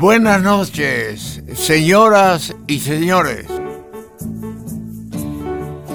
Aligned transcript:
Buenas 0.00 0.40
noches, 0.42 1.42
señoras 1.56 2.54
y 2.68 2.78
señores. 2.78 3.46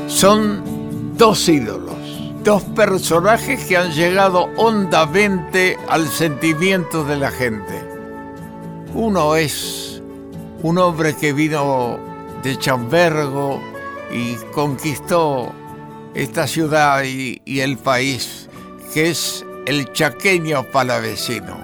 Son 0.07 1.15
dos 1.17 1.47
ídolos, 1.47 1.95
dos 2.43 2.63
personajes 2.63 3.63
que 3.63 3.77
han 3.77 3.93
llegado 3.93 4.49
hondamente 4.57 5.77
al 5.87 6.09
sentimiento 6.09 7.05
de 7.05 7.15
la 7.15 7.31
gente. 7.31 7.81
Uno 8.93 9.37
es 9.37 10.01
un 10.63 10.79
hombre 10.79 11.15
que 11.15 11.31
vino 11.31 11.97
de 12.43 12.59
Chambergo 12.59 13.61
y 14.11 14.35
conquistó 14.51 15.53
esta 16.13 16.45
ciudad 16.45 17.05
y, 17.05 17.39
el 17.61 17.77
país, 17.77 18.49
que 18.93 19.11
es 19.11 19.45
el 19.65 19.93
chaqueño 19.93 20.63
palavecino 20.73 21.62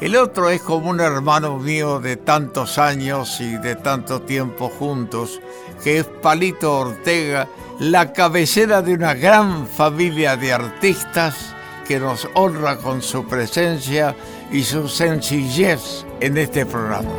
el 0.00 0.16
otro 0.16 0.50
es 0.50 0.60
como 0.60 0.90
un 0.90 1.00
hermano 1.00 1.58
mío 1.58 2.00
de 2.00 2.16
tantos 2.16 2.78
años 2.78 3.40
y 3.40 3.56
de 3.56 3.76
tanto 3.76 4.22
tiempo 4.22 4.68
juntos, 4.68 5.40
que 5.82 5.98
es 5.98 6.04
Palito 6.04 6.80
Ortega, 6.80 7.48
la 7.78 8.12
cabecera 8.12 8.82
de 8.82 8.94
una 8.94 9.14
gran 9.14 9.66
familia 9.66 10.36
de 10.36 10.52
artistas 10.52 11.54
que 11.86 11.98
nos 11.98 12.28
honra 12.34 12.78
con 12.78 13.02
su 13.02 13.26
presencia 13.26 14.16
y 14.50 14.62
su 14.62 14.88
sencillez 14.88 16.04
en 16.20 16.38
este 16.38 16.66
programa. 16.66 17.10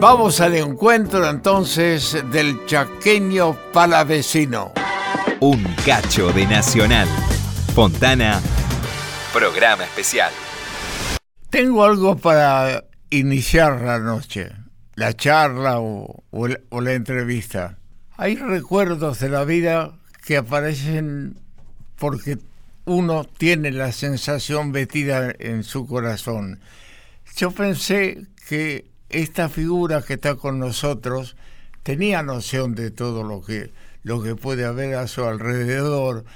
Vamos 0.00 0.40
al 0.40 0.56
encuentro 0.56 1.30
entonces 1.30 2.24
del 2.32 2.66
chaqueño 2.66 3.56
palavecino. 3.72 4.72
Un 5.38 5.62
cacho 5.84 6.32
de 6.32 6.44
Nacional. 6.46 7.08
Fontana, 7.74 8.38
programa 9.32 9.84
especial. 9.84 10.30
Tengo 11.48 11.82
algo 11.82 12.18
para 12.18 12.84
iniciar 13.08 13.80
la 13.80 13.98
noche, 13.98 14.52
la 14.94 15.14
charla 15.14 15.80
o, 15.80 16.22
la 16.70 16.92
entrevista. 16.92 17.78
Hay 18.18 18.36
recuerdos 18.36 19.20
de 19.20 19.30
la 19.30 19.44
vida 19.44 19.92
que 20.22 20.36
aparecen 20.36 21.38
porque 21.96 22.36
uno 22.84 23.24
tiene 23.24 23.70
la 23.70 23.90
sensación 23.92 24.70
metida 24.70 25.32
en 25.38 25.64
su 25.64 25.86
corazón. 25.86 26.60
Yo 27.36 27.52
pensé 27.52 28.26
que 28.50 28.90
esta 29.08 29.48
figura 29.48 30.02
que 30.02 30.14
está 30.14 30.34
con 30.34 30.58
nosotros 30.58 31.36
tenía 31.82 32.22
noción 32.22 32.74
de 32.74 32.90
todo 32.90 33.22
lo 33.22 33.40
que, 33.40 33.72
lo 34.02 34.22
que 34.22 34.36
puede 34.36 34.66
haber 34.66 34.96
a 34.96 35.06
su 35.06 35.24
alrededor 35.24 36.26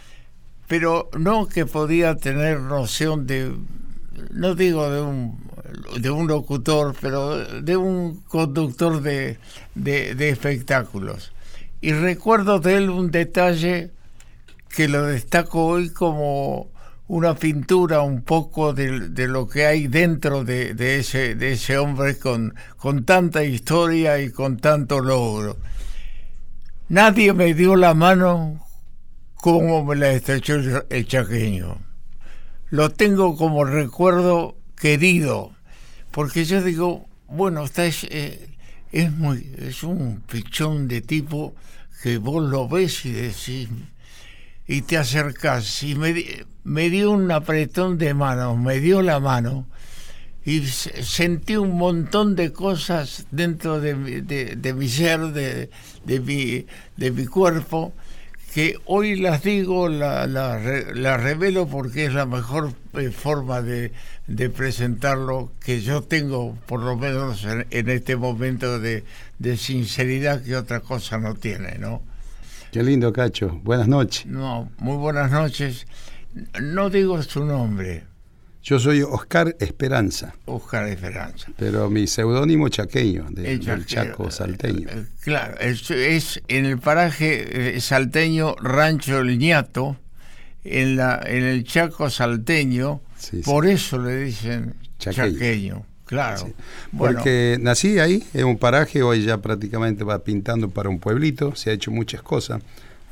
pero 0.69 1.09
no 1.17 1.49
que 1.49 1.67
podía 1.67 2.17
tener 2.17 2.61
noción 2.61 3.27
de, 3.27 3.53
no 4.33 4.55
digo 4.55 4.91
de 4.91 5.01
un, 5.01 5.39
de 6.01 6.11
un 6.11 6.27
locutor, 6.27 6.95
pero 7.01 7.39
de 7.63 7.77
un 7.77 8.23
conductor 8.23 9.01
de, 9.01 9.39
de, 9.75 10.29
espectáculos. 10.29 11.33
Y 11.81 11.93
recuerdo 11.93 12.59
de 12.59 12.77
él 12.77 12.91
un 12.91 13.11
detalle 13.11 13.91
que 14.69 14.89
lo 14.89 15.07
destaco 15.07 15.67
hoy 15.67 15.91
como 15.91 16.69
una 17.09 17.37
pintura 17.37 18.01
un 18.01 18.23
poco 18.23 18.73
de, 18.73 19.09
de 19.11 19.29
lo 19.29 19.47
que 19.47 19.67
hay 19.67 19.87
dentro 19.87 20.43
de, 20.43 20.75
de, 20.75 20.99
ese, 20.99 21.37
de 21.37 21.53
ese 21.53 21.79
hombre 21.79 22.19
con, 22.19 22.55
con 22.77 23.05
tanta 23.05 23.45
historia 23.45 24.21
y 24.21 24.31
con 24.31 24.57
tanto 24.57 24.99
logro. 24.99 25.57
Nadie 26.89 27.33
me 27.33 27.55
dio 27.55 27.77
la 27.77 27.95
mano 27.95 28.66
cómo 29.47 29.85
me 29.85 29.95
la 29.95 30.11
estrechó 30.11 30.57
el 30.91 31.07
chaqueño. 31.07 31.79
Lo 32.71 32.91
tengo 32.91 33.37
como 33.37 33.65
recuerdo 33.65 34.57
querido, 34.75 35.53
porque 36.11 36.45
yo 36.45 36.61
digo, 36.65 37.07
bueno, 37.29 37.63
está 37.63 37.85
es, 37.87 38.03
eh, 38.11 38.49
es 38.91 39.13
muy 39.13 39.49
es 39.59 39.85
un 39.85 40.21
pichón 40.23 40.89
de 40.89 41.01
tipo 41.01 41.55
que 42.03 42.19
vos 42.19 42.43
lo 42.43 42.69
ves 42.69 43.07
y 43.07 43.13
decís 43.13 43.69
y 44.67 44.83
te 44.83 44.97
acercás 44.97 45.81
y 45.85 45.95
me, 45.95 46.25
me 46.65 46.91
dio 46.91 47.13
un 47.13 47.31
apretón 47.31 47.99
de 47.99 48.15
manos, 48.15 48.59
me 48.59 48.81
dio 48.81 49.01
la 49.01 49.21
mano 49.21 49.69
y 50.45 50.67
sentí 50.67 51.55
un 51.55 51.79
montón 51.79 52.35
de 52.35 52.53
cosas 52.53 53.29
dentro 53.31 53.81
de, 53.81 53.95
de 54.25 54.75
mi 54.75 54.89
ser, 54.89 55.21
de, 55.29 55.71
de, 56.05 56.19
mi, 56.19 56.67
de 56.97 57.11
mi 57.13 57.27
cuerpo, 57.27 57.93
que 58.57 58.79
hoy 58.87 59.17
las 59.17 59.43
digo, 59.43 59.91
las 59.91 60.31
la, 60.31 61.17
revelo 61.19 61.67
porque 61.67 62.07
es 62.07 62.15
la 62.15 62.25
mejor 62.25 62.73
eh, 62.95 63.11
forma 63.11 63.61
de, 63.61 63.93
presentarlo 64.49 65.53
que 65.63 65.83
yo 65.83 66.01
tengo, 66.01 66.57
por 66.65 66.81
lo 66.81 66.97
menos 66.97 67.45
en, 67.45 67.91
este 67.91 68.17
momento 68.17 68.79
de, 68.81 69.05
de, 69.39 69.59
sinceridad 69.59 70.43
que 70.43 70.57
otra 70.57 70.81
cosa 70.81 71.19
no 71.19 71.35
tiene, 71.35 71.77
¿no? 71.79 72.01
Qué 72.73 72.83
lindo, 72.83 73.13
Cacho. 73.13 73.61
Buenas 73.63 73.89
noches. 73.89 74.25
No, 74.25 74.71
muy 74.79 74.97
buenas 74.97 75.31
noches. 75.31 75.87
No 76.59 76.89
digo 76.89 77.23
su 77.23 77.45
nombre. 77.45 78.05
Yo 78.67 78.81
soy 78.81 79.01
Oscar 79.01 79.55
Esperanza. 79.61 80.35
Oscar 80.47 80.89
Esperanza. 80.89 81.53
Pero 81.57 81.89
mi 81.89 82.09
seudónimo 82.09 82.69
chaqueño, 82.69 83.29
de, 83.31 83.59
del 83.59 83.87
Chaco 83.87 84.29
salteño. 84.29 84.89
Eh, 84.91 85.07
claro, 85.21 85.57
es, 85.61 86.43
en 86.49 86.65
el 86.67 86.81
paraje 86.81 87.77
eh, 87.77 87.81
salteño 87.81 88.57
Rancho 88.57 89.21
El 89.21 89.39
Ñato, 89.39 89.97
en, 90.65 90.97
la, 90.97 91.23
en 91.25 91.45
el 91.45 91.63
Chaco 91.63 92.11
salteño, 92.11 93.03
por 93.45 93.69
eso 93.69 93.99
le 94.03 94.25
dicen 94.25 94.75
chaqueño. 94.99 95.87
claro. 96.05 96.53
Porque 96.99 97.59
nací 97.61 98.01
ahí, 98.01 98.25
en 98.35 98.47
un 98.47 98.59
paraje, 98.59 99.01
hoy 99.05 99.23
ya 99.23 99.39
prácticamente 99.39 100.03
va 100.03 100.25
pintando 100.25 100.71
para 100.71 100.89
un 100.89 100.99
pueblito, 100.99 101.55
se 101.55 101.71
ha 101.71 101.73
hecho 101.73 101.93
muchas 101.93 102.21
cosas. 102.21 102.63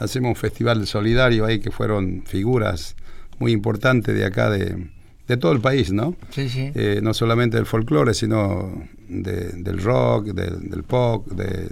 Hacemos 0.01 0.31
un 0.31 0.35
festival 0.35 0.85
solidario 0.89 1.47
ahí 1.47 1.61
que 1.61 1.71
fueron 1.71 2.25
figuras 2.27 2.97
muy 3.39 3.53
importantes 3.53 4.17
de 4.17 4.25
acá 4.25 4.51
de, 4.51 4.89
de 5.27 5.37
todo 5.37 5.53
el 5.53 5.61
país, 5.61 5.93
¿no? 5.93 6.17
Sí, 6.31 6.49
sí. 6.49 6.71
Eh, 6.75 7.01
no 7.03 7.15
solamente 7.15 7.57
del 7.57 7.67
folclore, 7.67 8.15
sino 8.15 8.87
del 9.09 9.83
rock, 9.83 10.27
del 10.27 10.83
pop, 10.85 11.27
de 11.29 11.69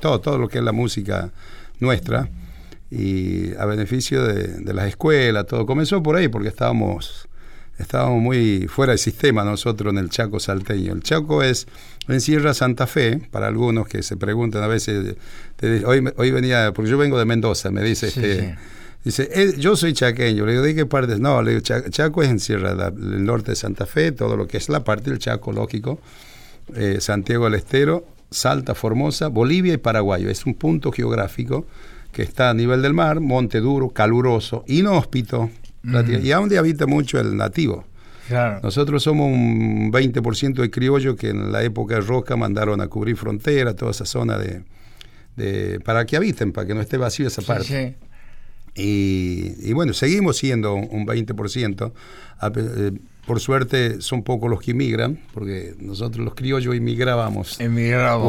todo, 0.00 0.20
todo 0.20 0.38
lo 0.38 0.48
que 0.48 0.58
es 0.58 0.64
la 0.64 0.72
música 0.72 1.30
nuestra 1.80 2.28
y 2.90 3.54
a 3.56 3.64
beneficio 3.64 4.22
de, 4.22 4.74
las 4.74 4.88
escuelas, 4.88 5.46
todo. 5.46 5.64
Comenzó 5.64 6.02
por 6.02 6.16
ahí 6.16 6.28
porque 6.28 6.48
estábamos, 6.48 7.26
estábamos 7.78 8.20
muy 8.20 8.66
fuera 8.68 8.92
del 8.92 8.98
sistema 8.98 9.44
nosotros 9.44 9.92
en 9.92 9.98
el 9.98 10.10
Chaco 10.10 10.38
salteño. 10.38 10.92
El 10.92 11.02
Chaco 11.02 11.42
es 11.42 11.66
en 12.08 12.20
Sierra 12.20 12.52
Santa 12.52 12.86
Fe, 12.86 13.22
para 13.30 13.46
algunos 13.46 13.88
que 13.88 14.02
se 14.02 14.18
preguntan 14.18 14.62
a 14.62 14.66
veces, 14.66 15.16
hoy, 15.86 16.04
hoy 16.16 16.30
venía, 16.30 16.72
porque 16.74 16.90
yo 16.90 16.98
vengo 16.98 17.18
de 17.18 17.24
Mendoza, 17.24 17.70
me 17.70 17.82
dice 17.82 18.08
este, 18.08 18.56
Dice, 19.04 19.28
eh, 19.32 19.54
yo 19.58 19.74
soy 19.74 19.92
chaqueño. 19.94 20.46
Le 20.46 20.52
digo, 20.52 20.64
¿de 20.64 20.74
qué 20.74 20.86
parte? 20.86 21.18
No, 21.18 21.42
le 21.42 21.52
digo, 21.52 21.62
Chaco 21.62 22.22
es 22.22 22.28
en 22.28 22.38
Sierra, 22.38 22.70
el 22.88 23.24
norte 23.24 23.52
de 23.52 23.56
Santa 23.56 23.84
Fe, 23.84 24.12
todo 24.12 24.36
lo 24.36 24.46
que 24.46 24.58
es 24.58 24.68
la 24.68 24.84
parte 24.84 25.10
del 25.10 25.18
Chaco, 25.18 25.52
lógico. 25.52 25.98
Eh, 26.76 26.98
Santiago 27.00 27.44
del 27.46 27.54
Estero, 27.54 28.06
Salta, 28.30 28.74
Formosa, 28.74 29.28
Bolivia 29.28 29.74
y 29.74 29.78
Paraguay. 29.78 30.24
Es 30.26 30.46
un 30.46 30.54
punto 30.54 30.92
geográfico 30.92 31.66
que 32.12 32.22
está 32.22 32.50
a 32.50 32.54
nivel 32.54 32.82
del 32.82 32.94
mar, 32.94 33.20
monte 33.20 33.60
duro, 33.60 33.88
caluroso, 33.88 34.64
inhóspito, 34.68 35.50
y 35.82 36.30
a 36.30 36.36
donde 36.36 36.58
habita 36.58 36.86
mucho 36.86 37.18
el 37.18 37.36
nativo. 37.36 37.84
Nosotros 38.62 39.02
somos 39.02 39.26
un 39.26 39.90
20% 39.92 40.54
de 40.54 40.70
criollo 40.70 41.16
que 41.16 41.30
en 41.30 41.52
la 41.52 41.62
época 41.62 41.96
de 41.96 42.00
Roca 42.02 42.36
mandaron 42.36 42.80
a 42.80 42.88
cubrir 42.88 43.16
frontera, 43.16 43.74
toda 43.74 43.90
esa 43.90 44.06
zona 44.06 44.38
de, 44.38 45.80
para 45.80 46.06
que 46.06 46.16
habiten, 46.16 46.52
para 46.52 46.66
que 46.66 46.74
no 46.74 46.80
esté 46.80 46.96
vacío 46.98 47.26
esa 47.26 47.42
parte. 47.42 47.96
Y, 48.74 49.72
bueno, 49.72 49.92
seguimos 49.92 50.38
siendo 50.38 50.74
un 50.74 51.06
20%. 51.06 51.92
Eh, 52.56 52.92
por 53.26 53.40
suerte 53.40 54.00
son 54.00 54.22
pocos 54.22 54.50
los 54.50 54.60
que 54.60 54.72
inmigran, 54.72 55.20
porque 55.32 55.74
nosotros 55.78 56.24
los 56.24 56.34
criollos 56.34 56.74
inmigrábamos. 56.74 57.58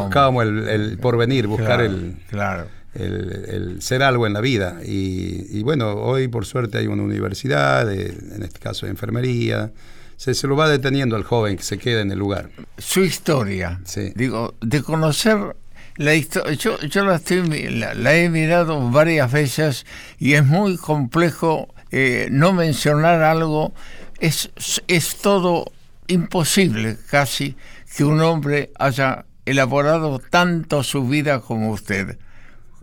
Buscábamos 0.04 0.46
el, 0.46 0.98
porvenir, 1.00 1.48
buscar 1.48 1.82
el, 1.82 2.18
claro. 2.30 2.68
el, 2.94 3.82
ser 3.82 4.04
algo 4.04 4.28
en 4.28 4.34
la 4.34 4.42
vida. 4.42 4.80
Y, 4.86 5.64
bueno, 5.64 5.94
hoy 5.94 6.28
por 6.28 6.46
suerte 6.46 6.78
hay 6.78 6.88
una 6.88 7.04
universidad, 7.04 7.92
en 7.92 8.44
este 8.44 8.60
caso 8.60 8.86
de 8.86 8.92
enfermería. 8.92 9.72
Se, 10.18 10.36
se, 10.36 10.48
lo 10.48 10.56
va 10.56 10.70
deteniendo 10.70 11.16
al 11.16 11.24
joven 11.24 11.58
que 11.58 11.64
se 11.64 11.78
queda 11.78 12.02
en 12.02 12.12
el 12.12 12.20
lugar. 12.20 12.50
Su 12.78 13.02
historia, 13.02 13.82
digo, 14.16 14.54
de 14.62 14.82
conocer 14.84 15.56
la 15.96 16.16
yo, 16.16 16.80
yo 16.80 17.06
la, 17.06 17.16
estoy, 17.16 17.70
la, 17.70 18.16
he 18.16 18.30
mirado 18.30 18.90
varias 18.90 19.32
veces 19.32 19.86
y 20.18 20.34
es 20.34 20.46
muy 20.46 20.78
complejo 20.78 21.74
eh, 21.92 22.28
no 22.32 22.54
mencionar 22.54 23.22
algo. 23.22 23.74
Es, 24.20 24.52
es 24.88 25.18
todo 25.18 25.72
imposible 26.08 26.98
casi 27.10 27.56
que 27.96 28.04
un 28.04 28.22
hombre 28.22 28.72
haya 28.80 29.26
elaborado 29.46 30.20
tanto 30.20 30.84
su 30.84 31.08
vida 31.08 31.42
como 31.42 31.72
usted. 31.72 32.18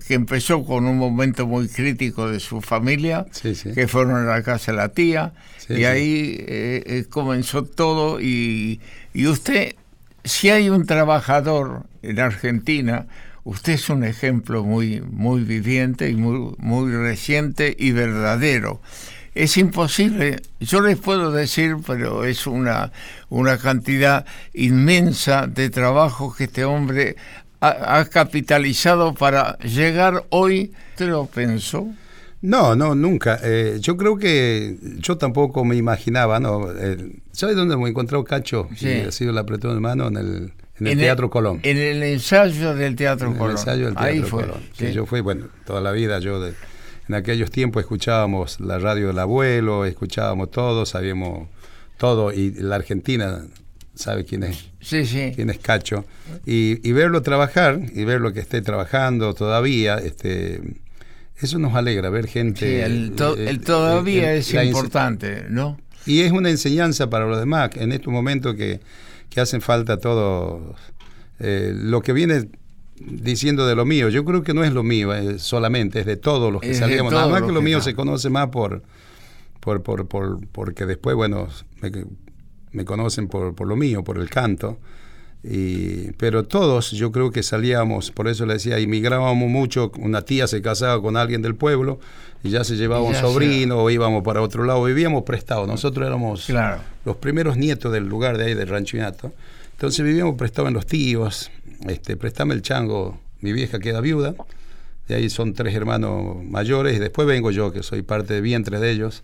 que 0.07 0.15
empezó 0.15 0.65
con 0.65 0.87
un 0.87 0.99
momento 0.99 1.47
muy 1.47 1.69
crítico 1.69 2.29
de 2.29 2.41
su 2.41 2.61
familia, 2.61 3.27
que 3.75 3.87
fueron 3.87 4.17
a 4.17 4.25
la 4.25 4.43
casa 4.43 4.73
de 4.73 4.77
la 4.79 4.89
tía, 4.89 5.33
y 5.69 5.85
ahí 5.85 6.37
eh, 6.41 6.83
eh, 6.87 7.05
comenzó 7.09 7.65
todo. 7.65 8.21
Y, 8.21 8.81
y 9.15 9.27
usted, 9.27 9.77
si 10.31 10.51
hay 10.51 10.71
un 10.71 10.87
trabajador 10.87 11.85
en 12.03 12.21
Argentina, 12.21 13.07
usted 13.45 13.75
es 13.75 13.91
un 13.91 14.05
ejemplo 14.05 14.65
muy, 14.65 15.01
muy 15.01 15.43
viviente 15.43 16.09
y 16.09 16.15
muy, 16.15 16.55
muy 16.59 16.93
reciente 16.93 17.75
y 17.79 17.93
verdadero 17.93 18.81
es 19.35 19.57
imposible. 19.57 20.43
Yo 20.59 20.81
les 20.81 20.99
puedo 20.99 21.31
decir, 21.31 21.77
pero 21.87 22.25
es 22.25 22.47
una, 22.47 22.93
una 23.29 23.59
cantidad 23.59 24.27
inmensa 24.53 25.47
de 25.47 25.71
trabajo 25.71 26.35
que 26.35 26.45
este 26.45 26.65
hombre 26.65 27.17
ha, 27.61 28.05
capitalizado 28.07 29.15
para 29.15 29.59
llegar 29.59 30.25
hoy. 30.31 30.73
¿Usted 30.93 31.09
lo 31.09 31.27
pensó? 31.27 31.89
No, 32.43 32.75
no, 32.75 32.95
nunca. 32.95 33.39
Eh, 33.43 33.79
yo 33.81 33.97
creo 33.97 34.17
que 34.17 34.79
yo 34.99 35.19
tampoco 35.19 35.65
me 35.65 35.77
imaginaba, 35.77 36.41
¿no? 36.41 36.71
Eh, 36.73 37.21
¿Sabes 37.33 37.57
dónde 37.57 37.77
me 37.77 37.89
encontró 37.89 38.25
Cacho? 38.25 38.69
Sí. 38.77 38.89
ha 39.07 39.13
sido 39.13 39.31
el 39.31 39.39
apretón 39.39 39.75
de 39.75 39.81
mano 39.81 40.09
en 40.09 40.17
el, 40.17 40.53
en 40.79 40.87
el 40.87 40.99
Teatro 40.99 41.29
Colón. 41.29 41.61
En 41.63 41.77
el 41.77 42.03
ensayo 42.03 42.75
del 42.75 42.97
Teatro 42.97 43.33
Colón. 43.35 43.51
El 43.51 43.59
ensayo 43.59 43.85
del 43.87 43.95
Teatro 43.95 44.11
Ahí 44.11 44.21
fue. 44.23 44.47
Colón. 44.47 44.61
Sí. 44.73 44.93
yo 44.93 45.05
fui, 45.05 45.21
bueno, 45.21 45.49
toda 45.67 45.81
la 45.83 45.93
vida 45.93 46.19
yo 46.19 46.41
de, 46.41 46.55
en 47.11 47.15
aquellos 47.15 47.51
tiempos 47.51 47.83
escuchábamos 47.83 48.61
la 48.61 48.79
radio 48.79 49.09
del 49.09 49.19
abuelo, 49.19 49.85
escuchábamos 49.85 50.53
todo, 50.53 50.87
sabíamos 50.87 51.49
todo, 51.99 52.33
y 52.33 52.53
la 52.53 52.77
Argentina 52.77 53.45
sabe 53.97 54.25
quién 54.25 54.45
es, 54.45 54.71
sí, 54.81 55.05
sí. 55.05 55.33
quién 55.35 55.51
es 55.51 55.59
Cacho, 55.59 56.05
y, 56.47 56.93
verlo 56.93 57.21
trabajar, 57.23 57.81
y 57.93 58.05
verlo 58.05 58.33
que 58.33 58.39
esté 58.39 58.63
trabajando 58.63 59.35
todavía, 59.35 59.97
este, 59.97 60.63
eso 61.41 61.59
nos 61.59 61.75
alegra, 61.75 62.11
ver 62.11 62.27
gente... 62.27 62.61
Sí, 62.61 62.77
el, 62.77 63.15
eh, 63.39 63.59
todavía 63.65 64.35
es 64.35 64.53
importante, 64.55 65.47
¿no? 65.49 65.79
Y 66.07 66.21
es 66.21 66.33
una 66.33 66.51
enseñanza 66.51 67.11
para 67.11 67.27
los 67.27 67.39
demás, 67.39 67.71
en 67.75 67.93
estos 67.93 68.13
momentos 68.13 68.55
que, 68.55 68.81
que 69.29 69.41
hacen 69.41 69.61
falta 69.61 69.99
todo... 69.99 70.75
Eh, 71.43 71.73
lo 71.75 72.03
que 72.03 72.13
viene 72.13 72.49
diciendo 73.01 73.67
de 73.67 73.75
lo 73.75 73.85
mío. 73.85 74.09
Yo 74.09 74.25
creo 74.25 74.43
que 74.43 74.55
no 74.55 74.63
es 74.63 74.73
lo 74.73 74.83
mío 74.83 75.11
solamente, 75.39 76.01
es 76.01 76.07
de 76.07 76.17
todos 76.17 76.53
los 76.53 76.61
que 76.61 76.75
salíamos. 76.75 77.13
Nada 77.13 77.29
más 77.29 77.43
que 77.43 77.53
lo 77.53 77.63
mío 77.63 77.81
se 77.81 77.95
conoce 77.95 78.31
más 78.31 78.49
por, 78.49 78.83
por, 79.61 79.83
por, 79.83 80.07
por, 80.07 80.47
porque 80.49 80.87
después, 80.87 81.17
bueno, 81.17 81.49
me, 82.73 82.85
conocen 82.85 83.29
por, 83.29 83.55
por, 83.55 83.67
lo 83.67 83.77
mío, 83.77 84.05
por 84.05 84.19
el 84.19 84.29
canto. 84.29 84.79
Y, 85.43 86.13
pero 86.13 86.45
todos, 86.45 86.91
yo 86.91 87.13
creo 87.13 87.31
que 87.31 87.43
salíamos, 87.43 88.11
por 88.11 88.29
eso 88.29 88.45
le 88.45 88.55
decía, 88.55 88.79
inmigrábamos 88.79 89.49
mucho. 89.49 89.91
Una 89.99 90.23
tía 90.23 90.47
se 90.47 90.61
casaba 90.61 91.01
con 91.01 91.17
alguien 91.17 91.41
del 91.43 91.55
pueblo 91.55 91.99
y 92.43 92.51
ya 92.51 92.65
se 92.65 92.77
llevaba 92.77 93.03
un 93.03 93.15
sobrino 93.15 93.79
o 93.79 93.91
íbamos 93.91 94.23
para 94.23 94.43
otro 94.43 94.65
lado. 94.65 94.85
Vivíamos 94.85 95.23
prestados. 95.25 95.67
Nosotros 95.67 96.07
éramos 96.07 96.47
los 97.05 97.17
primeros 97.17 97.57
nietos 97.57 97.93
del 97.93 98.07
lugar 98.07 98.37
de 98.39 98.47
ahí, 98.47 98.55
del 98.55 98.69
Rancho 98.69 98.99
Entonces 98.99 100.05
vivíamos 100.05 100.37
prestados 100.37 100.69
en 100.69 100.75
los 100.75 100.87
tíos, 100.87 101.51
este, 101.89 102.17
préstame 102.17 102.55
el 102.55 102.63
chango, 102.63 103.19
mi 103.41 103.53
vieja 103.53 103.79
queda 103.79 104.01
viuda, 104.01 104.35
de 105.09 105.15
ahí 105.15 105.31
son 105.31 105.55
tres 105.55 105.75
hermanos 105.75 106.45
mayores, 106.45 106.97
y 106.97 106.99
después 106.99 107.27
vengo 107.27 107.51
yo, 107.51 107.73
que 107.73 107.83
soy 107.83 108.03
parte 108.03 108.35
de 108.35 108.41
vientre 108.43 108.79
de 108.79 108.91
ellos. 108.91 109.23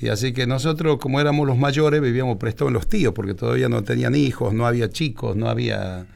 Y 0.00 0.08
así 0.08 0.32
que 0.32 0.46
nosotros, 0.46 0.98
como 0.98 1.20
éramos 1.20 1.46
los 1.46 1.56
mayores, 1.56 2.00
vivíamos 2.00 2.36
prestados 2.36 2.70
en 2.70 2.74
los 2.74 2.88
tíos, 2.88 3.14
porque 3.14 3.34
todavía 3.34 3.68
no 3.68 3.82
tenían 3.82 4.14
hijos, 4.14 4.52
no 4.52 4.66
había 4.66 4.90
chicos, 4.90 5.36
no 5.36 5.48
había... 5.48 6.06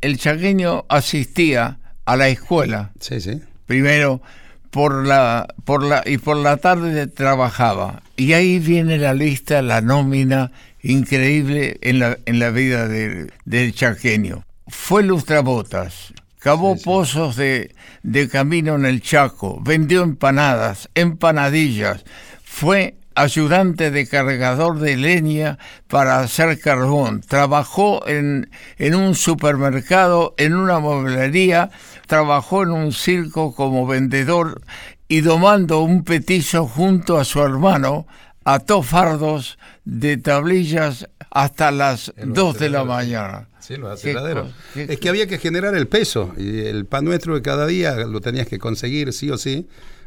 El 0.00 0.18
chaqueño 0.18 0.84
asistía 0.88 1.78
a 2.04 2.16
la 2.16 2.28
escuela. 2.28 2.92
Sí, 3.00 3.20
sí. 3.20 3.40
Primero 3.66 4.22
por 4.70 5.06
la, 5.06 5.54
por 5.64 5.82
la, 5.82 6.02
y 6.06 6.18
por 6.18 6.36
la 6.36 6.56
tarde 6.58 7.06
trabajaba. 7.06 8.02
Y 8.16 8.32
ahí 8.32 8.58
viene 8.58 8.98
la 8.98 9.14
lista, 9.14 9.62
la 9.62 9.80
nómina 9.80 10.52
increíble 10.82 11.78
en 11.82 11.98
la, 11.98 12.18
en 12.26 12.38
la 12.38 12.50
vida 12.50 12.88
del 12.88 13.74
chaqueño 13.74 14.46
fue 14.68 15.02
lustrabotas, 15.02 16.12
cavó 16.38 16.76
pozos 16.76 17.36
de, 17.36 17.74
de 18.02 18.28
camino 18.28 18.74
en 18.74 18.84
el 18.84 19.00
Chaco, 19.00 19.60
vendió 19.62 20.02
empanadas, 20.02 20.88
empanadillas, 20.94 22.04
fue 22.42 22.96
ayudante 23.16 23.90
de 23.90 24.06
cargador 24.06 24.78
de 24.78 24.96
leña 24.96 25.58
para 25.88 26.20
hacer 26.20 26.60
carbón, 26.60 27.22
trabajó 27.22 28.06
en, 28.06 28.50
en, 28.78 28.94
un 28.94 29.14
supermercado, 29.14 30.34
en 30.36 30.54
una 30.54 30.78
mueblería, 30.78 31.70
trabajó 32.06 32.62
en 32.62 32.70
un 32.70 32.92
circo 32.92 33.54
como 33.54 33.86
vendedor 33.86 34.60
y 35.08 35.22
domando 35.22 35.80
un 35.80 36.04
petizo 36.04 36.66
junto 36.66 37.18
a 37.18 37.24
su 37.24 37.42
hermano, 37.42 38.06
ató 38.44 38.82
fardos 38.82 39.58
de 39.84 40.18
tablillas 40.18 41.08
hasta 41.30 41.70
las 41.70 42.12
2 42.22 42.58
de 42.58 42.70
la 42.70 42.84
mañana. 42.84 43.48
Sí, 43.60 43.76
los 43.76 43.92
aceleraderos. 43.92 44.52
Es 44.76 45.00
que 45.00 45.08
había 45.08 45.26
que 45.26 45.38
generar 45.38 45.74
el 45.74 45.88
peso 45.88 46.32
y 46.36 46.60
el 46.60 46.86
pan 46.86 47.04
nuestro 47.04 47.34
de 47.34 47.42
cada 47.42 47.66
día 47.66 47.96
lo 47.96 48.20
tenías 48.20 48.46
que 48.46 48.58
conseguir 48.58 49.12
sí 49.12 49.30
o 49.30 49.38
sí 49.38 49.66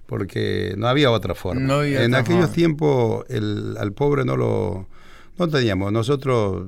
porque 0.09 0.73
no 0.75 0.87
había 0.87 1.11
otra 1.11 1.35
forma. 1.35 1.85
en 1.85 2.15
aquellos 2.15 2.51
tiempos 2.51 3.25
el, 3.29 3.77
al 3.77 3.93
pobre 3.93 4.25
no 4.25 4.35
lo 4.35 4.87
no 5.37 5.47
teníamos. 5.47 5.93
Nosotros 5.93 6.65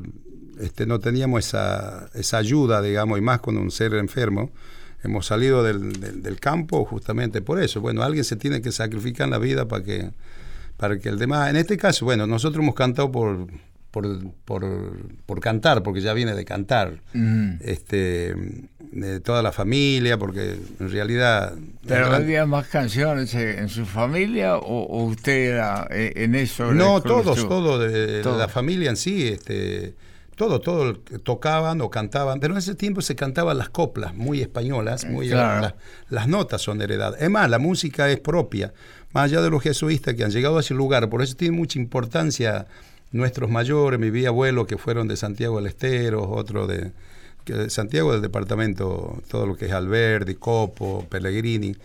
este, 0.59 0.85
no 0.85 0.99
teníamos 0.99 1.47
esa, 1.47 2.07
esa 2.13 2.37
ayuda, 2.37 2.83
digamos, 2.83 3.17
y 3.17 3.21
más 3.21 3.41
con 3.41 3.57
un 3.57 3.71
ser 3.71 3.95
enfermo. 3.95 4.51
Hemos 5.03 5.25
salido 5.25 5.63
del, 5.63 6.21
del, 6.21 6.39
campo 6.39 6.85
justamente 6.85 7.41
por 7.41 7.59
eso. 7.59 7.81
Bueno, 7.81 8.03
alguien 8.03 8.23
se 8.23 8.35
tiene 8.35 8.61
que 8.61 8.71
sacrificar 8.71 9.25
en 9.25 9.31
la 9.31 9.39
vida 9.39 9.67
para 9.67 9.83
que, 9.83 10.11
para 10.77 10.99
que 10.99 11.09
el 11.09 11.17
demás... 11.17 11.49
En 11.49 11.55
este 11.55 11.77
caso, 11.77 12.05
bueno, 12.05 12.27
nosotros 12.27 12.63
hemos 12.63 12.75
cantado 12.75 13.11
por, 13.11 13.47
por, 13.89 14.31
por, 14.45 14.63
por, 15.25 15.39
cantar, 15.39 15.81
porque 15.81 16.01
ya 16.01 16.13
viene 16.13 16.35
de 16.35 16.45
cantar, 16.45 17.01
mm. 17.13 17.53
este, 17.61 18.35
de 18.91 19.21
toda 19.21 19.41
la 19.41 19.51
familia, 19.51 20.17
porque 20.17 20.57
en 20.79 20.91
realidad... 20.91 21.53
¿Pero 21.87 22.07
había 22.07 22.45
más 22.45 22.67
canciones 22.67 23.33
en 23.33 23.69
su 23.69 23.85
familia 23.85 24.57
o, 24.57 25.03
usted 25.05 25.53
era 25.53 25.87
eh, 25.89 26.13
en 26.17 26.35
eso? 26.35 26.73
No, 26.73 27.01
todos, 27.01 27.47
todos, 27.47 27.79
de, 27.79 28.21
la 28.23 28.49
familia 28.49 28.89
en 28.89 28.97
sí, 28.97 29.29
este, 29.29 29.93
todo, 30.35 30.59
todo 30.59 30.95
tocaban 30.95 31.79
o 31.79 31.89
cantaban, 31.89 32.41
pero 32.41 32.53
en 32.53 32.59
ese 32.59 32.75
tiempo 32.75 33.01
se 33.01 33.15
cantaban 33.15 33.57
las 33.57 33.69
coplas 33.69 34.13
muy 34.13 34.41
españolas, 34.41 35.05
muy 35.05 35.29
las, 35.29 35.73
las, 36.09 36.27
notas 36.27 36.61
son 36.61 36.81
heredadas. 36.81 37.21
Es 37.21 37.29
más, 37.29 37.49
la 37.49 37.59
música 37.59 38.09
es 38.09 38.19
propia, 38.19 38.73
más 39.13 39.25
allá 39.25 39.41
de 39.41 39.49
los 39.49 39.63
jesuitas 39.63 40.15
que 40.15 40.23
han 40.25 40.31
llegado 40.31 40.57
a 40.57 40.61
ese 40.61 40.73
lugar, 40.73 41.09
por 41.09 41.21
eso 41.21 41.35
tiene 41.35 41.55
mucha 41.55 41.79
importancia 41.79 42.67
nuestros 43.13 43.49
mayores, 43.49 43.99
mi 43.99 44.09
bisabuelo 44.09 44.67
que 44.67 44.77
fueron 44.77 45.07
de 45.07 45.15
Santiago 45.15 45.57
del 45.57 45.67
Estero, 45.67 46.29
otro 46.29 46.67
de, 46.67 46.91
Santiago 47.69 48.11
del 48.11 48.21
departamento, 48.21 49.21
todo 49.29 49.45
lo 49.45 49.55
que 49.55 49.65
es 49.65 49.71
Alberdi, 49.71 50.35
Copo, 50.35 51.05
Pellegrini, 51.09 51.75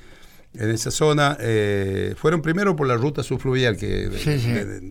en 0.58 0.70
esa 0.70 0.90
zona, 0.90 1.36
eh, 1.40 2.14
fueron 2.16 2.40
primero 2.40 2.76
por 2.76 2.86
la 2.86 2.96
ruta 2.96 3.22
subfluvial 3.22 3.76
que 3.76 4.08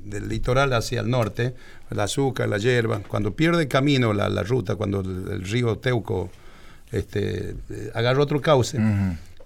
del 0.06 0.28
litoral 0.30 0.74
hacia 0.74 1.02
el 1.02 1.10
norte, 1.10 1.56
el 1.90 2.00
azúcar, 2.00 2.50
la 2.50 2.58
hierba, 2.58 3.02
cuando 3.08 3.36
pierde 3.36 3.68
camino 3.68 4.14
la, 4.14 4.44
ruta, 4.44 4.76
cuando 4.76 5.02
el, 5.02 5.44
río 5.44 5.78
Teuco 5.78 6.30
este, 6.92 7.56
eh, 7.70 7.92
agarra 7.96 8.22
otro 8.22 8.42
cauce. 8.42 8.80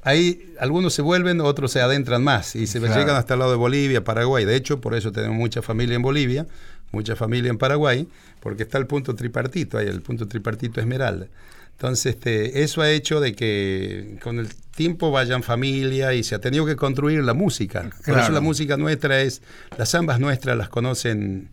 Ahí 0.01 0.53
algunos 0.59 0.93
se 0.93 1.01
vuelven, 1.01 1.41
otros 1.41 1.71
se 1.71 1.81
adentran 1.81 2.23
más 2.23 2.55
y 2.55 2.67
se 2.67 2.79
llegan 2.79 3.15
hasta 3.15 3.33
el 3.33 3.39
lado 3.39 3.51
de 3.51 3.57
Bolivia, 3.57 4.03
Paraguay. 4.03 4.45
De 4.45 4.55
hecho, 4.55 4.79
por 4.79 4.95
eso 4.95 5.11
tenemos 5.11 5.37
mucha 5.37 5.61
familia 5.61 5.95
en 5.95 6.01
Bolivia, 6.01 6.47
mucha 6.91 7.15
familia 7.15 7.49
en 7.49 7.57
Paraguay, 7.57 8.07
porque 8.39 8.63
está 8.63 8.77
el 8.77 8.87
punto 8.87 9.15
tripartito, 9.15 9.77
ahí 9.77 9.87
el 9.87 10.01
punto 10.01 10.27
tripartito 10.27 10.79
Esmeralda. 10.79 11.27
Entonces, 11.71 12.15
este, 12.15 12.63
eso 12.63 12.81
ha 12.81 12.91
hecho 12.91 13.21
de 13.21 13.33
que 13.33 14.17
con 14.21 14.37
el 14.37 14.53
tiempo 14.75 15.11
vayan 15.11 15.43
familia 15.43 16.13
y 16.13 16.23
se 16.23 16.35
ha 16.35 16.39
tenido 16.39 16.65
que 16.65 16.75
construir 16.75 17.23
la 17.23 17.33
música. 17.33 17.89
Por 18.05 18.19
eso 18.19 18.31
la 18.33 18.41
música 18.41 18.75
nuestra 18.75 19.21
es, 19.21 19.41
las 19.77 19.91
zambas 19.91 20.19
nuestras 20.19 20.57
las 20.57 20.67
conocen 20.67 21.49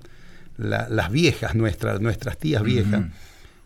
las 0.59 1.11
viejas 1.11 1.55
nuestras, 1.55 2.01
nuestras 2.01 2.39
tías 2.39 2.63
viejas 2.63 3.05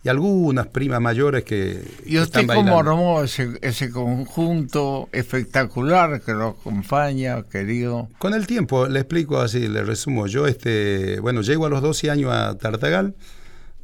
y 0.03 0.09
algunas 0.09 0.67
primas 0.69 1.01
mayores 1.01 1.45
que. 1.45 1.85
¿Y 2.07 2.19
usted 2.19 2.47
cómo 2.47 2.79
armó 2.79 3.23
ese, 3.23 3.59
ese, 3.61 3.91
conjunto 3.91 5.09
espectacular 5.13 6.23
que 6.23 6.33
lo 6.33 6.49
acompaña, 6.49 7.43
querido? 7.43 8.09
Con 8.19 8.33
el 8.33 8.47
tiempo, 8.47 8.87
le 8.87 9.01
explico 9.01 9.41
así, 9.41 9.69
le 9.69 9.85
resumo. 9.85 10.27
Yo, 10.27 10.47
este, 10.47 11.21
bueno, 11.21 11.43
llego 11.43 11.67
a 11.67 11.69
los 11.69 11.83
12 11.83 12.11
años 12.11 12.33
a 12.33 12.57
Tartagal, 12.57 13.15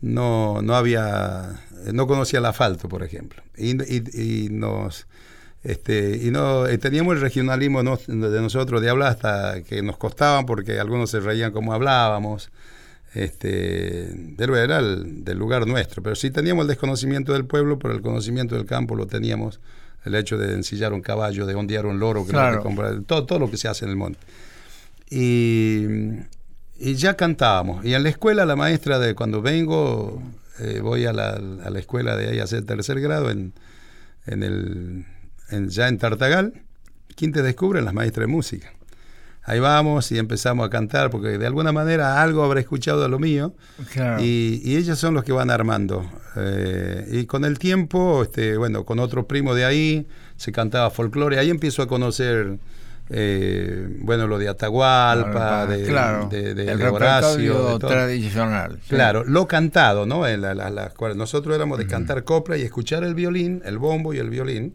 no, 0.01 0.63
no 0.63 0.75
había. 0.75 1.61
No 1.93 2.07
conocía 2.07 2.39
el 2.39 2.47
asfalto, 2.47 2.89
por 2.89 3.03
ejemplo. 3.03 3.43
Y, 3.57 3.77
y, 4.19 4.49
nos. 4.49 5.07
Este, 5.63 6.21
y 6.23 6.31
no 6.31 6.65
teníamos 6.79 7.17
el 7.17 7.21
regionalismo 7.21 7.83
de 7.83 8.41
nosotros 8.41 8.81
de 8.81 8.89
hablar 8.89 9.09
hasta 9.09 9.63
que 9.63 9.83
nos 9.83 9.97
costaban 9.97 10.47
porque 10.47 10.79
algunos 10.79 11.11
se 11.11 11.19
reían 11.19 11.51
como 11.51 11.75
hablábamos 11.75 12.51
este, 13.25 13.49
de 14.13 14.45
era 14.63 14.83
del 14.83 15.39
lugar 15.39 15.67
nuestro, 15.67 16.03
pero 16.03 16.15
sí 16.17 16.31
teníamos 16.31 16.63
el 16.65 16.69
desconocimiento 16.69 17.33
del 17.33 17.45
pueblo, 17.47 17.79
pero 17.79 17.95
el 17.95 18.03
conocimiento 18.03 18.55
del 18.55 18.67
campo 18.67 18.95
lo 18.95 19.07
teníamos 19.07 19.61
el 20.05 20.15
hecho 20.15 20.39
de 20.39 20.53
ensillar 20.55 20.93
un 20.93 21.01
caballo, 21.01 21.47
de 21.47 21.55
ondear 21.55 21.87
un 21.87 21.99
loro, 21.99 22.25
que 22.25 22.33
Claro. 22.33 22.57
no 22.57 22.63
te 22.63 22.69
compra- 22.69 23.03
todo, 23.07 23.27
todo 23.27 23.39
lo 23.39 23.51
que 23.51 23.57
se 23.57 23.69
hace 23.69 23.85
en 23.87 23.91
el 23.91 23.97
monte. 23.97 24.21
Y, 25.11 25.85
y 26.79 26.95
ya 26.95 27.15
cantábamos. 27.17 27.85
Y 27.85 27.95
en 27.95 28.03
la 28.03 28.09
escuela, 28.11 28.45
la 28.45 28.57
maestra 28.57 28.99
de 28.99 29.15
cuando 29.15 29.41
vengo, 29.43 30.23
eh, 30.61 30.81
voy 30.83 31.07
a 31.07 31.13
la, 31.13 31.31
a 31.31 31.71
la 31.71 31.79
escuela 31.79 32.17
de 32.17 32.29
ahí 32.29 32.39
a 32.41 32.45
hacer 32.45 32.65
tercer 32.65 33.01
grado 33.01 33.31
en, 33.31 33.53
en 34.27 34.43
el, 34.43 35.07
en- 35.51 35.69
ya 35.71 35.89
en 35.89 35.99
Tartagal. 35.99 36.53
¿Quién 37.15 37.33
te 37.33 37.43
descubre? 37.43 37.81
Las 37.83 37.95
maestras 37.95 38.27
de 38.27 38.33
música. 38.33 38.73
Ahí 39.49 39.61
vamos 39.61 40.11
y 40.11 40.19
empezamos 40.19 40.67
a 40.67 40.71
cantar, 40.71 41.09
porque 41.09 41.39
de 41.39 41.47
alguna 41.47 41.71
manera 41.71 42.21
algo 42.21 42.43
habrá 42.43 42.59
escuchado 42.59 43.01
de 43.01 43.09
lo 43.09 43.19
mío. 43.21 43.55
Claro. 43.93 44.21
Y, 44.23 44.61
y 44.65 44.77
ellos 44.77 44.99
son 44.99 45.15
los 45.15 45.23
que 45.23 45.31
van 45.33 45.51
armando. 45.51 46.05
Eh, 46.35 47.07
y 47.13 47.27
con 47.27 47.45
el 47.45 47.59
tiempo, 47.59 48.23
este, 48.25 48.57
bueno, 48.57 48.85
con 48.85 48.99
otro 48.99 49.29
primo 49.29 49.55
de 49.55 49.65
ahí, 49.65 50.07
se 50.37 50.51
cantaba 50.51 50.91
folclore. 50.91 51.39
Ahí 51.39 51.49
empiezo 51.49 51.81
a 51.83 51.87
conocer, 51.87 52.59
eh, 53.09 53.87
bueno, 54.01 54.27
lo 54.27 54.37
de 54.39 54.49
Atahualpa, 54.49 55.67
de, 55.67 55.85
claro, 55.85 56.29
de, 56.29 56.53
de- 56.55 56.73
el 56.73 56.79
de 56.79 56.89
Horacio. 56.89 57.79
tradicional. 57.79 58.79
sí. 58.83 58.89
Claro, 58.97 59.23
lo 59.25 59.47
cantado, 59.47 60.07
¿no? 60.07 60.27
En 60.27 60.41
la- 60.41 60.55
la- 60.55 60.93
nosotros 61.15 61.55
éramos 61.55 61.79
de 61.79 61.87
cantar 61.87 62.25
copla 62.25 62.57
y 62.57 62.63
escuchar 62.63 63.05
el 63.05 63.15
violín, 63.15 63.63
el 63.65 63.79
bombo 63.79 64.13
y 64.13 64.19
el 64.19 64.29
violín 64.29 64.75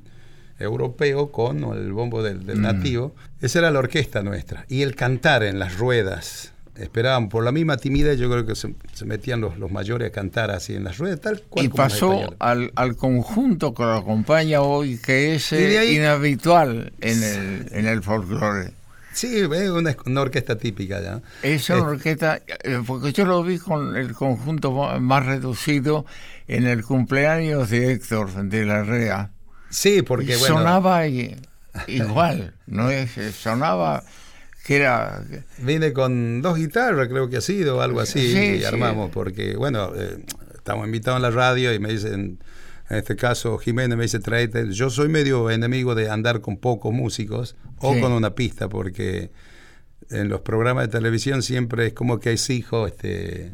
europeo 0.62 1.32
con 1.32 1.63
el 1.75 1.91
bombo 1.91 2.22
del, 2.24 2.46
del 2.46 2.62
nativo. 2.62 3.13
Esa 3.41 3.60
era 3.60 3.72
la 3.72 3.80
orquesta 3.80 4.22
nuestra. 4.24 4.65
Y 4.70 4.82
el 4.84 4.96
cantar 4.96 5.44
en 5.44 5.60
las 5.60 5.77
ruedas. 5.77 6.53
Esperaban 6.77 7.27
por 7.27 7.44
la 7.44 7.51
misma 7.51 7.75
timidez, 7.77 8.18
yo 8.18 8.30
creo 8.32 8.46
que 8.46 8.56
se, 8.56 8.74
se 8.94 9.06
metían 9.06 9.41
los, 9.41 9.58
los 9.60 9.70
mayores 9.72 10.08
a 10.08 10.12
cantar 10.12 10.50
así 10.51 10.74
en 10.74 10.86
las 10.86 10.98
ruedas, 10.98 11.20
tal 11.20 11.41
cual 11.50 11.65
Y 11.65 11.70
como 11.70 11.84
pasó 11.84 12.34
al, 12.39 12.72
al 12.75 12.96
conjunto 12.96 13.74
que 13.74 13.84
lo 13.84 13.94
acompaña 13.94 14.62
hoy, 14.62 14.98
que 14.98 15.36
es 15.36 15.51
eh, 15.51 15.77
ahí- 15.77 15.98
inhabitual 15.98 16.94
en 17.01 17.24
el, 17.24 17.68
en 17.72 17.86
el 17.88 18.01
folclore. 18.01 18.72
Sí, 19.13 19.41
es 19.53 19.70
una, 19.70 19.94
una 20.06 20.22
orquesta 20.22 20.58
típica 20.58 21.01
ya. 21.01 21.22
Es 21.44 21.70
una 21.70 21.82
orquesta, 21.84 22.39
eh, 22.63 22.82
porque 22.88 23.12
yo 23.12 23.25
lo 23.25 23.44
vi 23.44 23.60
con 23.60 23.98
el 23.98 24.13
conjunto 24.13 24.72
más 25.01 25.25
reducido 25.25 26.06
en 26.48 26.65
el 26.65 26.84
cumpleaños 26.86 27.70
de 27.70 27.91
Héctor 27.91 28.32
de 28.46 28.65
la 28.65 28.84
Rea. 28.84 29.30
Sí, 29.72 30.01
porque 30.04 30.34
Y 30.36 30.38
bueno. 30.38 30.58
sonaba 30.58 31.08
igual, 31.88 32.54
no 32.68 32.90
es, 32.92 33.12
sonaba 33.36 34.04
que 34.66 34.75
era 34.75 35.24
Vine 35.58 35.92
con 35.94 36.42
dos 36.44 36.58
guitarras, 36.58 37.08
creo 37.08 37.30
que 37.30 37.38
ha 37.38 37.42
sido, 37.42 37.82
algo 37.82 38.00
así, 38.00 38.32
Sí, 38.32 38.38
y 38.38 38.60
sí. 38.60 38.63
armamos, 38.66 39.10
porque, 39.12 39.56
bueno, 39.56 39.92
eh, 39.96 40.24
estamos 40.54 40.86
invitados 40.86 41.18
en 41.18 41.24
la 41.24 41.32
radio 41.32 41.74
y 41.74 41.80
me 41.80 41.90
dicen, 41.90 42.40
en 42.90 42.98
este 42.98 43.16
caso 43.16 43.58
Jiménez 43.58 43.98
me 43.98 44.04
dice, 44.04 44.20
tráete, 44.20 44.72
yo 44.72 44.90
soy 44.90 45.08
medio 45.10 45.50
enemigo 45.50 45.96
de 45.96 46.10
andar 46.12 46.42
con 46.42 46.58
pocos 46.58 46.94
músicos 46.94 47.56
o 47.80 47.94
Sí. 47.96 48.01
con 48.01 48.12
una 48.12 48.36
pista, 48.36 48.70
porque 48.70 49.32
en 50.10 50.28
los 50.28 50.42
programas 50.42 50.88
de 50.88 50.92
televisión 50.92 51.42
siempre 51.42 51.88
es 51.88 51.94
como 51.94 52.20
que 52.20 52.34
exijo 52.34 52.86
este, 52.86 53.51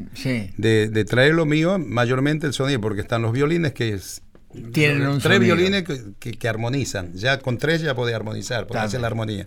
de, 0.56 0.88
de 0.88 1.04
traer 1.04 1.34
lo 1.34 1.46
mío, 1.46 1.78
mayormente 1.78 2.46
el 2.48 2.52
sonido, 2.52 2.80
porque 2.80 3.00
están 3.00 3.22
los 3.22 3.32
violines 3.32 3.72
que 3.72 3.90
es... 3.94 4.22
Tienen 4.72 5.06
un 5.06 5.18
tres 5.20 5.36
sonido. 5.36 5.56
violines 5.56 5.84
que, 5.84 6.00
que- 6.18 6.32
que 6.38 6.48
armonizan. 6.48 7.12
Ya 7.14 7.38
con 7.38 7.58
tres 7.58 7.82
ya 7.82 7.94
podés 7.94 8.14
armonizar, 8.14 8.66
También. 8.66 8.84
hacer 8.86 9.00
la 9.00 9.06
armonía. 9.08 9.46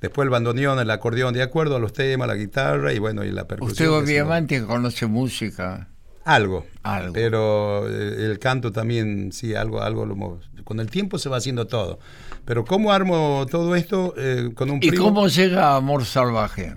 Después 0.00 0.24
el 0.26 0.30
bandoneón, 0.30 0.80
el 0.80 0.90
acordeón, 0.90 1.32
de 1.32 1.42
acuerdo 1.42 1.76
a 1.76 1.78
los 1.78 1.92
temas, 1.92 2.26
la 2.26 2.34
guitarra 2.34 2.92
y 2.92 2.98
bueno, 2.98 3.24
y 3.24 3.30
la 3.30 3.46
percusión. 3.46 3.72
usted 3.72 3.84
que 3.84 3.90
obviamente 4.22 4.64
conoce 4.64 5.06
música. 5.06 5.88
Algo. 6.24 6.66
Algo. 6.82 7.12
Pero 7.12 7.88
eh, 7.88 8.26
el 8.30 8.38
canto 8.40 8.72
también, 8.72 9.30
sí, 9.32 9.54
algo, 9.54 9.80
algo. 9.82 10.04
lo 10.06 10.40
con 10.64 10.78
el 10.80 10.88
tiempo 10.90 11.18
se 11.18 11.28
va 11.28 11.36
haciendo 11.36 11.66
todo. 11.66 11.98
Pero 12.44 12.64
¿cómo 12.64 12.92
armo 12.92 13.46
todo 13.50 13.74
esto 13.76 14.14
eh, 14.16 14.50
con 14.54 14.70
un 14.70 14.78
¿Y 14.82 14.88
primo? 14.90 15.04
cómo 15.04 15.28
llega 15.28 15.76
Amor 15.76 16.04
Salvaje? 16.04 16.74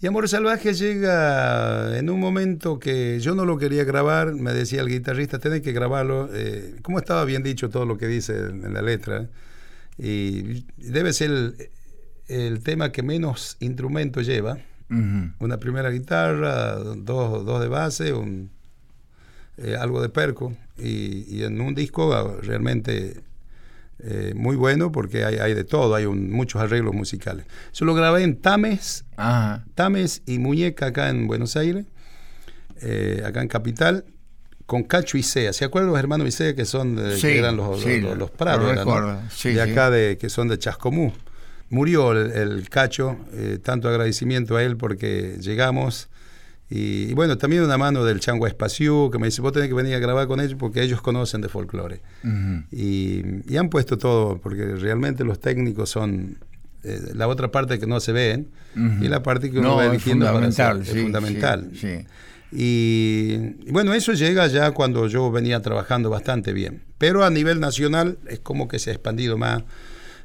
Y 0.00 0.06
Amor 0.06 0.28
Salvaje 0.28 0.74
llega 0.74 1.98
en 1.98 2.08
un 2.08 2.20
momento 2.20 2.78
que 2.78 3.18
yo 3.18 3.34
no 3.34 3.44
lo 3.44 3.58
quería 3.58 3.82
grabar, 3.82 4.32
me 4.32 4.52
decía 4.52 4.80
el 4.80 4.88
guitarrista, 4.88 5.40
tenés 5.40 5.60
que 5.60 5.72
grabarlo. 5.72 6.30
Eh, 6.32 6.76
como 6.82 6.98
estaba 7.00 7.24
bien 7.24 7.42
dicho 7.42 7.68
todo 7.68 7.84
lo 7.84 7.98
que 7.98 8.06
dice 8.06 8.38
en, 8.38 8.72
la 8.72 8.80
letra, 8.80 9.28
y 9.98 10.64
debe 10.76 11.12
ser 11.12 11.30
el, 11.30 11.70
el 12.28 12.62
tema 12.62 12.92
que 12.92 13.02
menos 13.02 13.56
instrumento 13.58 14.20
lleva. 14.20 14.58
Una 14.88 15.58
primera 15.58 15.90
guitarra, 15.90 16.76
dos, 16.76 17.44
dos 17.44 17.60
de 17.60 17.68
base, 17.68 18.14
un, 18.14 18.50
eh, 19.58 19.76
algo 19.78 20.00
de 20.00 20.08
perco, 20.08 20.56
y, 20.78 21.26
y 21.28 21.42
en 21.42 21.60
un 21.60 21.74
disco 21.74 22.38
realmente 22.40 23.20
eh, 24.00 24.32
muy 24.36 24.56
bueno 24.56 24.92
porque 24.92 25.24
hay, 25.24 25.36
hay 25.36 25.54
de 25.54 25.64
todo, 25.64 25.94
hay 25.94 26.04
un- 26.06 26.30
muchos 26.30 26.60
arreglos 26.62 26.94
musicales. 26.94 27.46
Yo 27.74 27.84
lo 27.84 27.94
grabé 27.94 28.22
en 28.22 28.36
Tames, 28.40 29.04
Ajá. 29.16 29.64
Tames 29.74 30.22
y 30.26 30.38
Muñeca 30.38 30.86
acá 30.86 31.08
en 31.10 31.26
Buenos 31.26 31.56
Aires, 31.56 31.86
eh, 32.80 33.22
acá 33.26 33.42
en 33.42 33.48
Capital, 33.48 34.04
con 34.66 34.82
Cacho 34.84 35.16
y 35.18 35.22
Sea. 35.22 35.52
¿Se 35.52 35.64
acuerdan 35.64 35.90
los 35.90 35.98
hermanos 35.98 36.28
Isea 36.28 36.54
que 36.54 36.64
son 36.64 36.94
de, 36.96 37.16
Sí, 37.16 37.22
que 37.28 37.38
eran 37.38 37.56
los, 37.56 37.80
sí, 37.82 38.00
los, 38.00 38.10
los 38.10 38.18
lo 38.18 38.26
Prados? 38.28 38.70
eran, 38.72 38.86
¿no? 38.86 39.20
sí, 39.30 39.52
de 39.52 39.62
acá 39.62 39.90
de, 39.90 40.18
que 40.18 40.28
son 40.28 40.48
de 40.48 40.58
Chascomú. 40.58 41.12
Murió 41.70 42.12
el, 42.12 42.30
el 42.32 42.68
Cacho, 42.70 43.16
eh, 43.32 43.58
tanto 43.62 43.88
agradecimiento 43.88 44.56
a 44.56 44.62
él 44.62 44.76
porque 44.76 45.36
llegamos. 45.40 46.08
Y, 46.70 47.04
y 47.10 47.14
bueno, 47.14 47.38
también 47.38 47.62
una 47.62 47.78
mano 47.78 48.04
del 48.04 48.20
Chango 48.20 48.46
Espaciú, 48.46 49.08
que 49.10 49.18
me 49.18 49.28
dice, 49.28 49.40
vos 49.40 49.52
tenés 49.52 49.68
que 49.68 49.74
venir 49.74 49.94
a 49.94 49.98
grabar 49.98 50.26
con 50.26 50.38
ellos 50.40 50.56
porque 50.58 50.82
ellos 50.82 51.00
conocen 51.00 51.40
de 51.40 51.48
folclore. 51.48 52.02
Ujú. 52.22 52.64
Y, 52.70 53.22
y 53.46 53.56
han 53.56 53.70
puesto 53.70 53.96
todo, 53.96 54.38
porque 54.38 54.64
realmente 54.76 55.24
los 55.24 55.40
técnicos 55.40 55.88
son 55.90 56.38
eh, 56.84 57.00
la 57.14 57.26
otra 57.26 57.50
parte 57.50 57.78
que 57.78 57.86
no 57.86 58.00
se 58.00 58.12
ven 58.12 58.48
Ujú. 58.76 59.02
y 59.04 59.08
la 59.08 59.22
parte 59.22 59.50
que 59.50 59.58
uno 59.60 59.68
No, 59.70 59.76
va 59.76 59.84
es 59.86 59.90
eligiendo 59.92 60.26
para 60.26 60.34
fundamental, 60.36 60.80
hacer, 60.82 60.92
sí, 60.92 60.98
es 60.98 61.02
fundamental. 61.04 61.70
sí, 61.72 61.78
sí. 61.80 62.06
Y, 62.50 63.34
y 63.66 63.70
bueno, 63.72 63.92
eso 63.94 64.12
llega 64.14 64.46
ya 64.46 64.70
cuando 64.72 65.06
yo 65.06 65.30
venía 65.30 65.60
trabajando 65.60 66.10
bastante 66.10 66.52
bien. 66.52 66.82
Pero 66.96 67.24
a 67.24 67.30
nivel 67.30 67.60
nacional 67.60 68.18
es 68.28 68.40
como 68.40 68.68
que 68.68 68.78
se 68.78 68.90
ha 68.90 68.92
expandido 68.94 69.36
más. 69.36 69.62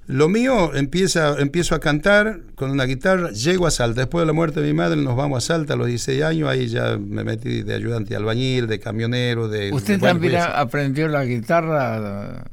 Lo 0.08 0.28
mío 0.28 0.76
empieza, 0.76 1.40
empiezo 1.40 1.76
a 1.76 1.80
cantar 1.80 2.42
con 2.56 2.72
una 2.72 2.84
guitarra, 2.84 3.32
llego 3.32 3.68
a 3.68 3.72
Salta. 3.72 4.02
Después 4.02 4.24
de 4.24 4.28
la 4.28 4.34
muerte 4.34 4.60
de 4.60 4.68
mi 4.68 4.74
madre 4.74 5.02
nos 5.02 5.16
vamos 5.16 5.38
a 5.38 5.54
Salta 5.54 5.74
a 5.74 5.78
los 5.78 5.88
16 5.88 6.24
años, 6.24 6.50
ahí 6.50 6.68
ya 6.68 6.98
me 6.98 7.24
metí 7.24 7.64
de 7.64 7.74
ayudante 7.74 8.10
de 8.10 8.16
albañil, 8.18 8.68
de 8.68 8.80
camionero, 8.80 9.48
de... 9.48 9.72
¿Usted 9.72 10.00
también 10.00 10.36
aprendió 10.36 11.08
la 11.08 11.24
guitarra 11.24 12.44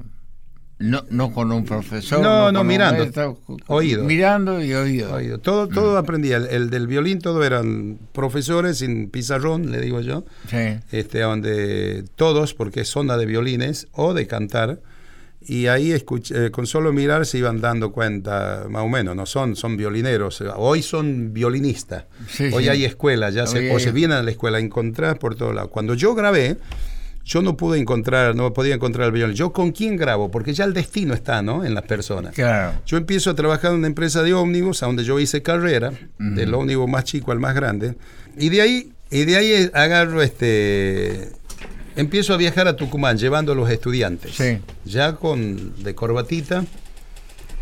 no, 0.81 1.05
no 1.11 1.31
con 1.33 1.53
un 1.53 1.65
profesor? 1.65 2.23
No, 2.23 2.51
no, 2.51 2.65
mirando. 2.65 3.01
maestro, 3.01 3.39
Oído. 3.67 4.05
Mirando 4.05 4.63
y 4.63 4.73
oído. 4.73 5.13
Oído. 5.13 5.39
Todo, 5.39 5.69
todo 5.69 5.99
aprendí. 5.99 6.33
El, 6.33 6.47
el 6.47 6.71
del 6.71 6.87
violín, 6.87 7.19
todo 7.19 7.45
eran 7.45 7.99
profesores 8.13 8.79
sin 8.79 9.11
pizarrón, 9.11 9.71
le 9.71 9.81
digo 9.81 10.01
yo. 10.01 10.25
Sí. 10.49 10.79
este, 10.91 11.21
donde 11.21 12.05
todos, 12.17 12.55
porque 12.55 12.81
es 12.81 12.89
zona 12.89 13.19
de 13.19 13.27
violines 13.27 13.89
o 13.93 14.15
de 14.15 14.27
cantar, 14.27 14.81
y 15.43 15.67
ahí 15.69 15.91
escuch- 15.93 16.35
eh, 16.35 16.51
con 16.51 16.67
solo 16.67 16.93
mirar 16.93 17.25
se 17.27 17.39
iban 17.39 17.61
dando 17.61 17.93
cuenta, 17.93 18.67
más 18.69 18.83
o 18.83 18.89
menos, 18.89 19.17
no 19.17 19.25
son, 19.27 19.57
son 19.57 19.77
violineros, 19.77 20.43
hoy 20.57 20.83
son 20.83 21.33
violinistas, 21.33 22.05
Sí, 22.29 22.51
hoy 22.53 22.65
sí. 22.65 22.69
hay 22.71 22.85
escuelas, 22.85 23.35
ya 23.35 23.47
se, 23.47 23.75
o 23.75 23.79
se 23.81 23.91
vienen 23.93 24.19
a 24.19 24.23
la 24.23 24.31
escuela 24.31 24.59
a 24.59 24.61
encontrar 24.61 25.19
por 25.19 25.35
todos 25.37 25.55
lados. 25.55 25.71
Cuando 25.71 25.95
yo 25.95 26.15
grabé, 26.15 26.59
yo 27.25 27.43
no 27.43 27.57
pude 27.57 27.79
encontrar, 27.79 28.35
no 28.35 28.53
podía 28.53 28.75
encontrar 28.75 29.07
el 29.07 29.13
violín. 29.13 29.37
¿Yo 29.37 29.53
con 29.53 29.73
quién 29.73 29.97
grabo? 29.97 30.31
Porque 30.31 30.53
ya 30.53 30.65
el 30.65 30.73
destino 30.73 31.15
está, 31.15 31.43
¿no? 31.43 31.65
En 31.65 31.75
las 31.75 31.85
personas. 31.85 32.35
Claro. 32.35 32.79
Yo 32.87 32.97
empiezo 32.97 33.31
a 33.31 33.35
trabajar 33.35 33.71
en 33.73 33.79
una 33.79 33.87
empresa 33.87 34.23
de 34.23 34.35
ómnibus, 34.35 34.83
a 34.83 34.87
donde 34.87 35.05
yo 35.05 35.19
hice 35.21 35.41
carrera, 35.43 35.93
del 36.19 36.53
ómnibus 36.55 36.89
más 36.89 37.05
chico 37.05 37.31
al 37.31 37.39
más 37.39 37.55
grande, 37.55 37.95
y 38.37 38.49
de 38.49 38.63
ahí, 38.63 38.93
y 39.11 39.25
de 39.27 39.37
ahí 39.37 39.71
agarro 39.75 40.23
este, 40.23 41.31
empiezo 41.97 42.35
a 42.35 42.37
viajar 42.37 42.69
a 42.69 42.77
Tucumán 42.77 43.19
llevando 43.19 43.53
a 43.53 43.55
los 43.55 43.71
estudiantes, 43.71 44.33
Sí. 44.37 44.59
ya 44.85 45.15
con 45.17 45.83
de 45.83 45.95
corbatita 45.95 46.65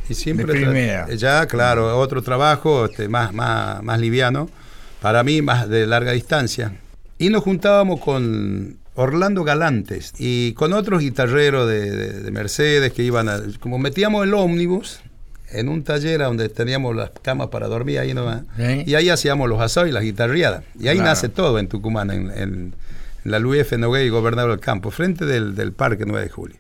y 0.09 0.15
siempre 0.15 0.47
De 0.55 1.17
ya 1.17 1.47
claro 1.47 1.99
otro 1.99 2.23
trabajo 2.23 2.87
este, 2.87 3.09
más 3.09 3.33
más 3.35 3.83
más 3.83 4.01
liviano 4.01 4.49
para 5.03 5.23
mí 5.23 5.43
más 5.43 5.69
de 5.69 5.87
larga 5.87 6.13
distancia 6.13 6.73
y 7.19 7.29
nos 7.31 7.43
juntábamos 7.43 8.01
con 8.01 8.79
Orlando 8.95 9.45
Galantes 9.45 10.13
y 10.19 10.53
con 10.55 10.73
otros 10.73 11.01
guitarreros 11.01 11.69
de, 11.69 11.91
de- 11.91 12.21
de 12.23 12.31
Mercedes 12.31 12.93
que 12.93 13.03
iban 13.05 13.29
a, 13.29 13.41
como 13.61 13.79
metíamos 13.79 14.25
el 14.25 14.35
ómnibus 14.35 15.01
en 15.51 15.69
un 15.69 15.83
taller 15.83 16.23
a 16.23 16.27
donde 16.27 16.49
teníamos 16.49 16.97
las 16.97 17.11
camas 17.23 17.49
para 17.49 17.69
dormir 17.69 17.99
ahí 18.01 18.13
nomás 18.15 18.43
Sí. 18.57 18.85
y 18.87 18.95
ahí 18.95 19.09
hacíamos 19.11 19.49
los 19.49 19.61
asados 19.61 19.89
y 19.89 19.93
las 19.93 20.03
guitarreadas 20.03 20.65
y 20.81 20.89
ahí 20.89 20.97
Claro. 20.97 21.11
nace 21.11 21.29
todo 21.29 21.59
en 21.59 21.69
Tucumán 21.69 22.11
en 22.11 22.75
la 23.31 23.39
Luis 23.39 23.63
F. 23.63 23.79
Nogué 23.79 24.05
y 24.05 24.09
Gobernador 24.09 24.51
del 24.51 24.61
Campo 24.61 24.91
frente 24.91 25.25
del, 25.25 25.55
del 25.55 25.73
Parque 25.73 26.05
9 26.07 26.23
de 26.25 26.31
Julio 26.31 26.57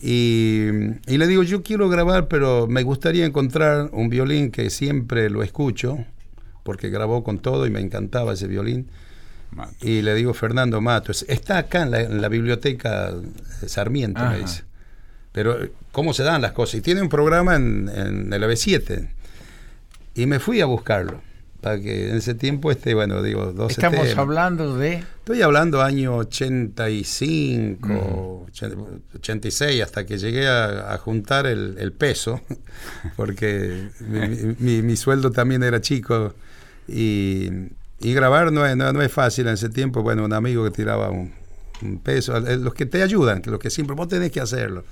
y, 0.00 0.68
y 1.06 1.18
le 1.18 1.26
digo, 1.26 1.42
yo 1.42 1.62
quiero 1.62 1.88
grabar, 1.88 2.28
pero 2.28 2.66
me 2.66 2.82
gustaría 2.82 3.24
encontrar 3.24 3.88
un 3.92 4.08
violín 4.08 4.50
que 4.50 4.70
siempre 4.70 5.30
lo 5.30 5.42
escucho, 5.42 5.98
porque 6.62 6.90
grabó 6.90 7.24
con 7.24 7.38
todo 7.38 7.66
y 7.66 7.70
me 7.70 7.80
encantaba 7.80 8.34
ese 8.34 8.46
violín. 8.46 8.88
Y 9.80 10.02
le 10.02 10.14
digo, 10.14 10.34
Fernando 10.34 10.80
Matos, 10.80 11.24
está 11.28 11.58
acá 11.58 11.82
en 11.82 11.90
la, 11.90 12.00
en 12.02 12.20
la 12.20 12.28
biblioteca 12.28 13.10
eh, 13.62 13.68
Sarmiento, 13.68 14.20
Ajá. 14.20 14.32
me 14.32 14.38
dice. 14.40 14.64
pero 15.32 15.56
cómo 15.92 16.12
se 16.12 16.24
dan 16.24 16.42
las 16.42 16.52
cosas. 16.52 16.74
Y 16.76 16.80
tiene 16.82 17.00
un 17.00 17.08
programa 17.08 17.56
en, 17.56 17.88
en 17.88 18.32
el 18.32 18.42
AB7. 18.42 19.08
Y 20.14 20.26
me 20.26 20.40
fui 20.40 20.60
a 20.60 20.66
buscarlo. 20.66 21.22
Para 21.66 21.80
que 21.80 22.10
en 22.10 22.16
ese 22.16 22.34
tiempo 22.34 22.70
este, 22.70 22.94
bueno, 22.94 23.20
digo, 23.24 23.52
12 23.52 23.72
Estamos 23.72 24.02
temas. 24.06 24.18
hablando 24.18 24.76
de... 24.78 25.02
Estoy 25.18 25.42
hablando 25.42 25.82
año 25.82 26.16
85, 26.18 28.46
86, 29.16 29.82
hasta 29.82 30.06
que 30.06 30.18
llegué 30.18 30.46
a, 30.46 30.92
a 30.94 30.98
juntar 30.98 31.46
el, 31.46 31.76
el 31.78 31.92
peso, 31.92 32.40
porque 33.16 33.88
mi, 34.00 34.54
mi- 34.58 34.82
mi 34.82 34.96
sueldo 34.96 35.30
también 35.32 35.62
era 35.64 35.80
chico. 35.80 36.34
Y, 36.86 37.48
y 38.00 38.14
grabar 38.14 38.52
no 38.52 38.64
es, 38.64 38.76
no, 38.76 38.92
no 38.92 39.02
es 39.02 39.10
fácil 39.10 39.48
en 39.48 39.54
ese 39.54 39.68
tiempo. 39.68 40.02
Bueno, 40.02 40.24
un 40.24 40.32
amigo 40.32 40.62
que 40.64 40.70
tiraba 40.70 41.10
un, 41.10 41.32
un 41.82 41.98
peso, 41.98 42.36
eh, 42.36 42.56
los 42.58 42.74
que 42.74 42.86
te 42.86 43.02
ayudan, 43.02 43.42
los 43.46 43.58
que 43.58 43.70
siempre 43.70 43.96
vos 43.96 44.06
tenés 44.06 44.30
que 44.30 44.40
hacerlo. 44.40 44.84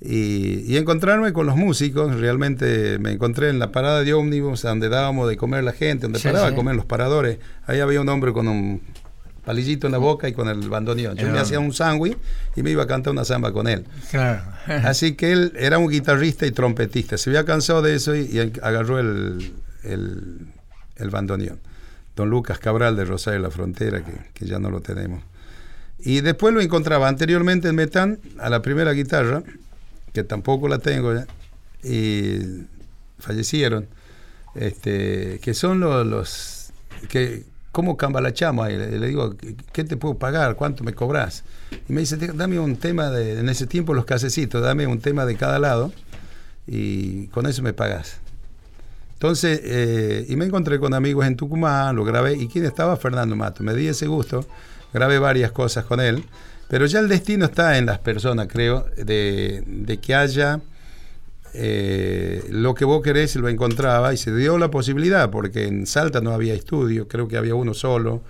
Y, 0.00 0.60
y 0.72 0.76
encontrarme 0.76 1.32
con 1.32 1.46
los 1.46 1.56
músicos, 1.56 2.14
realmente 2.20 2.98
me 3.00 3.10
encontré 3.12 3.48
en 3.50 3.58
la 3.58 3.72
parada 3.72 4.04
de 4.04 4.14
ómnibus 4.14 4.62
donde 4.62 4.88
dábamos 4.88 5.28
de 5.28 5.36
comer 5.36 5.64
la 5.64 5.72
gente, 5.72 6.02
donde 6.02 6.20
Sí, 6.20 6.28
paraba 6.28 6.46
sí. 6.48 6.52
a 6.52 6.56
comer 6.56 6.76
los 6.76 6.84
paradores. 6.84 7.38
Ahí 7.66 7.80
había 7.80 8.00
un 8.00 8.08
hombre 8.08 8.32
con 8.32 8.46
un 8.46 8.80
palillito 9.44 9.86
en 9.88 9.92
la 9.92 9.98
boca 9.98 10.28
y 10.28 10.34
con 10.34 10.48
el 10.48 10.68
bandoneón. 10.68 11.16
Yo 11.16 11.26
me 11.28 11.38
hacía 11.38 11.58
un 11.58 11.72
sándwich 11.72 12.16
y 12.54 12.62
me 12.62 12.70
iba 12.70 12.84
a 12.84 12.86
cantar 12.86 13.12
una 13.12 13.24
samba 13.24 13.52
con 13.52 13.66
él. 13.66 13.86
Claro. 14.10 14.42
Así 14.66 15.14
que 15.14 15.32
él 15.32 15.52
era 15.56 15.78
un 15.78 15.88
guitarrista 15.88 16.46
y 16.46 16.52
trompetista. 16.52 17.16
Se 17.18 17.30
había 17.30 17.44
cansado 17.44 17.82
de 17.82 17.94
eso 17.96 18.14
y, 18.14 18.20
y 18.20 18.38
agarró 18.62 19.00
el, 19.00 19.52
el, 19.82 20.38
el 20.96 21.10
bandoneón. 21.10 21.58
Don 22.14 22.30
Lucas 22.30 22.58
Cabral 22.60 22.94
de 22.94 23.04
Rosario 23.04 23.40
la 23.40 23.50
Frontera, 23.50 24.04
que, 24.04 24.12
que 24.34 24.46
ya 24.46 24.58
no 24.58 24.70
lo 24.70 24.80
tenemos. 24.80 25.22
Y 25.98 26.20
después 26.20 26.54
lo 26.54 26.60
encontraba 26.60 27.08
anteriormente 27.08 27.68
en 27.68 27.74
Metán 27.74 28.18
a 28.38 28.48
la 28.50 28.60
primera 28.62 28.92
guitarra, 28.92 29.42
que 30.12 30.24
tampoco 30.24 30.68
la 30.68 30.78
tengo 30.78 31.14
ya, 31.14 31.26
y 31.82 32.64
fallecieron, 33.18 33.86
este, 34.54 35.38
que 35.40 35.54
son 35.54 35.80
los, 35.80 36.70
que, 37.08 37.44
¿cómo 37.72 37.96
cambalachamos 37.96 38.66
ahí? 38.66 38.76
Le, 38.76 39.06
digo, 39.06 39.36
¿qué- 39.36 39.54
¿qué 39.72 39.84
te 39.84 39.96
puedo 39.96 40.16
pagar? 40.18 40.56
¿Cuánto 40.56 40.82
me 40.84 40.94
cobras? 40.94 41.44
Y 41.88 41.92
me 41.92 42.00
dice, 42.00 42.16
dame 42.16 42.58
un 42.58 42.76
tema 42.76 43.10
de, 43.10 43.38
en 43.40 43.48
ese 43.48 43.66
tiempo 43.66 43.94
los 43.94 44.04
casecitos, 44.04 44.62
dame 44.62 44.86
un 44.86 45.00
tema 45.00 45.24
de 45.26 45.36
cada 45.36 45.58
lado 45.58 45.92
y 46.66 47.26
con 47.28 47.46
eso 47.46 47.62
me 47.62 47.72
pagas. 47.72 48.18
Entonces, 49.14 49.60
eh, 49.64 50.26
y 50.28 50.36
me 50.36 50.44
encontré 50.44 50.78
con 50.78 50.94
amigos 50.94 51.26
en 51.26 51.36
Tucumán, 51.36 51.96
lo 51.96 52.04
grabé, 52.04 52.34
y 52.34 52.46
quién 52.46 52.64
estaba, 52.64 52.96
Fernando 52.96 53.34
Mato. 53.34 53.64
Me 53.64 53.74
di 53.74 53.88
ese 53.88 54.06
gusto, 54.06 54.46
grabé 54.92 55.18
varias 55.18 55.50
cosas 55.50 55.84
con 55.84 55.98
él, 56.00 56.24
pero 56.68 56.86
ya 56.86 57.00
el 57.00 57.08
destino 57.08 57.46
está 57.46 57.78
en 57.78 57.86
las 57.86 57.98
personas, 57.98 58.46
creo, 58.48 58.86
de, 58.96 59.62
de 59.66 59.96
que 59.98 60.14
haya 60.14 60.60
eh, 61.54 62.44
lo 62.50 62.74
que 62.74 62.84
vos 62.84 63.02
querés, 63.02 63.34
lo 63.36 63.48
encontraba, 63.48 64.12
y 64.12 64.16
se 64.16 64.34
dio 64.34 64.58
la 64.58 64.70
posibilidad, 64.70 65.30
porque 65.30 65.66
en 65.66 65.86
Salta 65.86 66.20
no 66.20 66.32
había 66.32 66.54
estudio, 66.54 67.08
creo 67.08 67.26
que 67.26 67.36
había 67.36 67.54
uno 67.54 67.74
solo, 67.74 68.22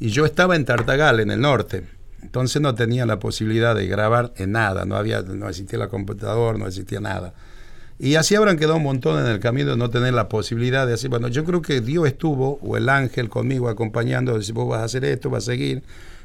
y 0.00 0.08
yo 0.08 0.24
estaba 0.24 0.56
en 0.56 0.64
Tartagal, 0.64 1.20
en 1.20 1.30
el 1.30 1.40
norte. 1.40 1.84
Entonces 2.22 2.60
no 2.62 2.74
tenía 2.74 3.04
la 3.04 3.18
posibilidad 3.18 3.74
de 3.74 3.86
grabar 3.86 4.32
en 4.36 4.52
nada, 4.52 4.86
no 4.86 4.96
había, 4.96 5.20
no 5.20 5.48
existía 5.48 5.78
la 5.78 5.88
computadora, 5.88 6.58
no 6.58 6.66
existía 6.66 7.00
nada. 7.00 7.34
Y 7.98 8.16
así 8.16 8.34
habrán 8.34 8.56
quedado 8.56 8.76
un 8.76 8.82
montón 8.82 9.24
en 9.24 9.30
el 9.30 9.38
camino 9.40 9.72
de 9.72 9.76
no 9.76 9.90
tener 9.90 10.14
la 10.14 10.28
posibilidad 10.28 10.86
de 10.86 10.94
hacer. 10.94 11.10
Bueno, 11.10 11.28
yo 11.28 11.44
creo 11.44 11.62
que 11.62 11.80
Dios 11.80 12.06
estuvo, 12.06 12.58
o 12.62 12.76
el 12.76 12.88
ángel 12.88 13.28
conmigo 13.28 13.68
acompañando, 13.68 14.36
decir, 14.36 14.54
vos 14.54 14.68
vas 14.68 14.80
a 14.80 14.84
hacer 14.84 15.04
esto, 15.04 15.30
vas 15.30 15.44
a 15.44 15.52
seguir, 15.52 15.82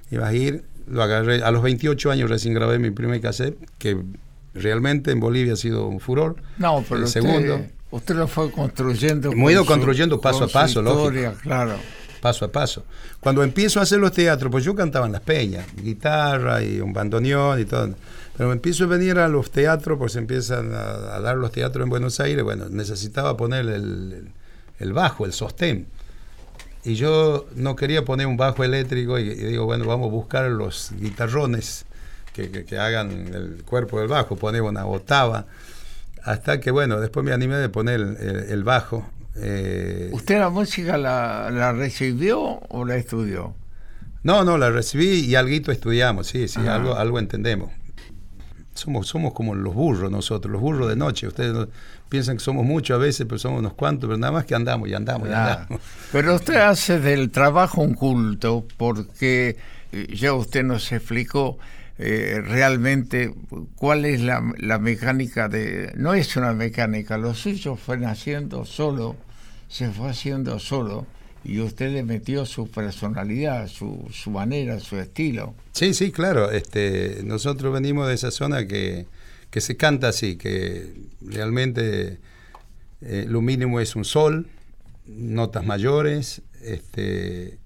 y 0.09 0.17
vas 0.17 0.29
a 0.29 0.33
ir. 0.33 0.63
Lo 0.89 1.03
agarré. 1.03 1.43
A 1.43 1.51
los 1.51 1.62
28 1.62 2.12
años 2.12 2.29
recién 2.29 2.53
grabé 2.53 2.79
mi 2.79 2.91
primer 2.91 3.22
cassette, 3.22 3.58
que 3.77 3.98
realmente 4.53 5.12
en 5.12 5.19
Bolivia 5.19 5.53
ha 5.53 5.58
sido 5.58 5.88
un 5.88 6.00
furor. 6.00 6.36
No, 6.58 6.84
pero 6.88 6.98
el 6.98 7.03
usted, 7.03 7.22
segundo. 7.22 7.62
usted 7.91 8.15
lo 8.15 8.27
fue 8.27 8.51
construyendo. 8.51 9.31
Hemos 9.31 9.51
ido 9.51 9.62
con 9.65 9.67
su- 9.67 9.74
construyendo 9.86 10.19
paso 10.22 10.46
a 10.46 10.48
paso, 10.48 10.81
lógico. 10.81 11.01
historia, 11.03 11.34
claro. 11.41 11.75
paso 12.22 12.46
a 12.46 12.51
paso. 12.51 12.84
Cuando 13.19 13.43
empiezo 13.43 13.79
a 13.79 13.84
hacer 13.84 14.00
los 14.00 14.12
teatros, 14.12 14.51
pues 14.51 14.63
yo 14.65 14.75
cantaba 14.75 15.06
en 15.06 15.12
las 15.13 15.21
peñas, 15.21 15.65
guitarra 15.82 16.62
y 16.63 16.80
un 16.82 16.91
bandoneón 16.91 17.60
y 17.62 17.65
todo. 17.65 17.93
Pero 18.36 18.49
me 18.49 18.56
empiezo 18.56 18.86
a 18.86 18.88
venir 18.88 19.19
a 19.19 19.28
los 19.28 19.52
teatros, 19.52 19.97
pues 19.97 20.15
empiezan 20.15 20.73
a, 20.73 21.15
a 21.15 21.19
dar 21.21 21.38
los 21.38 21.52
teatros 21.52 21.84
en 21.84 21.89
Buenos 21.89 22.19
Aires, 22.19 22.43
bueno, 22.43 22.67
necesitaba 22.69 23.36
poner 23.38 23.67
el- 23.67 24.30
el 24.80 24.93
bajo, 24.93 25.25
el 25.25 25.34
sostén. 25.34 25.88
Y 26.83 26.95
yo 26.95 27.45
no 27.55 27.75
quería 27.75 28.05
poner 28.05 28.27
un 28.27 28.37
bajo 28.37 28.63
eléctrico 28.63 29.19
y, 29.19 29.23
y 29.23 29.35
digo, 29.35 29.65
bueno, 29.65 29.85
vamos 29.85 30.07
a 30.07 30.11
buscar 30.11 30.49
los 30.49 30.91
guitarrones 30.99 31.85
que, 32.33 32.49
que- 32.51 32.63
que 32.65 32.77
hagan 32.79 33.11
el 33.33 33.63
cuerpo 33.65 33.99
del 33.99 34.07
bajo, 34.07 34.35
poner 34.37 34.61
una 34.61 34.85
octava. 34.85 35.45
Hasta 36.23 36.59
que, 36.59 36.71
bueno, 36.71 36.99
después 36.99 37.25
me 37.25 37.33
animé 37.33 37.55
de 37.57 37.69
poner 37.69 37.99
el, 37.99 38.17
el 38.49 38.63
bajo. 38.63 39.05
eh, 39.35 40.09
¿Usted 40.11 40.39
la 40.39 40.49
música 40.49 40.97
la, 40.97 41.49
la 41.51 41.71
recibió 41.73 42.39
o 42.41 42.85
la 42.85 42.95
estudió? 42.95 43.55
No, 44.23 44.43
no, 44.43 44.57
la 44.57 44.69
recibí 44.69 45.19
y 45.21 45.35
algo 45.35 45.71
estudiamos, 45.71 46.27
sí, 46.27 46.47
sí, 46.49 46.59
Ajá. 46.61 46.75
algo, 46.75 46.95
algo 46.95 47.19
entendemos. 47.19 47.71
Somos, 48.73 49.08
somos 49.08 49.34
como 49.34 49.55
los 49.55 49.73
burros 49.73 50.10
nosotros, 50.12 50.51
los 50.51 50.62
burros 50.62 50.88
de 50.89 50.95
noche. 50.95 51.27
Ustedes 51.27 51.53
no- 51.53 51.67
piensan 52.08 52.38
que 52.38 52.43
somos 52.43 52.65
muchos 52.65 52.95
a 52.95 52.97
veces, 52.97 53.25
pero 53.27 53.38
somos 53.38 53.60
unos 53.60 53.73
cuantos, 53.73 54.08
pero 54.08 54.17
nada 54.17 54.32
más 54.32 54.45
que 54.45 54.55
andamos 54.55 54.88
y 54.89 54.93
andamos 54.93 55.27
y 55.27 55.32
andamos. 55.34 55.82
Pero 56.12 56.36
usted 56.36 56.55
hace 56.55 56.99
del 56.99 57.29
trabajo 57.29 57.82
un 57.82 57.93
culto 57.93 58.65
porque 58.77 59.58
eh, 59.91 60.08
ya 60.15 60.34
usted 60.34 60.63
nos 60.63 60.91
explicó 60.91 61.58
eh, 61.97 62.41
realmente 62.45 63.34
cuál 63.75 64.05
es 64.05 64.21
la, 64.21 64.41
la 64.58 64.79
mecánica 64.79 65.49
de... 65.49 65.91
No 65.97 66.13
es 66.13 66.36
una 66.38 66.53
mecánica, 66.53 67.17
lo 67.17 67.34
suyo 67.34 67.75
fue 67.75 67.97
naciendo 67.97 68.63
solo, 68.65 69.17
se 69.67 69.89
fue 69.91 70.10
haciendo 70.10 70.58
solo 70.60 71.05
y 71.43 71.60
usted 71.60 71.91
le 71.93 72.04
metió 72.04 72.45
su 72.45 72.69
personalidad, 72.69 73.67
su, 73.67 74.08
su 74.12 74.30
manera, 74.32 74.80
su 74.80 74.97
estilo. 74.97 75.56
Sí, 75.73 75.93
sí, 75.93 76.12
claro. 76.12 76.52
Este, 76.52 77.21
nosotros 77.23 77.73
venimos 77.73 78.08
de 78.08 78.13
esa 78.15 78.32
zona 78.32 78.67
que, 78.67 79.06
que 79.49 79.62
se 79.62 79.78
canta 79.78 80.10
así, 80.10 80.36
que 80.36 80.93
realmente 81.21 82.17
eh, 83.02 83.25
lo 83.28 83.41
mínimo 83.41 83.80
es 83.80 83.95
un 83.95 84.04
sol, 84.06 84.47
notas 85.08 85.65
mayores, 85.65 86.41
este, 86.62 87.58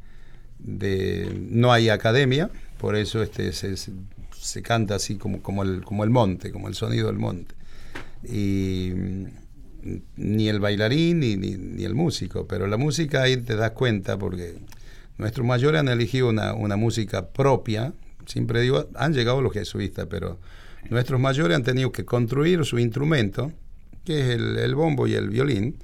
de, 0.60 1.36
no 1.50 1.74
hay 1.74 1.90
academia, 1.90 2.50
por 2.78 2.96
eso 2.96 3.24
este, 3.24 3.52
se, 3.54 3.76
se- 3.76 3.92
canta 4.62 4.96
así 4.96 5.16
como, 5.16 5.42
como, 5.42 5.64
el, 5.64 5.84
como 5.84 6.04
el 6.04 6.10
monte, 6.10 6.52
como 6.52 6.68
el 6.68 6.76
sonido 6.76 7.08
del 7.08 7.18
monte. 7.18 7.56
Y 8.24 8.92
ni 10.16 10.48
el 10.50 10.60
bailarín 10.60 11.20
ni, 11.20 11.36
ni, 11.36 11.56
ni 11.58 11.84
el 11.84 11.96
músico, 11.96 12.48
pero 12.48 12.68
la 12.68 12.78
música 12.78 13.24
ahí 13.24 13.38
te 13.38 13.56
das 13.56 13.72
cuenta 13.72 14.18
porque 14.18 14.56
nuestros 15.18 15.46
mayores 15.46 15.80
han 15.80 15.90
elegido 15.90 16.30
una, 16.30 16.54
una 16.54 16.76
música 16.76 17.28
propia, 17.30 17.94
siempre 18.26 18.62
digo, 18.62 18.88
han 18.96 19.14
llegado 19.14 19.42
los 19.42 19.54
jesuitas, 19.54 20.08
pero 20.10 20.40
nuestros 20.90 21.20
mayores 21.20 21.56
han 21.58 21.64
tenido 21.64 21.92
que 21.92 22.06
construir 22.06 22.64
su 22.66 22.80
instrumento, 22.80 23.52
que 24.06 24.20
es 24.22 24.30
el, 24.36 24.58
el 24.58 24.76
bombo 24.76 25.08
y 25.08 25.14
el 25.16 25.30
violín, 25.30 25.78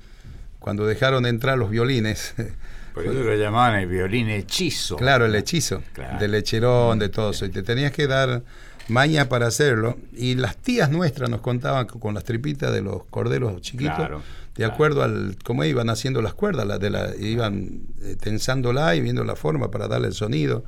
cuando 0.60 0.86
dejaron 0.86 1.26
entrar 1.26 1.58
los 1.58 1.70
violines, 1.70 2.34
Por 2.94 3.06
eso 3.06 3.14
lo 3.24 3.36
llamaban 3.36 3.80
el 3.80 3.88
violín 3.88 4.30
hechizo. 4.30 4.96
claro, 4.98 5.26
el 5.26 5.36
hechizo, 5.36 5.82
Claro. 5.94 6.20
del 6.20 6.32
lecherón, 6.32 7.00
de 7.00 7.08
todo 7.10 7.30
eso, 7.32 7.46
y 7.46 7.50
te 7.50 7.62
tenías 7.64 7.92
que 7.92 8.08
dar 8.08 8.42
maña 8.90 9.30
para 9.30 9.48
hacerlo, 9.48 9.98
y 10.14 10.36
las 10.36 10.58
tías 10.58 10.90
nuestras 10.92 11.30
nos 11.30 11.42
contaban 11.42 11.86
con 11.88 12.14
las 12.14 12.24
tripitas 12.24 12.72
de 12.74 12.82
los 12.82 13.06
corderos 13.06 13.62
chiquitos, 13.62 13.96
Claro, 13.96 14.18
de 14.20 14.54
claro. 14.56 14.74
acuerdo 14.74 15.04
al 15.04 15.36
cómo 15.44 15.64
iban 15.64 15.90
haciendo 15.90 16.22
las 16.22 16.34
cuerdas, 16.34 16.66
la 16.68 16.78
de 16.78 16.90
la, 16.90 17.16
iban 17.20 17.82
eh, 18.02 18.16
tensándola 18.20 18.96
y 18.96 19.02
viendo 19.02 19.24
la 19.24 19.36
forma 19.36 19.72
para 19.72 19.88
darle 19.88 20.08
el 20.08 20.14
sonido. 20.14 20.64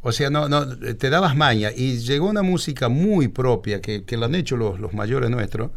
O 0.00 0.12
sea, 0.12 0.30
no, 0.30 0.48
no, 0.48 0.62
eh, 0.84 0.94
te 0.94 1.10
dabas 1.10 1.34
maña 1.36 1.70
y 1.74 1.98
llegó 1.98 2.28
una 2.28 2.42
música 2.42 2.88
muy 2.88 3.28
propia 3.28 3.80
que, 3.80 4.04
que 4.04 4.16
la 4.16 4.26
han 4.26 4.34
hecho 4.34 4.56
los, 4.56 4.78
los 4.78 4.92
mayores 4.94 5.28
nuestros, 5.30 5.70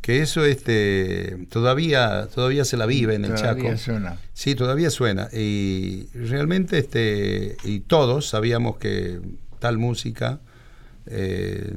que 0.00 0.22
eso 0.22 0.44
este 0.44 1.46
todavía 1.50 2.28
todavía 2.32 2.64
se 2.64 2.76
la 2.76 2.86
vive 2.86 3.14
en 3.16 3.24
el 3.24 3.34
Todavía 3.34 3.70
Chaco. 3.70 3.76
suena. 3.78 4.16
Sí, 4.34 4.54
todavía 4.54 4.90
suena. 4.90 5.28
Y 5.32 6.06
realmente, 6.14 6.78
este, 6.78 7.56
y 7.64 7.80
todos 7.80 8.28
sabíamos 8.28 8.76
que 8.76 9.18
tal 9.58 9.78
música, 9.78 10.38
eh, 11.06 11.72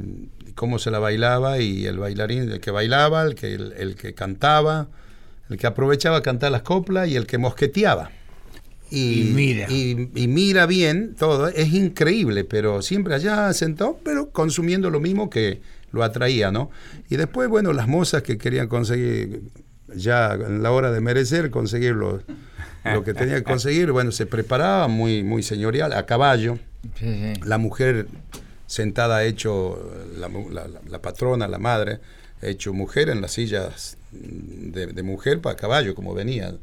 cómo 0.55 0.79
se 0.79 0.91
la 0.91 0.99
bailaba, 0.99 1.59
y 1.59 1.85
el 1.85 1.97
bailarín, 1.97 2.51
el 2.51 2.59
que 2.59 2.71
bailaba, 2.71 3.23
el 3.23 3.35
que, 3.35 3.53
el, 3.53 3.73
el 3.77 3.95
que 3.95 4.13
cantaba, 4.13 4.87
el 5.49 5.57
que 5.57 5.67
aprovechaba 5.67 6.17
a 6.17 6.21
cantar 6.21 6.51
las 6.51 6.61
coplas 6.61 7.07
y 7.07 7.15
el 7.15 7.25
que 7.25 7.37
mosqueteaba. 7.37 8.11
Y 8.91 9.31
mira. 9.35 9.67
Y, 9.69 10.09
y 10.15 10.27
mira 10.27 10.65
bien 10.65 11.15
todo, 11.17 11.47
es 11.47 11.73
increíble, 11.73 12.43
pero 12.43 12.81
siempre 12.81 13.13
allá 13.13 13.53
sentado, 13.53 13.99
pero 14.03 14.31
consumiendo 14.31 14.89
lo 14.89 14.99
mismo 14.99 15.29
que 15.29 15.61
lo 15.91 16.03
atraía, 16.03 16.51
¿no? 16.51 16.71
Y 17.09 17.15
después, 17.17 17.49
bueno, 17.49 17.71
las 17.73 17.87
mozas 17.87 18.23
que 18.23 18.37
querían 18.37 18.67
conseguir, 18.67 19.41
ya 19.95 20.33
en 20.33 20.63
la 20.63 20.71
hora 20.71 20.91
de 20.91 21.01
merecer, 21.01 21.51
conseguir 21.51 21.93
lo, 21.93 22.21
lo 22.83 23.03
que 23.03 23.13
tenía 23.13 23.35
que 23.35 23.43
conseguir, 23.43 23.91
bueno, 23.91 24.11
se 24.11 24.25
preparaban 24.25 24.91
muy, 24.91 25.23
muy 25.23 25.43
señorial, 25.43 25.93
a 25.93 26.05
caballo. 26.05 26.57
Sí, 26.97 27.05
sí. 27.05 27.41
La 27.43 27.57
mujer 27.57 28.07
sentada 28.69 29.23
hecho 29.23 29.79
la, 30.15 30.29
la- 30.29 30.67
la 30.87 31.01
patrona, 31.01 31.47
la 31.47 31.57
madre, 31.57 31.99
hecho 32.41 32.71
mujer 32.71 33.09
en 33.09 33.19
las 33.19 33.31
sillas 33.31 33.97
de, 34.11 34.85
de 34.87 35.03
mujer 35.03 35.41
para 35.41 35.55
caballo, 35.55 35.95
como 35.95 36.13
venía. 36.13 36.55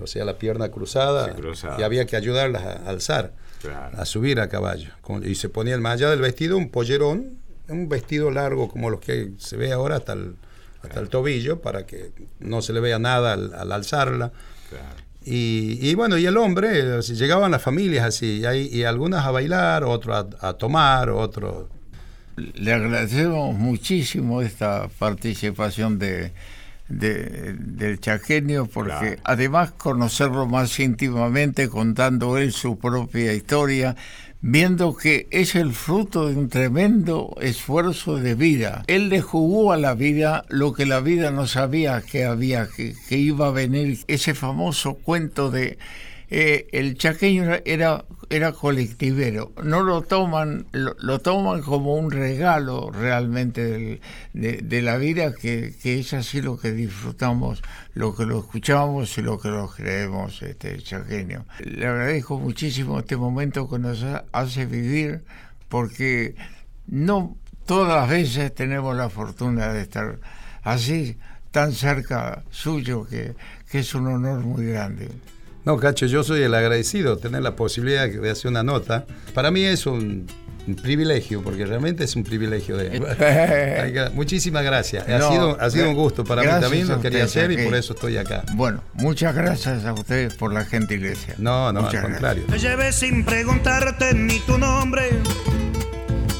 O 0.00 0.06
sea, 0.06 0.24
la 0.24 0.38
pierna 0.38 0.70
cruzada, 0.70 1.26
Sí, 1.26 1.32
cruzada. 1.40 1.78
y 1.78 1.82
había 1.82 2.06
que 2.06 2.16
ayudarlas 2.16 2.62
a 2.64 2.88
alzar, 2.88 3.34
Claro. 3.60 4.00
a 4.00 4.04
subir 4.06 4.40
a 4.40 4.48
caballo. 4.48 4.90
Y 5.24 5.34
se 5.34 5.50
ponía 5.50 5.76
más 5.78 5.92
allá 5.94 6.08
del 6.08 6.20
vestido 6.22 6.56
un 6.56 6.70
pollerón, 6.70 7.36
un 7.68 7.88
vestido 7.90 8.30
largo 8.30 8.68
como 8.68 8.88
los 8.88 9.00
que 9.00 9.32
se 9.36 9.58
ve 9.58 9.70
ahora 9.72 9.96
hasta 9.96 10.14
el, 10.14 10.36
hasta 10.82 10.98
el 11.00 11.10
tobillo, 11.10 11.60
para 11.60 11.84
que 11.86 12.12
no 12.40 12.62
se 12.62 12.72
le 12.72 12.80
vea 12.80 12.98
nada 12.98 13.34
al, 13.34 13.52
al 13.54 13.70
alzarla. 13.72 14.32
Claro. 14.70 15.01
Y, 15.24 15.78
y 15.80 15.94
bueno, 15.94 16.18
y 16.18 16.26
el 16.26 16.36
hombre, 16.36 17.02
si 17.02 17.14
llegaban 17.14 17.50
las 17.52 17.62
familias 17.62 18.04
así, 18.06 18.40
y, 18.40 18.44
hay- 18.46 18.68
y 18.72 18.84
algunas 18.84 19.24
a 19.24 19.30
bailar, 19.30 19.84
otros 19.84 20.26
a, 20.40 20.48
a 20.48 20.52
tomar, 20.54 21.10
otros... 21.10 21.66
Le 22.36 22.72
agradecemos 22.72 23.54
muchísimo 23.54 24.40
esta 24.40 24.88
participación 24.98 25.98
de, 25.98 26.32
de- 26.88 27.52
del 27.58 28.00
chaqueño 28.00 28.66
porque 28.66 28.90
Claro. 28.90 29.20
además 29.24 29.72
conocerlo 29.72 30.46
más 30.46 30.80
íntimamente 30.80 31.68
contando 31.68 32.38
él 32.38 32.52
su 32.52 32.78
propia 32.78 33.34
historia 33.34 33.96
viendo 34.42 34.96
que 34.96 35.28
es 35.30 35.54
el 35.54 35.72
fruto 35.72 36.28
de 36.28 36.36
un 36.36 36.48
tremendo 36.48 37.34
esfuerzo 37.40 38.16
de 38.16 38.34
vida. 38.34 38.84
Él 38.88 39.08
le 39.08 39.20
jugó 39.20 39.72
a 39.72 39.76
la 39.76 39.94
vida 39.94 40.44
lo 40.48 40.72
que 40.74 40.84
la 40.84 41.00
vida 41.00 41.30
no 41.30 41.46
sabía 41.46 42.02
que 42.02 42.24
había, 42.24 42.68
que, 42.68 42.94
que 43.08 43.16
iba 43.16 43.46
a 43.46 43.52
venir. 43.52 44.00
Ese 44.08 44.34
famoso 44.34 44.94
cuento 44.94 45.50
de 45.50 45.78
eh, 46.28 46.66
el 46.72 46.96
chaqueño 46.98 47.44
era- 47.64 48.04
era, 48.32 48.52
colectivero. 48.52 49.52
No 49.62 49.82
lo 49.82 50.02
toman, 50.02 50.66
lo, 50.72 51.18
toman 51.20 51.62
como 51.62 51.94
un 51.96 52.10
regalo 52.10 52.90
realmente 52.90 54.00
de, 54.32 54.82
la 54.82 54.96
vida, 54.96 55.34
que, 55.34 55.74
que 55.82 56.00
es 56.00 56.12
así 56.14 56.40
lo 56.40 56.58
que 56.58 56.72
disfrutamos, 56.72 57.62
lo 57.94 58.14
que 58.14 58.24
lo 58.24 58.40
escuchamos 58.40 59.16
y 59.18 59.22
lo 59.22 59.38
que 59.38 59.48
lo 59.48 59.68
creemos, 59.68 60.42
este 60.42 60.78
chaqueño. 60.82 61.44
Le 61.64 61.86
agradezco 61.86 62.38
muchísimo 62.38 62.98
este 62.98 63.16
momento 63.16 63.68
que 63.68 63.78
nos 63.78 64.02
ha- 64.02 64.24
hace 64.32 64.66
vivir, 64.66 65.24
porque 65.68 66.34
no 66.86 67.36
todas 67.66 67.94
las 67.94 68.08
veces 68.08 68.54
tenemos 68.54 68.96
la 68.96 69.08
fortuna 69.08 69.72
de 69.72 69.82
estar 69.82 70.18
así, 70.62 71.16
tan 71.50 71.72
cerca 71.72 72.42
suyo, 72.50 73.04
que, 73.06 73.34
que 73.70 73.80
es 73.80 73.94
un 73.94 74.06
honor 74.06 74.40
muy 74.40 74.66
grande. 74.66 75.10
No, 75.64 75.76
Cacho, 75.76 76.06
yo 76.06 76.24
soy 76.24 76.42
el 76.42 76.54
agradecido 76.54 77.16
de 77.16 77.22
tener 77.22 77.42
la 77.42 77.54
posibilidad 77.56 78.08
de 78.08 78.30
hacer 78.30 78.50
una 78.50 78.62
nota. 78.64 79.06
Para 79.32 79.50
mí 79.52 79.62
es 79.64 79.86
un, 79.86 80.26
un 80.66 80.74
privilegio, 80.74 81.40
porque 81.42 81.64
realmente 81.66 82.02
es 82.02 82.16
un 82.16 82.24
privilegio 82.24 82.76
de... 82.76 84.10
Muchísimas 84.14 84.64
gracias. 84.64 85.08
Ha, 85.08 85.18
No, 85.18 85.30
sido, 85.30 85.60
ha 85.60 85.70
sido 85.70 85.88
un 85.90 85.94
gusto 85.94 86.24
para 86.24 86.42
mí 86.42 86.46
gracias 86.48 86.68
también, 86.70 86.88
lo 86.88 87.00
quería 87.00 87.24
hacer 87.24 87.52
y 87.52 87.58
por 87.64 87.74
eso 87.76 87.92
estoy 87.94 88.16
acá. 88.16 88.42
Bueno, 88.54 88.82
muchas 88.94 89.34
gracias 89.36 89.84
a 89.84 89.92
ustedes 89.92 90.34
por 90.34 90.52
la 90.52 90.64
gentileza. 90.64 91.34
No, 91.38 91.72
no, 91.72 91.82
Muchas 91.82 92.02
al 92.04 92.10
gracias. 92.10 92.20
contrario. 92.20 92.44
Te 92.50 92.58
llevé 92.58 92.92
sin 92.92 93.24
preguntarte 93.24 94.14
ni 94.14 94.40
tu 94.40 94.58
nombre, 94.58 95.10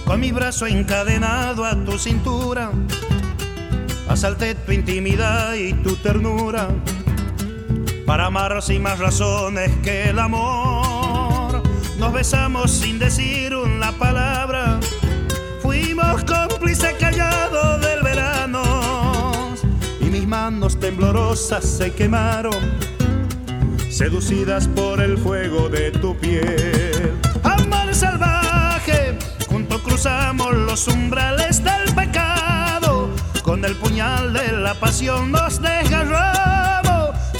con 0.04 0.18
mi 0.18 0.32
brazo 0.32 0.66
encadenado 0.66 1.64
a 1.64 1.76
tu 1.84 1.96
cintura. 1.98 2.72
Asalté 4.08 4.56
tu 4.56 4.72
intimidad 4.72 5.54
y 5.54 5.72
tu 5.74 5.94
ternura, 5.96 6.68
para 8.06 8.26
amar 8.26 8.60
sin 8.62 8.82
más 8.82 8.98
razones 8.98 9.70
que 9.82 10.10
el 10.10 10.18
amor. 10.18 11.62
Nos 11.98 12.12
besamos 12.12 12.70
sin 12.70 12.98
decir 12.98 13.54
una 13.54 13.92
palabra, 13.92 14.80
fuimos 15.60 16.24
cómplices 16.24 16.94
callados 16.98 17.80
del 17.80 18.02
verano. 18.02 18.62
Y 20.00 20.06
mis 20.06 20.26
manos 20.26 20.78
temblorosas 20.80 21.64
se 21.64 21.92
quemaron 21.92 22.56
seducidas 23.88 24.68
por 24.68 25.00
el 25.00 25.18
fuego 25.18 25.68
de 25.68 25.90
tu 25.92 26.16
piel. 26.16 27.12
Amor 27.44 27.94
salvaje, 27.94 29.18
juntos 29.46 29.80
cruzamos 29.82 30.54
los 30.54 30.88
umbrales 30.88 31.62
del 31.62 31.94
pecado. 31.94 33.10
Con 33.42 33.64
el 33.64 33.76
puñal 33.76 34.32
de 34.32 34.52
la 34.52 34.74
pasión 34.74 35.30
nos 35.30 35.60
desgarramos, 35.60 36.61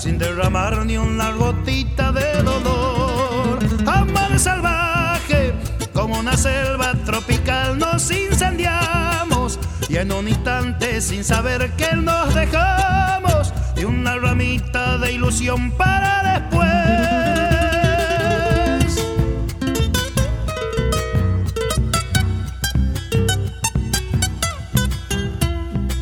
sin 0.03 0.19
derramar 0.19 0.85
ni 0.85 0.99
una 0.99 1.31
gotita 1.31 2.11
de 2.11 2.43
dolor. 2.43 3.61
Amor 3.87 4.37
salvaje, 4.37 5.55
como 5.95 6.19
una 6.19 6.37
selva 6.37 6.95
tropical 7.05 7.79
nos 7.79 8.11
incendiamos. 8.11 9.61
Y 9.88 9.99
en 9.99 10.11
un 10.11 10.27
instante, 10.27 11.01
sin 11.01 11.23
saber 11.23 11.71
que 11.77 11.95
nos 11.95 12.35
dejamos, 12.35 13.55
y 13.77 13.85
una 13.85 14.17
ramita 14.17 14.99
de 14.99 15.12
ilusión 15.12 15.71
para 15.71 16.41
después. 16.51 16.73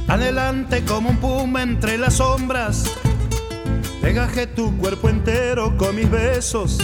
Adelante 0.08 0.84
como 0.86 1.10
un 1.10 1.18
puma 1.18 1.62
entre 1.62 1.98
las 1.98 2.14
sombras, 2.14 2.90
Degajé 4.02 4.46
tu 4.46 4.76
cuerpo 4.78 5.08
entero 5.08 5.76
con 5.76 5.94
mis 5.94 6.10
besos 6.10 6.78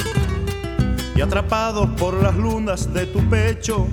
y 1.14 1.20
atrapados 1.20 1.88
por 1.98 2.14
las 2.22 2.36
lunas 2.36 2.92
de 2.92 3.06
tu 3.06 3.20
pecho, 3.28 3.88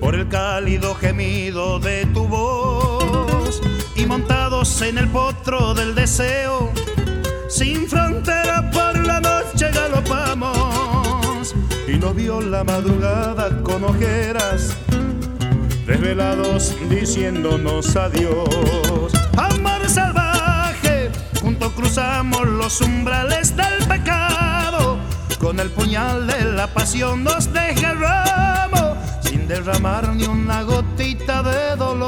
por 0.00 0.14
el 0.14 0.28
cálido 0.28 0.94
gemido 0.94 1.78
de 1.78 2.04
tu 2.06 2.28
voz 2.28 3.62
y 3.96 4.04
montados 4.06 4.82
en 4.82 4.98
el 4.98 5.08
potro 5.08 5.72
del 5.72 5.94
deseo, 5.94 6.70
sin 7.48 7.88
frontera 7.88 8.70
por 8.70 8.98
la 9.06 9.20
noche 9.20 9.70
galopamos 9.72 11.54
y 11.88 11.92
nos 11.92 12.14
vio 12.14 12.40
la 12.40 12.64
madrugada 12.64 13.62
con 13.62 13.82
ojeras 13.84 14.76
desvelados 15.86 16.74
diciéndonos 16.88 17.96
adiós. 17.96 19.23
Cruzamos 21.84 22.46
los 22.46 22.80
umbrales 22.80 23.54
del 23.54 23.86
pecado. 23.86 24.96
Con 25.38 25.60
el 25.60 25.70
puñal 25.70 26.26
de 26.26 26.42
la 26.44 26.66
pasión 26.66 27.22
nos 27.22 27.52
desgarramos 27.52 28.96
sin 29.20 29.46
derramar 29.46 30.08
ni 30.14 30.24
una 30.24 30.62
gotita 30.62 31.42
de 31.42 31.76
dolor. 31.76 32.06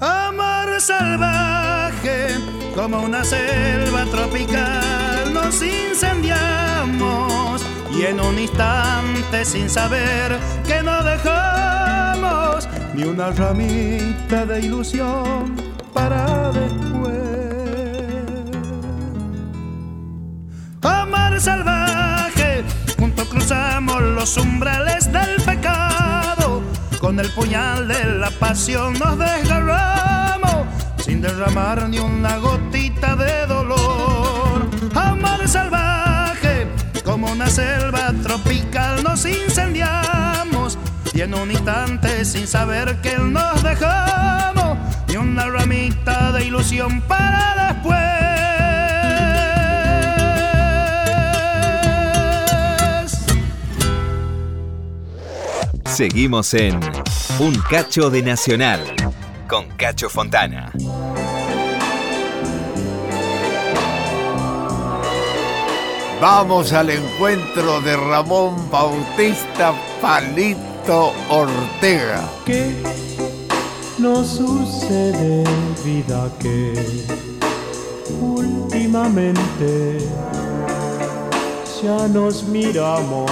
Amor 0.00 0.80
salvaje, 0.80 2.26
como 2.74 3.02
una 3.02 3.22
selva 3.24 4.06
tropical, 4.06 5.32
nos 5.32 5.62
incendiamos 5.62 7.64
y 7.96 8.06
en 8.06 8.18
un 8.18 8.40
instante 8.40 9.44
sin 9.44 9.70
saber 9.70 10.36
que 10.66 10.82
no 10.82 11.00
dejamos 11.04 11.75
ni 12.96 13.04
una 13.04 13.30
ramita 13.30 14.46
de 14.46 14.60
ilusión 14.60 15.54
para 15.92 16.50
después. 16.50 17.12
Amor 20.80 21.38
salvaje, 21.38 22.64
juntos 22.98 23.28
cruzamos 23.28 24.00
los 24.00 24.38
umbrales 24.38 25.12
del 25.12 25.42
pecado. 25.44 26.62
Con 26.98 27.20
el 27.20 27.28
puñal 27.32 27.86
de 27.86 28.02
la 28.18 28.30
pasión 28.30 28.94
nos 28.94 29.18
desgarramos 29.18 30.66
sin 30.96 31.20
derramar 31.20 31.88
ni 31.90 31.98
una 31.98 32.38
gotita 32.38 33.14
de 33.14 33.46
dolor. 33.46 34.70
Amor 34.94 35.46
salvaje, 35.46 36.66
como 37.04 37.30
una 37.30 37.50
selva 37.50 38.14
tropical 38.22 39.02
nos 39.02 39.26
incendiamos 39.26 39.75
y 41.16 41.22
en 41.22 41.34
un 41.34 41.50
instante 41.50 42.24
sin 42.26 42.46
saber 42.46 43.00
que 43.00 43.16
nos 43.16 43.62
dejamos 43.62 44.76
ni 45.08 45.16
una 45.16 45.46
ramita 45.46 46.30
de 46.32 46.44
ilusión 46.44 47.00
para 47.02 47.72
después. 47.72 47.96
Seguimos 55.86 56.52
en 56.52 56.78
Un 57.38 57.54
Cacho 57.70 58.10
de 58.10 58.22
Nacional 58.22 58.80
con 59.48 59.68
Cacho 59.78 60.10
Fontana. 60.10 60.70
Vamos 66.20 66.74
al 66.74 66.90
encuentro 66.90 67.80
de 67.80 67.96
Ramón 67.96 68.70
Bautista 68.70 69.72
Palito 70.02 70.65
Ortega. 70.88 72.28
¿Qué 72.44 72.72
nos 73.98 74.28
sucede, 74.28 75.42
vida, 75.84 76.30
que 76.38 76.74
últimamente 78.20 79.98
ya 81.82 82.08
nos 82.08 82.44
miramos 82.44 83.30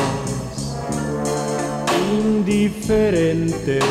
indiferentes. 2.12 3.84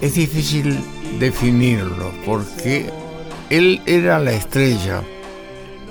Es 0.00 0.14
difícil 0.14 0.78
definirlo 1.18 2.12
porque 2.26 2.90
él 3.50 3.80
era 3.86 4.18
la 4.18 4.32
estrella 4.32 5.02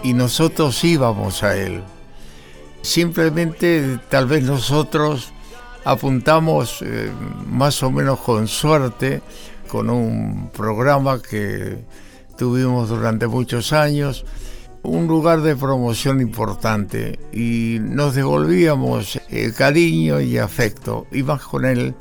y 0.03 0.13
nosotros 0.13 0.83
íbamos 0.83 1.43
a 1.43 1.55
él. 1.55 1.83
Simplemente 2.81 3.99
tal 4.09 4.25
vez 4.25 4.43
nosotros 4.43 5.32
apuntamos 5.85 6.81
eh, 6.81 7.09
más 7.47 7.81
o 7.83 7.91
menos 7.91 8.19
con 8.19 8.47
suerte 8.47 9.21
con 9.67 9.89
un 9.89 10.49
programa 10.51 11.21
que 11.21 11.77
tuvimos 12.37 12.89
durante 12.89 13.25
muchos 13.27 13.73
años, 13.73 14.23
un 14.83 15.07
lugar 15.07 15.41
de 15.41 15.55
promoción 15.55 16.21
importante 16.21 17.17
y 17.31 17.77
nos 17.81 18.13
devolvíamos 18.13 19.19
cariño 19.57 20.21
y 20.21 20.37
afecto, 20.37 21.07
y 21.11 21.23
más 21.23 21.41
con 21.41 21.65
él 21.65 21.95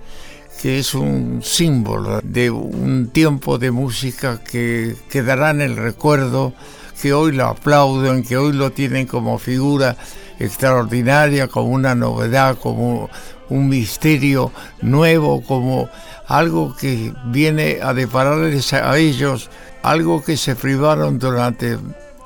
que 0.61 0.79
es 0.79 0.95
un 0.95 1.41
símbolo 1.43 2.21
de 2.23 2.51
un 2.51 3.09
tiempo 3.09 3.59
de 3.59 3.71
música 3.71 4.41
que 4.45 4.95
quedará 5.11 5.51
en 5.51 5.61
el 5.61 5.77
recuerdo, 5.77 6.53
que 7.01 7.13
hoy 7.13 7.33
lo 7.33 7.47
aplauden, 7.47 8.23
que 8.23 8.37
hoy 8.37 8.53
lo 8.53 8.71
tienen 8.71 9.07
como 9.07 9.39
figura 9.39 9.97
extraordinaria, 10.39 11.49
como 11.49 11.71
una 11.71 11.95
novedad, 11.95 12.59
como 12.59 13.11
un 13.49 13.69
misterio 13.69 14.53
nuevo, 14.81 15.43
como 15.43 15.89
algo 16.27 16.75
que 16.77 17.13
viene 17.27 17.81
a 17.83 17.93
depararles 17.93 18.73
a 18.73 18.97
ellos 18.97 19.51
algo 19.83 20.23
que 20.23 20.37
se 20.37 20.55
privaron 20.55 21.19
durante 21.19 21.77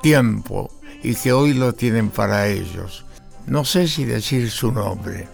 tiempo 0.01 0.71
y 1.03 1.15
que 1.15 1.33
hoy 1.33 1.53
lo 1.53 1.73
tienen 1.73 2.09
para 2.09 2.47
ellos. 2.47 3.03
No 3.47 3.65
sé 3.65 3.87
si 3.87 4.05
decir 4.05 4.51
su 4.51 4.71
nombre, 4.71 5.27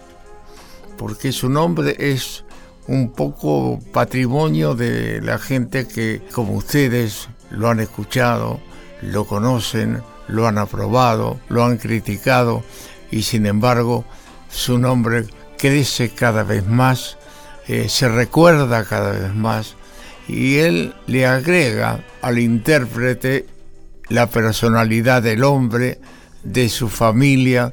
porque 0.96 1.32
su 1.32 1.48
nombre 1.48 1.96
es 1.98 2.44
un 2.86 3.12
poco 3.12 3.78
patrimonio 3.92 4.74
de 4.74 5.20
la 5.20 5.38
gente 5.38 5.86
que, 5.86 6.22
como 6.32 6.54
ustedes, 6.54 7.28
lo 7.50 7.68
han 7.68 7.80
escuchado, 7.80 8.60
lo 9.02 9.24
conocen, 9.26 10.02
lo 10.28 10.46
han 10.46 10.58
aprobado, 10.58 11.38
lo 11.48 11.64
han 11.64 11.76
criticado 11.76 12.62
y 13.10 13.22
sin 13.22 13.46
embargo 13.46 14.04
su 14.48 14.78
nombre 14.78 15.26
crece 15.56 16.10
cada 16.10 16.42
vez 16.42 16.66
más, 16.66 17.16
eh, 17.66 17.88
se 17.88 18.08
recuerda 18.08 18.84
cada 18.84 19.12
vez 19.12 19.34
más 19.34 19.76
y 20.28 20.56
él 20.56 20.94
le 21.06 21.26
agrega 21.26 22.00
al 22.22 22.38
intérprete 22.38 23.46
la 24.08 24.26
personalidad 24.28 25.22
del 25.22 25.44
hombre, 25.44 25.98
de 26.42 26.68
su 26.68 26.88
familia, 26.88 27.72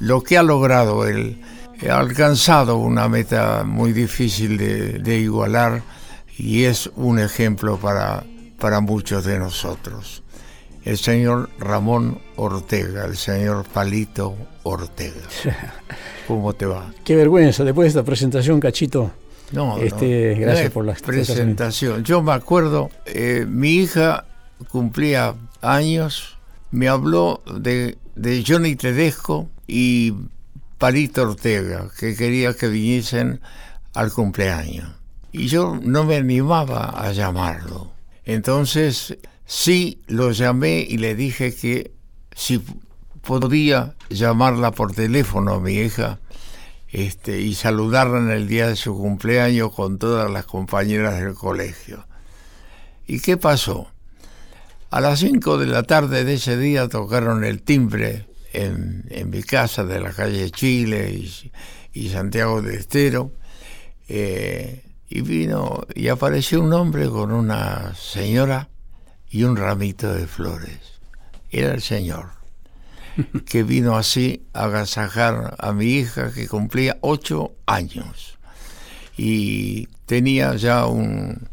lo 0.00 0.22
que 0.22 0.38
ha 0.38 0.42
logrado 0.42 1.06
él. 1.06 1.40
Ha 1.88 1.98
alcanzado 1.98 2.76
una 2.76 3.08
meta 3.08 3.64
muy 3.64 3.92
difícil 3.92 4.56
de, 4.56 5.18
igualar 5.18 5.82
y 6.38 6.64
es 6.64 6.88
un 6.94 7.18
ejemplo 7.18 7.76
para, 7.78 8.24
para 8.58 8.80
muchos 8.80 9.24
de 9.24 9.38
nosotros. 9.38 10.22
El 10.84 10.98
señor 10.98 11.50
Ramón 11.58 12.20
Ortega, 12.36 13.04
el 13.04 13.16
señor 13.16 13.64
Palito 13.64 14.36
Ortega. 14.62 15.22
¿Cómo 16.26 16.52
te 16.54 16.66
va? 16.66 16.92
Qué 17.04 17.16
vergüenza, 17.16 17.64
después 17.64 17.86
de 17.86 17.88
esta 17.88 18.04
presentación, 18.04 18.60
Cachito. 18.60 19.10
No, 19.52 19.78
este, 19.78 20.34
gracias 20.34 20.70
por 20.70 20.84
la 20.84 20.94
presentación. 20.94 22.04
Yo 22.04 22.22
me 22.22 22.32
acuerdo, 22.32 22.90
eh, 23.06 23.44
mi 23.46 23.74
hija 23.74 24.24
cumplía 24.70 25.34
años, 25.60 26.38
me 26.70 26.88
habló 26.88 27.42
de, 27.60 27.98
de 28.14 28.44
Johnny 28.46 28.76
Tedesco 28.76 29.50
y 29.66 30.14
Palito 30.78 31.22
Ortega, 31.22 31.90
que 31.98 32.16
quería 32.16 32.54
que 32.54 32.68
viniesen 32.68 33.40
al 33.94 34.10
cumpleaños. 34.10 34.90
Y 35.32 35.46
yo 35.48 35.78
no 35.82 36.04
me 36.04 36.16
animaba 36.16 36.90
a 36.90 37.12
llamarlo. 37.12 37.92
Entonces 38.24 39.16
sí 39.46 40.00
lo 40.06 40.30
llamé 40.30 40.86
y 40.88 40.98
le 40.98 41.14
dije 41.14 41.54
que 41.54 41.92
si 42.34 42.62
podía 43.22 43.94
llamarla 44.10 44.72
por 44.72 44.92
teléfono 44.92 45.54
a 45.54 45.60
mi 45.60 45.74
hija 45.74 46.18
este, 46.90 47.40
y 47.40 47.54
saludarla 47.54 48.18
en 48.18 48.30
el 48.30 48.48
día 48.48 48.68
de 48.68 48.76
su 48.76 48.96
cumpleaños 48.96 49.72
con 49.72 49.98
todas 49.98 50.30
las 50.30 50.44
compañeras 50.44 51.20
del 51.20 51.34
colegio. 51.34 52.04
¿Y 53.06 53.20
qué 53.20 53.36
pasó? 53.36 53.88
A 54.90 55.00
las 55.00 55.20
5 55.20 55.56
de 55.56 55.66
la 55.66 55.84
tarde 55.84 56.24
de 56.24 56.34
ese 56.34 56.58
día 56.58 56.88
tocaron 56.88 57.44
el 57.44 57.62
timbre 57.62 58.26
en, 58.52 59.04
mi 59.30 59.42
casa 59.42 59.84
de 59.84 60.00
la 60.00 60.12
calle 60.12 60.50
Chile 60.50 61.18
y, 61.94 62.08
Santiago 62.10 62.60
de 62.60 62.76
Estero. 62.76 63.32
Eh, 64.08 64.84
y 65.08 65.20
vino 65.20 65.86
y 65.94 66.08
apareció 66.08 66.60
un 66.60 66.72
hombre 66.72 67.08
con 67.08 67.32
una 67.32 67.94
señora 67.94 68.68
y 69.30 69.44
un 69.44 69.56
ramito 69.56 70.12
de 70.12 70.26
flores. 70.26 71.00
Era 71.50 71.72
el 71.72 71.82
señor 71.82 72.41
que 73.46 73.62
vino 73.62 73.96
así 73.96 74.42
a 74.52 74.64
agasajar 74.64 75.56
a 75.58 75.72
mi 75.72 75.86
hija 75.86 76.32
que 76.32 76.48
cumplía 76.48 76.98
ocho 77.00 77.52
años. 77.66 78.38
Y 79.16 79.88
tenía 80.06 80.56
ya 80.56 80.86
un, 80.86 81.48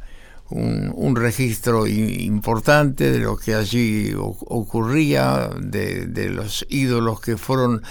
un, 0.50 1.15
registro 1.15 1.88
importante 1.88 3.12
de 3.12 3.19
lo 3.19 3.38
que 3.38 3.54
allí 3.56 4.13
ocurría, 4.15 5.50
de, 5.60 6.30
los 6.30 6.65
ídolos 6.69 7.22
que 7.22 7.38
fueron, 7.38 7.84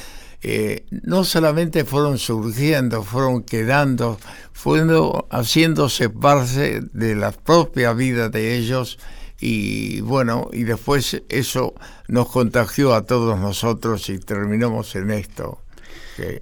eh, 0.42 0.84
no 0.90 1.24
solamente 1.24 1.84
fueron 1.84 2.18
surgiendo, 2.18 3.02
fueron 3.02 3.42
quedando, 3.42 4.18
fueron 4.52 5.24
haciéndose 5.30 6.10
parte 6.10 6.80
de 6.92 7.14
la 7.14 7.32
propia 7.32 7.92
vida 7.92 8.28
de 8.28 8.56
ellos 8.56 8.98
y 9.40 10.00
bueno, 10.00 10.48
y 10.52 10.64
después 10.64 11.22
eso 11.28 11.74
nos 12.08 12.28
contagió 12.28 12.94
a 12.94 13.04
todos 13.06 13.38
nosotros 13.38 14.08
y 14.10 14.18
terminamos 14.18 14.94
en 14.96 15.10
esto. 15.10 15.60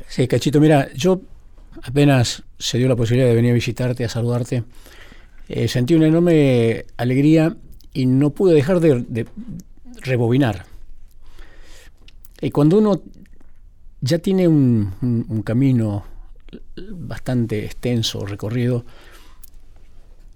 Sí, 0.09 0.27
Cachito, 0.27 0.61
mira, 0.61 0.91
yo 0.95 1.21
apenas 1.83 2.43
se 2.59 2.79
dio 2.79 2.89
la 2.89 2.97
posibilidad 2.97 3.29
de 3.29 3.35
venir 3.35 3.51
a 3.51 3.55
visitarte, 3.55 4.05
a 4.05 4.09
saludarte, 4.09 4.65
eh, 5.49 5.69
sentí 5.69 5.95
una 5.95 6.07
enorme 6.07 6.87
alegría 6.97 7.55
y 7.93 8.07
no 8.07 8.31
pude 8.31 8.55
dejar 8.55 8.81
de, 8.81 9.27
rebobinar. 10.01 10.65
Y 12.41 12.51
cuando 12.51 12.79
uno 12.79 13.03
ya 14.01 14.19
tiene 14.19 14.49
un 14.49 15.43
camino 15.45 16.05
bastante 16.77 17.65
extenso, 17.65 18.25
recorrido, 18.25 18.85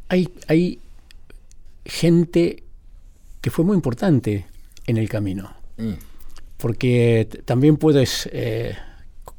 hay, 0.09 0.29
hay 0.49 0.81
gente 1.91 2.63
que 3.41 3.51
fue 3.51 3.65
muy 3.65 3.75
importante 3.75 4.47
en 4.87 4.97
el 4.97 5.09
camino. 5.09 5.51
Mm. 5.77 5.95
Porque 6.57 7.29
también 7.45 7.77
puedes, 7.79 8.29
eh, 8.33 8.77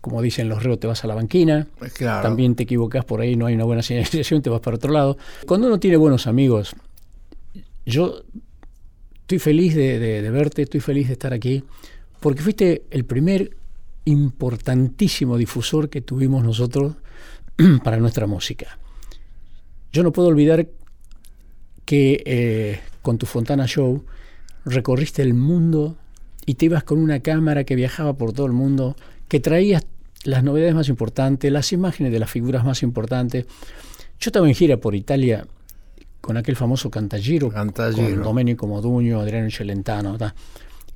como 0.02 0.22
dicen 0.22 0.50
los 0.50 0.62
reos, 0.62 0.80
te 0.80 0.88
vas 0.88 1.04
a 1.04 1.08
la 1.08 1.16
banquina, 1.16 1.68
pues 1.80 1.94
también 1.94 2.56
te 2.56 2.64
equivocas 2.64 3.06
por 3.06 3.22
ahí, 3.22 3.36
no 3.36 3.46
hay 3.46 3.56
una 3.56 3.64
buena 3.64 3.82
señalización, 3.82 4.42
te 4.42 4.50
vas 4.50 4.60
para 4.60 4.76
otro 4.76 4.92
lado. 4.92 5.18
Cuando 5.48 5.68
uno 5.68 5.80
tiene 5.80 5.98
buenos 5.98 6.28
amigos, 6.28 6.76
yo 7.86 8.24
estoy 9.22 9.40
feliz 9.40 9.76
de, 9.76 10.30
verte, 10.30 10.64
estoy 10.64 10.82
feliz 10.82 11.08
de 11.08 11.14
estar 11.14 11.32
aquí, 11.32 11.64
porque 12.20 12.42
fuiste 12.42 12.84
el 12.90 13.06
primer 13.06 13.56
importantísimo 14.04 15.38
difusor 15.38 15.90
que 15.90 16.02
tuvimos 16.02 16.44
nosotros 16.44 16.96
para 17.84 17.98
nuestra 17.98 18.28
música. 18.28 18.78
Yo 19.94 20.04
no 20.04 20.12
puedo 20.12 20.28
olvidar 20.28 20.68
que 21.92 22.24
eh, 22.26 22.80
con 23.02 23.18
tu 23.18 23.26
Fontana 23.26 23.68
Show 23.68 24.06
recorriste 24.64 25.24
el 25.24 25.34
mundo 25.34 25.98
y 26.46 26.54
te 26.54 26.68
ibas 26.68 26.86
con 26.86 27.00
una 27.00 27.20
cámara 27.20 27.66
que 27.66 27.76
viajaba 27.76 28.14
por 28.14 28.32
todo 28.32 28.46
el 28.46 28.54
mundo, 28.54 28.96
que 29.28 29.42
traías 29.42 29.86
las 30.24 30.42
novedades 30.42 30.74
más 30.74 30.88
importantes, 30.88 31.52
las 31.52 31.74
imágenes 31.74 32.14
de 32.14 32.20
las 32.20 32.32
figuras 32.32 32.64
más 32.64 32.82
importantes. 32.82 33.46
Yo 34.22 34.30
estaba 34.30 34.48
en 34.48 34.56
gira 34.56 34.78
por 34.78 34.96
Italia 34.96 35.46
con 36.22 36.38
aquel 36.38 36.56
famoso 36.56 36.90
Cantagiro, 36.90 37.52
con 37.52 38.24
Domenico 38.24 38.68
Modugno, 38.68 39.20
Adriano 39.20 39.52
Celentano. 39.52 40.18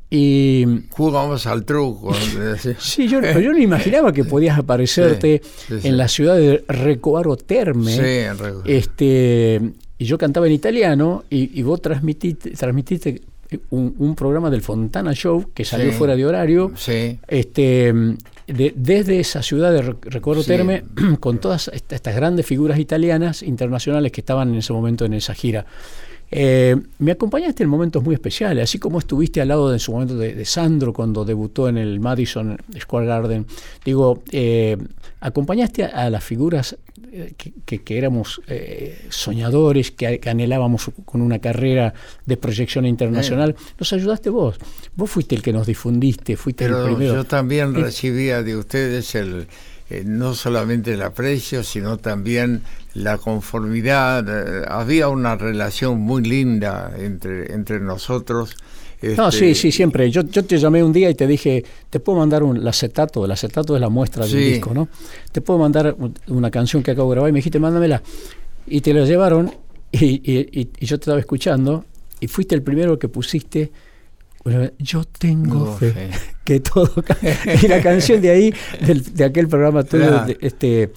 Y 0.09 0.65
jugamos 0.91 1.45
al 1.45 1.65
truco. 1.65 2.13
sí, 2.79 3.09
yo, 3.09 3.19
yo 3.19 3.51
no 3.51 3.57
imaginaba 3.57 4.13
que 4.13 4.23
podías 4.23 4.57
aparecerte 4.57 5.41
en 5.69 5.97
la 5.97 6.07
ciudad 6.07 6.37
de 6.37 6.63
Recoaro 6.69 7.35
Terme. 7.35 7.97
este, 8.63 9.73
y 9.97 10.05
yo 10.05 10.17
cantaba 10.17 10.47
en 10.47 10.53
italiano 10.53 11.23
y, 11.29 11.61
vos 11.63 11.81
transmitiste, 11.81 12.51
transmitiste 12.51 13.21
un, 13.69 14.15
programa 14.15 14.49
del 14.49 14.61
Fontana 14.61 15.13
Show 15.13 15.51
que 15.53 15.63
salió 15.63 15.91
fuera 15.93 16.15
de 16.15 16.25
horario. 16.25 16.71
Este, 17.27 17.93
desde 18.47 19.19
esa 19.19 19.41
ciudad 19.41 19.71
de 19.71 19.95
Recuerdo 20.01 20.43
Terme, 20.43 20.83
con 21.19 21.39
todas 21.39 21.71
estas 21.73 22.15
grandes 22.15 22.45
figuras 22.45 22.79
italianas 22.79 23.41
internacionales 23.41 24.11
que 24.11 24.21
estaban 24.21 24.49
en 24.49 24.55
ese 24.55 24.73
momento 24.73 25.05
en 25.05 25.13
esa 25.13 25.33
gira. 25.33 25.65
Eh, 26.31 26.75
me 26.99 27.11
acompañaste 27.11 27.63
en 27.63 27.69
momentos 27.69 28.03
muy 28.03 28.15
especiales, 28.15 28.63
así 28.63 28.79
como 28.79 28.99
estuviste 28.99 29.41
al 29.41 29.47
lado 29.49 29.69
de, 29.69 29.75
en 29.75 29.79
su 29.79 29.91
momento 29.91 30.17
de, 30.17 30.33
de 30.33 30.45
Sandro 30.45 30.91
cuando 30.91 31.23
debutó 31.23 31.69
en 31.69 31.77
el 31.77 31.99
Madison 31.99 32.57
Square 32.79 33.05
Garden. 33.05 33.45
Digo, 33.85 34.23
eh, 34.31 34.75
acompañaste 35.21 35.83
a, 35.85 36.05
a 36.05 36.09
las 36.09 36.23
figuras 36.23 36.75
eh, 37.11 37.33
que, 37.37 37.53
que- 37.65 37.81
que 37.83 37.97
éramos 37.97 38.41
eh, 38.47 39.05
soñadores, 39.09 39.91
que, 39.91 40.19
que 40.19 40.29
anhelábamos 40.29 40.89
con 41.05 41.21
una 41.21 41.39
carrera 41.39 41.93
de 42.25 42.37
proyección 42.37 42.85
internacional. 42.85 43.55
Nos 43.79 43.93
ayudaste 43.93 44.29
vos. 44.29 44.57
Vos 44.95 45.09
fuiste 45.09 45.35
el 45.35 45.41
que 45.41 45.53
nos 45.53 45.67
difundiste, 45.67 46.35
fuiste 46.37 46.65
el 46.65 46.71
Pero 46.71 46.85
primero. 46.85 47.13
yo 47.15 47.23
también 47.23 47.73
recibía 47.75 48.43
de 48.43 48.57
ustedes 48.57 49.13
el 49.15 49.47
eh, 49.89 50.03
no 50.05 50.33
solamente 50.33 50.93
el 50.93 51.01
aprecio, 51.01 51.63
sino 51.63 51.97
también 51.97 52.61
la 52.93 53.17
conformidad. 53.17 54.25
eh, 54.27 54.65
había 54.67 55.09
una 55.09 55.35
relación 55.35 55.99
muy 55.99 56.23
linda 56.23 56.93
entre, 56.97 57.53
entre 57.53 57.79
nosotros. 57.79 58.55
No, 59.17 59.27
Este, 59.27 59.37
sí, 59.39 59.55
sí, 59.55 59.71
siempre. 59.71 60.09
Yo, 60.09 60.21
yo 60.23 60.43
te 60.45 60.57
llamé 60.57 60.83
un 60.83 60.91
día 60.93 61.09
y 61.09 61.15
te 61.15 61.27
dije, 61.27 61.63
te 61.91 61.99
puedo 61.99 62.17
mandar 62.17 62.41
un 62.41 62.57
el 62.57 62.67
acetato, 62.67 63.25
el 63.25 63.31
acetato 63.31 63.75
es 63.75 63.81
la 63.81 63.89
muestra 63.89 64.23
del 64.23 64.31
Sí. 64.31 64.37
disco, 64.53 64.73
¿no? 64.73 64.87
Te 65.31 65.41
puedo 65.41 65.59
mandar 65.59 65.95
un- 65.99 66.15
una 66.27 66.49
canción 66.49 66.81
que 66.81 66.91
acabo 66.91 67.09
de 67.11 67.15
grabar 67.15 67.29
y 67.29 67.33
me 67.33 67.39
dijiste, 67.39 67.59
mándamela. 67.59 68.01
Y 68.65 68.81
te 68.81 68.93
la 68.93 69.05
llevaron 69.05 69.51
y, 69.91 70.05
y- 70.31 70.69
yo 70.85 70.97
te 70.97 71.03
estaba 71.03 71.19
escuchando 71.19 71.85
y 72.19 72.27
fuiste 72.27 72.55
el 72.55 72.63
primero 72.63 72.97
que 72.97 73.07
pusiste, 73.09 73.71
yo 74.79 75.03
tengo 75.05 75.65
No, 75.65 75.73
fe, 75.73 75.91
fe. 75.91 76.09
que 76.45 76.59
todo... 76.61 76.89
y 77.61 77.67
la 77.67 77.81
canción 77.81 78.21
de 78.21 78.29
ahí, 78.29 78.53
de 79.13 79.23
aquel 79.25 79.47
programa 79.49 79.83
tuyo, 79.83 80.07
Claro. 80.07 80.25
de, 80.27 80.37
este, 80.39 80.93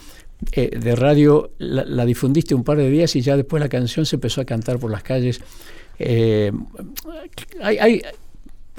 eh, 0.53 0.79
de 0.79 0.95
radio, 0.95 1.51
la, 1.59 1.85
la 1.85 2.05
difundiste 2.05 2.55
un 2.55 2.63
par 2.63 2.77
de 2.77 2.89
días 2.89 3.17
y 3.17 3.21
ya 3.23 3.37
después 3.37 3.61
la 3.61 3.69
canción 3.69 4.07
se 4.07 4.17
empezó 4.17 4.41
a 4.41 4.45
cantar 4.45 4.79
por 4.79 4.91
las 4.91 5.03
calles. 5.03 5.41
Eh, 5.99 6.53
hay, 7.61 7.79
hay 7.79 8.03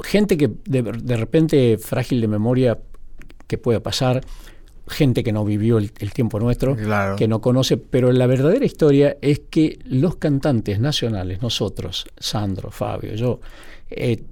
gente 0.03 0.38
que 0.38 0.49
de, 0.65 0.82
de 0.84 1.17
repente 1.17 1.77
frágil 1.77 2.21
de 2.21 2.27
memoria 2.29 2.79
que 3.47 3.58
puede 3.58 3.82
pasar, 3.82 4.21
gente 4.88 5.23
que 5.23 5.32
no 5.32 5.43
vivió 5.43 5.77
el, 5.79 5.91
el 5.99 6.13
tiempo 6.13 6.39
nuestro, 6.39 6.75
Claro. 6.75 7.15
que 7.15 7.27
no 7.27 7.41
conoce, 7.41 7.77
pero 7.77 8.12
la 8.12 8.25
verdadera 8.27 8.65
historia 8.65 9.17
es 9.21 9.39
que 9.49 9.79
los 9.86 10.15
cantantes 10.15 10.79
nacionales, 10.79 11.41
nosotros, 11.41 12.05
Sandro, 12.17 12.71
Fabio, 12.71 13.13
yo, 13.15 13.39
eh, 13.89 14.23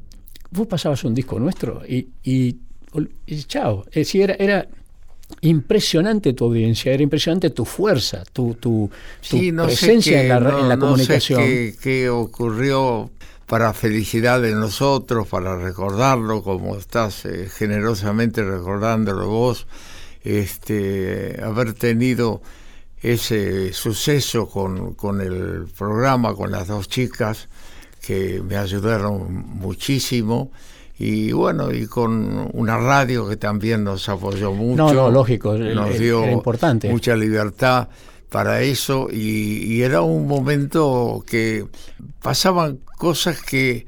vos 0.52 0.68
pasabas 0.68 1.04
un 1.04 1.14
disco 1.14 1.40
nuestro 1.40 1.82
y, 1.88 2.08
y, 2.24 2.58
y 3.26 3.44
chao, 3.44 3.86
es 3.88 3.94
decir, 3.96 4.24
era, 4.24 4.36
era 4.36 4.68
impresionante 5.42 6.34
tu 6.34 6.46
audiencia, 6.46 6.94
era 6.94 7.04
impresionante 7.04 7.50
tu 7.50 7.66
fuerza, 7.66 8.24
tu, 8.32 8.54
tu, 8.56 8.90
tu 9.28 9.38
Sí, 9.40 9.52
no 9.52 9.66
sé 9.66 9.68
presencia 9.68 10.14
qué- 10.14 10.22
en 10.22 10.30
la, 10.30 10.40
no- 10.40 10.58
en 10.60 10.70
la 10.70 10.78
no 10.78 10.98
sé 10.98 11.20
comunicación. 11.20 11.42
qué, 11.42 11.76
qué 11.82 12.10
ocurrió 12.10 13.12
para 13.46 13.74
felicidad 13.74 14.42
de 14.42 14.54
nosotros, 14.54 15.28
para 15.28 15.58
recordarlo, 15.58 16.44
como 16.44 16.76
estás 16.78 17.26
eh, 17.26 17.48
generosamente 17.50 18.44
recordándolo 18.44 19.28
vos, 19.28 19.68
este, 20.24 21.40
haber 21.44 21.74
tenido 21.74 22.42
ese 23.02 23.74
suceso 23.74 24.48
con, 24.50 24.94
con 24.96 25.22
el 25.22 25.66
programa, 25.78 26.34
con 26.36 26.52
las 26.52 26.68
dos 26.68 26.88
chicas 26.90 27.48
que 28.08 28.41
me 28.41 28.56
ayudaron 28.56 29.34
muchísimo. 29.46 30.52
Y 31.00 31.32
bueno, 31.34 31.72
y 31.74 31.86
con 31.86 32.50
una 32.54 32.78
radio 32.78 33.28
que 33.30 33.36
también 33.38 33.84
nos 33.84 34.08
apoyó 34.10 34.52
mucho. 34.54 34.78
No, 34.78 34.93
no, 34.93 35.12
lógico, 35.12 35.54
Nos 35.58 35.91
el- 35.91 36.00
dio 36.00 36.28
importante. 36.32 36.89
mucha 36.89 37.15
libertad 37.15 37.89
para 38.30 38.62
eso 38.62 39.08
y, 39.12 39.63
y 39.76 39.82
era 39.84 40.02
un 40.02 40.28
momento 40.28 41.24
que 41.28 41.65
pasaban 42.22 42.80
cosas 42.98 43.41
que 43.41 43.86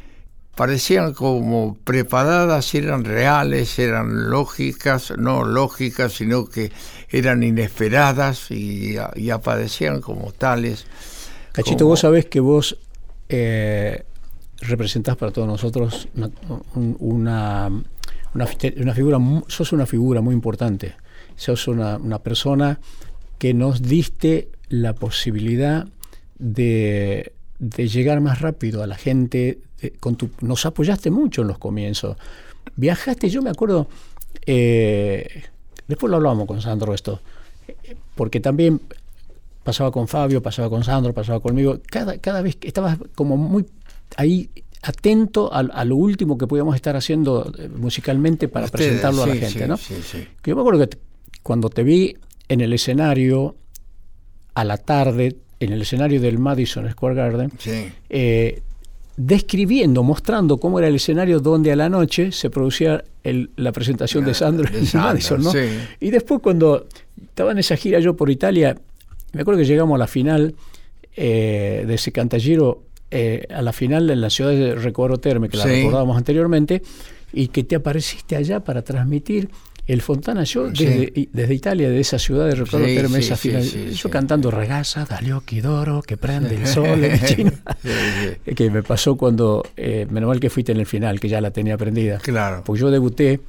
parecían 0.56 1.14
como 1.14 1.78
preparadas, 1.84 2.76
eran 2.76 3.04
reales, 3.06 3.80
eran 3.80 4.30
lógicas, 4.30 5.12
no 5.18 5.44
lógicas, 5.46 6.14
sino 6.14 6.46
que 6.46 6.72
eran 7.10 7.42
inesperadas 7.44 8.52
y, 8.52 8.96
y 9.16 9.30
aparecían 9.32 10.00
como 10.02 10.32
tales. 10.32 10.86
Cachito, 11.54 11.78
como- 11.80 11.90
vos 11.90 12.02
sabés 12.02 12.26
que 12.28 12.40
vos 12.40 12.78
eh, 13.30 14.04
representás 14.62 15.16
para 15.16 15.32
todos 15.32 15.48
nosotros 15.48 16.08
una, 16.16 16.30
un- 16.76 16.98
una, 17.00 17.70
una 18.34 18.46
fi- 18.48 18.74
una 18.78 18.94
figura, 18.94 19.18
sos 19.48 19.72
una 19.74 19.86
figura 19.86 20.22
muy 20.22 20.34
importante. 20.34 20.96
Sos 21.36 21.68
una, 21.68 21.98
una 21.98 22.20
persona 22.20 22.80
que 23.38 23.54
nos 23.54 23.82
diste 23.82 24.50
la 24.68 24.94
posibilidad 24.94 25.88
de, 26.38 27.32
de 27.60 27.88
llegar 27.88 28.20
más 28.22 28.42
rápido 28.42 28.84
a 28.84 28.88
la 28.88 28.96
gente. 28.96 29.60
nos 30.42 30.66
apoyaste 30.66 31.10
mucho 31.12 31.42
en 31.44 31.48
los 31.48 31.58
comienzos. 31.58 32.18
Viajaste, 32.76 33.30
yo 33.30 33.42
me 33.42 33.50
acuerdo, 33.50 33.88
eh, 34.46 35.44
después 35.88 36.10
lo 36.12 36.18
hablamos 36.18 36.46
con 36.46 36.62
Sandro 36.62 36.94
esto, 36.94 37.22
porque 38.16 38.40
también 38.40 38.82
pasaba 39.64 39.92
con 39.92 40.08
Fabio, 40.08 40.42
pasaba 40.42 40.70
con 40.70 40.84
Sandro, 40.84 41.14
pasaba 41.14 41.40
conmigo. 41.40 41.80
Cada, 41.90 42.18
cada 42.18 42.42
vez 42.42 42.56
que 42.58 42.68
estabas 42.68 42.98
como 43.16 43.38
muy 43.38 43.66
ahí 44.18 44.50
atento 44.82 45.54
a, 45.54 45.60
a 45.60 45.86
lo 45.86 45.96
último 45.98 46.38
que 46.38 46.48
podíamos 46.48 46.76
estar 46.76 46.96
haciendo 46.96 47.52
eh, 47.58 47.68
musicalmente 47.70 48.48
para 48.48 48.66
Ustedes, 48.66 48.88
presentarlo 48.88 49.24
a 49.24 49.28
la 49.28 49.36
gente, 49.36 49.60
sí, 49.60 49.66
¿no? 49.68 49.78
sí, 49.78 49.94
yo 50.46 50.56
me 50.56 50.62
acuerdo 50.62 50.88
que 50.88 50.98
cuando 51.44 51.70
te 51.70 51.84
vi 51.84 52.16
en 52.48 52.62
el 52.62 52.72
escenario 52.74 53.56
a 54.54 54.64
la 54.64 54.78
tarde, 54.78 55.36
en 55.60 55.74
el 55.74 55.82
escenario 55.82 56.22
del 56.22 56.40
Madison 56.40 56.90
Square 56.90 57.16
Garden, 57.16 57.52
eh, 58.10 58.62
describiendo, 59.18 60.02
mostrando 60.02 60.58
cómo 60.58 60.80
era 60.80 60.88
el 60.88 60.96
escenario 60.96 61.40
donde 61.42 61.72
a 61.74 61.76
la 61.76 61.90
noche 61.90 62.32
se 62.32 62.50
producía 62.50 63.04
el- 63.24 63.50
la 63.58 63.74
presentación 63.74 64.24
de 64.24 64.34
Sandro 64.34 64.70
de 64.72 64.80
en 64.80 64.86
Sandro, 64.86 65.10
Madison, 65.10 65.44
¿no? 65.44 65.52
Y 66.00 66.10
después 66.10 66.40
cuando 66.42 66.88
estaba 67.22 67.52
en 67.52 67.58
esa 67.58 67.76
gira 67.76 68.00
yo 68.00 68.16
por 68.16 68.30
Italia, 68.30 68.78
me 69.34 69.42
acuerdo 69.42 69.60
que 69.60 69.66
llegamos 69.68 69.96
a 69.96 70.00
la 70.00 70.08
final 70.08 70.56
eh, 71.22 71.84
de 71.86 71.96
ese 71.96 72.14
cantallero, 72.14 72.84
eh, 73.12 73.46
a 73.50 73.62
la 73.62 73.74
final 73.74 74.10
en 74.10 74.22
la 74.22 74.30
ciudad 74.30 74.52
de 74.52 74.76
Recuadro 74.76 75.18
Terme, 75.20 75.50
que 75.50 75.58
la 75.58 75.64
Sí. 75.64 75.70
recordábamos 75.70 76.18
anteriormente, 76.18 76.82
y 77.34 77.48
que 77.50 77.64
te 77.64 77.76
apareciste 77.76 78.36
allá 78.36 78.60
para 78.64 78.82
transmitir 78.84 79.50
el 79.88 80.02
Fontana 80.04 80.46
Show 80.46 80.70
Sí. 80.76 80.86
desde, 80.86 81.12
y- 81.16 81.30
desde 81.34 81.54
Italia, 81.56 81.90
de 81.90 82.00
esa 82.00 82.20
ciudad 82.20 82.46
de 82.48 82.54
Recuadro 82.56 82.88
Sí, 82.88 82.96
Terme, 82.96 83.18
sí, 83.22 83.26
esa 83.26 83.36
sí, 83.36 83.50
final. 83.50 83.64
sí, 83.64 83.86
yo 83.92 83.96
sí. 83.98 84.10
cantando 84.10 84.52
Ragazza, 84.52 85.06
Dalio 85.06 85.42
Kidoro, 85.42 86.04
que 86.04 86.16
prende 86.18 86.56
el 86.56 86.68
sol 86.68 87.04
en 87.04 87.20
China. 87.26 87.54
Sí, 87.82 87.90
sí. 88.46 88.56
que 88.56 88.70
me 88.70 88.84
pasó 88.84 89.16
cuando, 89.18 89.64
eh, 89.78 90.06
menos 90.10 90.28
mal 90.28 90.40
que 90.40 90.50
fuiste 90.52 90.72
en 90.74 90.80
el 90.80 90.86
final, 90.86 91.20
que 91.20 91.28
ya 91.28 91.42
la 91.42 91.50
tenía 91.52 91.74
aprendida. 91.74 92.20
Claro. 92.20 92.64
Pues 92.66 92.80
yo 92.80 92.92
debuté, 92.92 93.40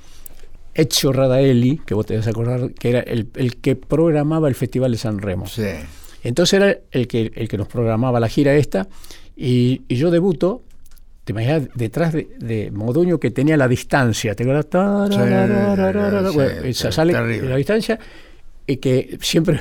Ezio 0.72 1.12
Radaelli, 1.12 1.82
que 1.84 1.94
vos 1.94 2.06
te 2.06 2.14
debes 2.14 2.28
acordar, 2.28 2.72
que 2.72 2.90
era 2.90 3.00
el, 3.00 3.28
el 3.34 3.56
que 3.56 3.76
programaba 3.76 4.48
el 4.48 4.54
Festival 4.54 4.92
de 4.92 4.98
San 4.98 5.18
Remo. 5.18 5.46
Sí. 5.46 5.62
Entonces 6.22 6.54
era 6.54 6.76
el 6.90 7.06
que, 7.08 7.32
el 7.34 7.48
que 7.48 7.56
nos 7.58 7.68
programaba 7.68 8.20
la 8.20 8.28
gira 8.28 8.54
esta, 8.54 8.88
y, 9.36 9.82
y 9.88 9.96
yo 9.96 10.10
debuto, 10.10 10.62
te 11.24 11.32
imaginas, 11.32 11.68
detrás 11.74 12.12
de, 12.12 12.28
de 12.38 12.70
Moduño 12.70 13.18
que 13.18 13.30
tenía 13.30 13.56
la 13.56 13.68
distancia, 13.68 14.34
¿te 14.34 14.42
acuerdas? 14.42 14.66
Sí, 16.30 16.34
bueno, 16.34 16.62
sí, 16.74 16.92
sale 16.92 17.12
terrible. 17.12 17.48
la 17.48 17.56
distancia, 17.56 17.98
y 18.66 18.76
que 18.76 19.18
siempre... 19.20 19.60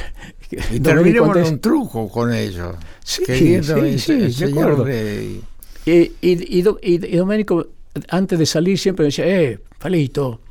Y 0.51 0.79
terminamos 0.79 1.37
en 1.37 1.43
un 1.53 1.59
truco 1.59 2.09
con 2.09 2.33
ellos. 2.33 2.75
Sí, 3.03 3.23
sí, 3.99 3.99
sí, 3.99 4.45
me 4.45 4.51
acuerdo. 4.61 4.89
y- 4.89 5.41
Y, 5.85 5.91
y, 6.21 6.57
y, 6.59 6.61
Do- 6.61 6.79
y- 6.81 7.05
y 7.05 7.15
Domenico, 7.17 7.67
antes 8.09 8.37
de 8.37 8.45
salir, 8.45 8.77
siempre 8.77 9.05
decía, 9.05 9.25
eh, 9.27 9.59
Palito, 9.79 10.41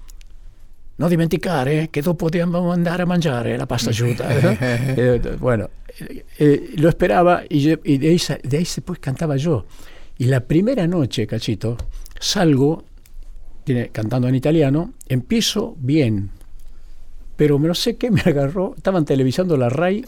non 0.98 1.08
dimenticare 1.08 1.88
che 1.90 2.00
dopo 2.02 2.24
dobbiamo 2.28 2.70
andare 2.70 3.02
a 3.02 3.06
mangiare 3.06 3.56
la 3.56 3.66
pasta 3.66 3.90
asciutta. 3.90 4.26
¿no? 4.40 4.56
Eh, 4.96 5.20
bueno, 5.38 5.70
eh, 5.98 6.24
eh, 6.38 6.70
lo 6.76 6.88
esperaba 6.88 7.42
y, 7.48 7.60
yo- 7.60 7.80
y 7.84 7.98
de, 7.98 8.08
ahí, 8.08 8.20
de 8.42 8.56
ahí 8.58 8.66
cantaba 9.00 9.36
yo. 9.36 9.66
Y 10.18 10.24
la 10.24 10.40
primera 10.40 10.86
noche, 10.86 11.26
cachito, 11.26 11.76
salgo 12.18 12.84
tiene, 13.64 13.90
cantando 13.90 14.26
en 14.28 14.34
italiano, 14.34 14.94
empiezo 15.08 15.76
bien, 15.78 16.30
pero 17.36 17.58
no 17.58 17.74
sé 17.74 17.96
qué 17.96 18.10
me 18.10 18.20
agarró, 18.22 18.74
estaban 18.76 19.04
televisando 19.04 19.56
la 19.56 19.68
RAI 19.68 20.04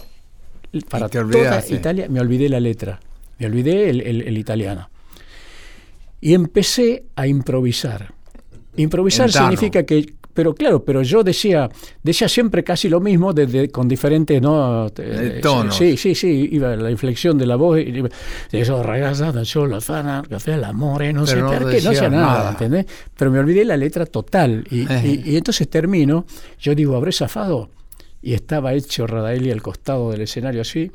para 0.88 1.08
toda. 1.44 1.58
Italia, 1.77 2.06
me 2.08 2.21
olvidé 2.21 2.48
la 2.48 2.58
letra, 2.58 2.98
me 3.38 3.46
olvidé 3.46 3.90
el, 3.90 4.00
el- 4.00 4.23
el 4.23 4.38
italiano. 4.38 4.88
Y 6.21 6.35
empecé 6.35 7.04
a 7.14 7.27
improvisar. 7.29 8.12
Improvisar 8.77 9.31
significa 9.50 9.85
que, 9.85 10.14
pero 10.33 10.54
claro, 10.54 10.85
pero 10.85 11.02
yo 11.02 11.22
decía, 11.22 11.68
decía 12.02 12.28
siempre 12.28 12.62
casi 12.64 12.88
lo 12.88 13.00
mismo 13.00 13.33
desde, 13.33 13.68
con 13.70 13.88
diferentes 13.88 14.40
¿no? 14.40 14.87
Eh, 14.96 15.40
tonos. 15.42 15.76
Sí, 15.76 15.96
sí, 15.96 16.14
sí, 16.14 16.48
iba 16.52 16.74
la 16.76 16.90
inflexión 16.90 17.37
de 17.38 17.46
la 17.46 17.56
voz. 17.56 17.78
Y, 17.81 18.02
eso, 18.52 18.83
ragazza, 18.83 19.44
sola, 19.44 19.81
fana, 19.81 20.22
café, 20.28 20.54
el 20.54 20.64
amor, 20.64 21.02
no 21.12 21.26
sé, 21.26 21.37
no 21.37 21.50
perché, 21.50 21.83
no 21.83 21.90
hacía 21.90 22.08
nada, 22.08 22.26
nada. 22.38 22.50
¿entendés? 22.50 22.87
Pero 23.16 23.31
me 23.31 23.38
olvidé 23.38 23.64
la 23.64 23.76
letra 23.76 24.06
total. 24.06 24.64
Y, 24.70 24.83
Eh. 24.90 25.22
y- 25.24 25.31
y 25.33 25.37
entonces 25.37 25.68
termino, 25.68 26.24
yo 26.58 26.74
digo, 26.74 26.96
¿habré 26.96 27.12
zafado? 27.12 27.70
Y 28.22 28.35
estaba 28.35 28.72
hecho 28.74 29.06
Radaeli 29.06 29.50
al 29.50 29.62
costado 29.62 30.10
del 30.10 30.20
escenario 30.22 30.60
así, 30.60 30.90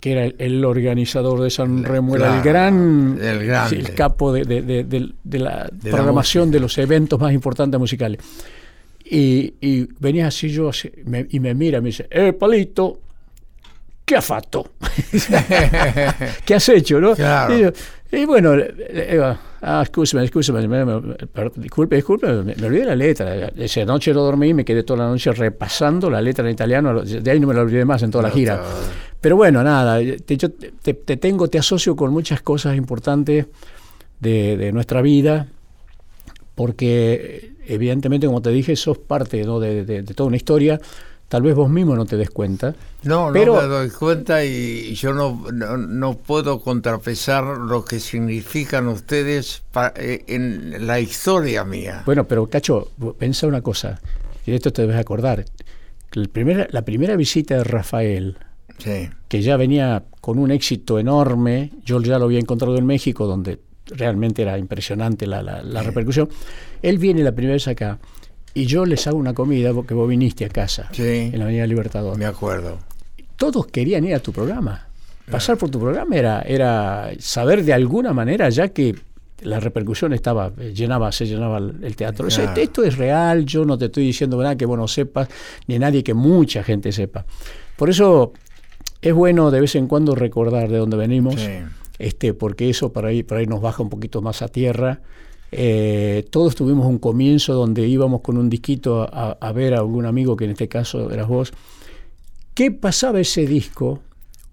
que 0.00 0.12
era 0.12 0.24
el, 0.26 0.34
el 0.38 0.64
organizador 0.64 1.40
de 1.40 1.48
San 1.50 1.82
Remo, 1.84 2.16
era 2.16 2.36
el 2.36 2.42
gran, 2.42 3.18
el 3.20 3.50
el 3.78 3.94
capo 3.94 4.32
de, 4.32 4.44
de- 4.44 4.62
de- 4.62 4.84
de- 4.84 5.12
de 5.24 5.38
la 5.38 5.68
De 5.72 5.90
la 5.90 5.96
programación 5.96 6.50
de 6.50 6.60
los 6.60 6.76
eventos 6.78 7.18
más 7.18 7.32
importantes 7.32 7.78
musicales. 7.80 8.20
Y, 9.08 9.54
y 9.60 9.88
venía 10.00 10.26
así 10.26 10.48
yo 10.48 10.68
así, 10.70 10.90
me- 11.04 11.26
y 11.30 11.38
me 11.38 11.54
mira 11.54 11.78
y 11.78 11.80
me 11.80 11.88
dice, 11.90 12.08
eh, 12.10 12.32
Palito, 12.32 12.98
¿qué 14.04 14.16
has 14.16 14.24
fatto? 14.24 14.72
¿Qué 16.44 16.54
has 16.54 16.68
hecho? 16.68 17.00
¿no? 17.00 17.14
Claro. 17.14 17.56
Y, 17.56 17.60
yo- 17.62 17.70
y 18.12 18.24
bueno, 18.24 18.56
le- 18.56 18.72
le 18.72 19.20
ah, 19.62 19.80
escúchame, 19.82 20.24
escúchame, 20.24 20.66
me- 20.66 21.00
disculpe, 21.56 21.96
disculpe, 21.96 22.26
me, 22.42 22.54
me 22.56 22.66
olvidé 22.66 22.84
la 22.84 22.96
letra. 22.96 23.34
Esa 23.56 23.84
noche 23.84 24.12
no 24.12 24.22
dormí, 24.22 24.52
me 24.54 24.64
quedé 24.64 24.82
toda 24.82 25.04
la 25.04 25.10
noche 25.10 25.30
repasando 25.32 26.10
la 26.10 26.20
letra 26.20 26.44
en 26.44 26.52
italiano, 26.52 27.02
de 27.02 27.30
ahí 27.30 27.38
no 27.38 27.46
me 27.46 27.54
la 27.54 27.60
olvidé 27.62 27.84
más 27.84 28.02
en 28.02 28.10
toda 28.10 28.22
la 28.24 28.30
gira. 28.30 28.60
Pero 29.20 29.36
bueno, 29.36 29.62
nada, 29.62 29.98
te, 30.24 30.36
yo 30.36 30.50
te, 30.50 30.94
te 30.94 31.16
tengo, 31.16 31.48
te 31.48 31.58
asocio 31.58 31.94
con 31.96 32.12
muchas 32.12 32.42
cosas 32.42 32.76
importantes 32.76 33.46
de, 34.20 34.56
de 34.56 34.72
nuestra 34.72 35.00
vida, 35.02 35.46
porque 36.54 37.52
evidentemente, 37.68 38.26
como 38.26 38.42
te 38.42 38.50
dije, 38.50 38.76
sos 38.76 38.98
parte 38.98 39.42
¿no? 39.44 39.60
de, 39.60 39.84
de- 39.84 40.02
de 40.02 40.14
toda 40.14 40.28
una 40.28 40.36
historia. 40.36 40.80
Tal 41.28 41.42
vez 41.42 41.56
vos 41.56 41.68
mismo 41.68 41.96
no 41.96 42.06
te 42.06 42.16
des 42.16 42.30
cuenta. 42.30 42.74
No, 43.02 43.30
Pero- 43.32 43.56
no 43.56 43.62
me 43.62 43.66
doy 43.68 43.90
cuenta 43.90 44.44
y 44.44 44.94
yo 44.94 45.12
no, 45.12 45.46
no, 45.52 45.76
no 45.76 46.14
puedo 46.16 46.60
contrapesar 46.60 47.58
lo 47.58 47.84
que 47.84 47.98
significan 47.98 48.86
ustedes 48.86 49.62
pa- 49.72 49.92
eh, 49.96 50.22
en 50.28 50.86
la 50.86 51.00
historia 51.00 51.64
mía. 51.64 52.02
Bueno, 52.06 52.24
pero 52.28 52.46
Cacho, 52.46 52.92
pensa 53.18 53.48
una 53.48 53.60
cosa, 53.60 54.00
y 54.46 54.52
de 54.52 54.56
esto 54.56 54.72
te 54.72 54.82
debes 54.82 54.96
acordar. 54.98 55.44
que 56.10 56.20
el 56.20 56.28
primer- 56.28 56.68
la 56.72 56.82
primera 56.82 57.16
visita 57.16 57.56
de 57.56 57.64
Rafael, 57.64 58.36
Sí, 58.78 59.08
que 59.28 59.42
ya 59.42 59.56
venía 59.56 60.04
con 60.20 60.38
un 60.38 60.52
éxito 60.52 61.00
enorme, 61.00 61.72
yo 61.84 62.00
ya 62.02 62.18
lo 62.20 62.26
había 62.26 62.38
encontrado 62.38 62.76
en 62.78 62.86
México, 62.86 63.26
donde 63.26 63.58
realmente 63.86 64.42
era 64.42 64.58
impresionante 64.58 65.26
la, 65.26 65.42
la- 65.42 65.62
la 65.62 65.82
repercusión. 65.82 66.28
Él 66.82 66.98
viene 66.98 67.22
la 67.22 67.32
primera 67.32 67.54
vez 67.54 67.68
acá 67.68 67.98
y 68.54 68.66
yo 68.66 68.86
les 68.86 69.06
hago 69.06 69.18
una 69.18 69.34
comida 69.34 69.72
porque 69.72 69.94
vos 69.94 70.08
viniste 70.08 70.44
a 70.44 70.48
casa, 70.48 70.88
Sí. 70.92 71.02
en 71.32 71.38
la 71.38 71.44
Avenida 71.44 71.66
Libertador. 71.66 72.16
me 72.18 72.24
acuerdo. 72.26 72.78
Todos 73.36 73.66
querían 73.66 74.04
ir 74.04 74.14
a 74.14 74.20
tu 74.20 74.32
programa. 74.32 74.86
Pasar 75.30 75.58
por 75.58 75.68
tu 75.70 75.80
programa 75.80 76.14
era, 76.16 76.42
era 76.42 77.10
saber 77.18 77.64
de 77.64 77.72
alguna 77.72 78.12
manera, 78.12 78.48
ya 78.48 78.68
que 78.68 78.94
la 79.42 79.58
repercusión 79.60 80.12
estaba, 80.14 80.52
eh, 80.58 80.72
llenaba, 80.72 81.10
se 81.12 81.26
llenaba 81.26 81.58
el 81.58 81.96
teatro. 81.96 82.28
Esto 82.28 82.82
es 82.84 82.96
real, 82.96 83.44
yo 83.44 83.64
no 83.64 83.76
te 83.76 83.86
estoy 83.86 84.04
diciendo 84.06 84.40
nada 84.40 84.56
que 84.56 84.64
vos 84.66 84.78
no 84.78 84.86
sepas, 84.88 85.28
ni 85.66 85.78
nadie 85.78 86.02
que 86.04 86.14
mucha 86.14 86.62
gente 86.62 86.92
sepa. 86.92 87.26
Por 87.76 87.90
eso 87.90 88.32
es 89.02 89.12
bueno 89.12 89.50
de 89.50 89.60
vez 89.60 89.74
en 89.74 89.88
cuando 89.88 90.14
recordar 90.14 90.68
de 90.70 90.78
dónde 90.78 90.96
venimos, 90.96 91.34
Sí. 91.34 91.50
Este, 91.98 92.34
porque 92.34 92.68
eso 92.70 92.92
para 92.92 93.08
ahí, 93.08 93.22
por 93.22 93.38
ahí 93.38 93.46
nos 93.46 93.60
baja 93.60 93.82
un 93.82 93.90
poquito 93.90 94.22
más 94.22 94.42
a 94.42 94.48
tierra. 94.48 95.00
Eh, 95.52 96.26
todos 96.30 96.54
tuvimos 96.54 96.86
un 96.86 96.98
comienzo 96.98 97.54
donde 97.54 97.86
íbamos 97.86 98.20
con 98.20 98.36
un 98.36 98.50
disquito 98.50 99.08
a, 99.10 99.52
ver 99.52 99.74
a 99.74 99.78
algún 99.78 100.04
amigo, 100.06 100.36
que 100.36 100.44
en 100.44 100.50
este 100.50 100.68
caso 100.68 101.10
eras 101.10 101.28
vos. 101.28 101.52
¿Qué 102.54 102.70
pasaba 102.70 103.20
ese 103.20 103.46
disco, 103.46 104.00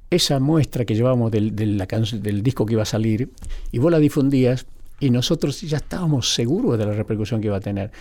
esa 0.10 0.40
muestra 0.40 0.86
que 0.86 0.94
llevábamos 0.96 1.32
del, 1.32 1.56
de 1.56 1.66
la 1.66 1.88
canción- 1.88 2.22
del 2.22 2.44
disco 2.44 2.66
que 2.66 2.74
iba 2.74 2.84
a 2.84 2.86
salir, 2.86 3.30
y 3.72 3.80
vos 3.80 3.92
la 3.92 4.00
difundías, 4.00 4.66
y 5.00 5.10
nosotros 5.10 5.62
ya 5.62 5.78
estábamos 5.78 6.34
seguros 6.34 6.78
de 6.78 6.86
la 6.86 6.94
repercusión 6.94 7.42
que 7.42 7.48
iba 7.48 7.58
a 7.58 7.62
tener? 7.62 7.92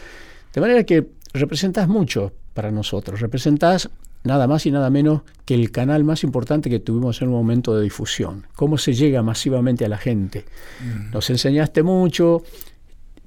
De 0.52 0.60
manera 0.60 0.84
que 0.84 1.06
representás 1.32 1.88
mucho 1.88 2.32
para 2.52 2.70
nosotros, 2.70 3.20
representás 3.20 3.88
nada 4.24 4.46
más 4.46 4.66
y 4.66 4.70
nada 4.70 4.90
menos 4.90 5.22
que 5.44 5.54
el 5.54 5.70
canal 5.70 6.04
más 6.04 6.22
importante 6.24 6.70
que 6.70 6.78
tuvimos 6.78 7.20
en 7.22 7.28
un 7.28 7.34
momento 7.34 7.74
de 7.74 7.82
difusión, 7.82 8.46
cómo 8.54 8.78
se 8.78 8.94
llega 8.94 9.22
masivamente 9.22 9.84
a 9.84 9.88
la 9.88 9.98
gente. 9.98 10.44
Nos 11.12 11.28
enseñaste 11.30 11.82
mucho, 11.82 12.42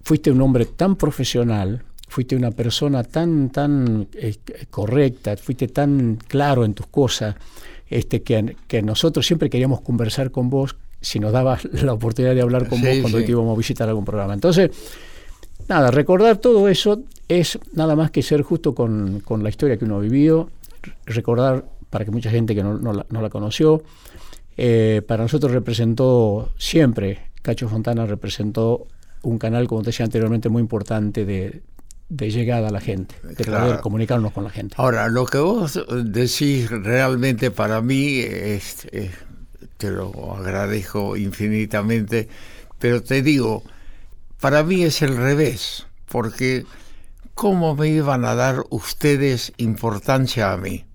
fuiste 0.04 0.32
un 0.32 0.42
hombre 0.42 0.66
tan 0.66 0.96
profesional, 0.96 1.84
fuiste 2.08 2.36
una 2.36 2.52
persona 2.52 3.04
tan, 3.04 3.50
tan 3.50 4.08
eh, 4.14 4.36
correcta, 4.70 5.36
fuiste 5.38 5.68
tan 5.68 6.18
claro 6.28 6.64
en 6.64 6.74
tus 6.74 6.88
cosas, 6.88 7.36
este, 7.90 8.22
que, 8.22 8.56
que 8.68 8.82
nosotros 8.82 9.26
siempre 9.26 9.50
queríamos 9.50 9.82
conversar 9.82 10.32
con 10.32 10.50
vos 10.50 10.76
si 11.02 11.20
nos 11.20 11.32
dabas 11.32 11.66
la 11.84 11.94
oportunidad 11.94 12.34
de 12.34 12.42
hablar 12.42 12.68
con 12.68 12.80
Sí, 12.80 12.86
vos 12.86 12.98
cuando 13.02 13.20
sí. 13.20 13.26
te 13.26 13.32
íbamos 13.32 13.54
a 13.54 13.58
visitar 13.58 13.90
algún 13.90 14.06
programa. 14.06 14.34
Entonces, 14.34 14.72
nada, 15.68 15.92
recordar 15.92 16.38
todo 16.38 16.68
eso 16.70 17.04
es 17.28 17.60
nada 17.74 17.96
más 17.96 18.12
que 18.12 18.24
ser 18.24 18.42
justo 18.42 18.74
con, 18.74 19.20
con 19.20 19.44
la 19.44 19.50
historia 19.50 19.78
que 19.78 19.86
uno 19.86 19.98
ha 19.98 20.00
vivido, 20.00 20.50
recordar 21.06 21.66
para 21.90 22.06
que 22.06 22.12
mucha 22.12 22.30
gente 22.30 22.56
que 22.56 22.64
no, 22.64 22.78
no 22.78 22.94
la, 22.94 23.06
no 23.10 23.22
la 23.22 23.30
conoció, 23.30 23.84
eh, 24.58 25.02
para 25.08 25.24
nosotros 25.24 25.52
representó 25.52 26.52
siempre, 26.58 27.32
Cacho 27.42 27.68
Fontana 27.70 28.06
representó 28.06 28.88
un 29.22 29.38
canal, 29.38 29.68
como 29.68 29.82
te 29.82 29.88
decía 29.88 30.06
anteriormente, 30.06 30.50
muy 30.50 30.62
importante 30.62 31.26
de, 31.26 31.62
de 32.10 32.32
llegada 32.32 32.68
a 32.68 32.72
la 32.72 32.80
gente, 32.82 33.16
de 33.24 33.44
Claro. 33.44 33.66
poder 33.66 33.80
comunicarnos 33.82 34.32
con 34.34 34.44
la 34.44 34.50
gente. 34.50 34.76
Ahora, 34.78 35.08
lo 35.08 35.26
que 35.26 35.38
vos 35.40 35.80
decís 36.06 36.70
realmente 36.70 37.52
para 37.52 37.82
mí, 37.82 38.20
es, 38.20 38.86
es- 38.92 39.12
te 39.78 39.92
lo 39.92 40.36
agradezco 40.38 41.18
infinitamente, 41.18 42.30
pero 42.80 43.04
te 43.04 43.22
digo, 43.22 43.64
para 44.40 44.64
mí 44.64 44.84
es 44.84 45.02
el 45.02 45.18
revés, 45.18 45.86
porque 46.08 46.66
¿cómo 47.36 47.76
me 47.76 47.90
iban 47.90 48.26
a 48.26 48.34
dar 48.34 48.64
ustedes 48.72 49.54
importancia 49.58 50.52
a 50.52 50.58
mí? 50.58 50.86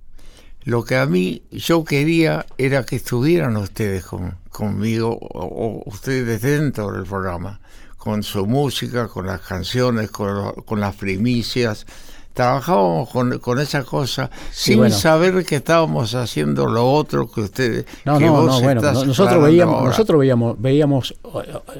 Lo 0.64 0.84
que 0.84 0.96
a 0.96 1.06
mí 1.06 1.42
yo 1.52 1.84
quería 1.84 2.46
era 2.58 2.84
que 2.84 2.96
estuvieran 2.96 3.56
ustedes 3.56 4.04
con- 4.04 4.36
conmigo, 4.50 5.16
o, 5.20 5.82
ustedes 5.86 6.42
dentro 6.42 6.92
del 6.92 7.04
programa, 7.04 7.60
con 7.96 8.22
su 8.22 8.46
música, 8.46 9.08
con 9.08 9.26
las 9.26 9.40
canciones, 9.42 10.10
con, 10.10 10.54
con 10.64 10.80
las 10.80 10.96
primicias. 10.96 11.86
Trabajábamos 12.32 13.10
con, 13.10 13.38
con 13.40 13.58
esa 13.58 13.82
cosa 13.84 14.30
sin 14.52 14.78
bueno. 14.78 14.94
saber 14.94 15.44
que 15.44 15.56
estábamos 15.56 16.14
haciendo 16.14 16.66
lo 16.66 16.90
otro 16.90 17.30
que 17.30 17.40
ustedes. 17.42 17.84
No, 18.04 18.18
que 18.18 18.26
no, 18.26 18.32
vos 18.32 18.46
no, 18.46 18.60
bueno, 18.62 18.80
nosotros 19.04 19.42
veíamos, 19.42 19.74
ahora. 19.74 19.90
nosotros 19.90 20.20
veíamos, 20.20 20.60
veíamos, 20.60 21.14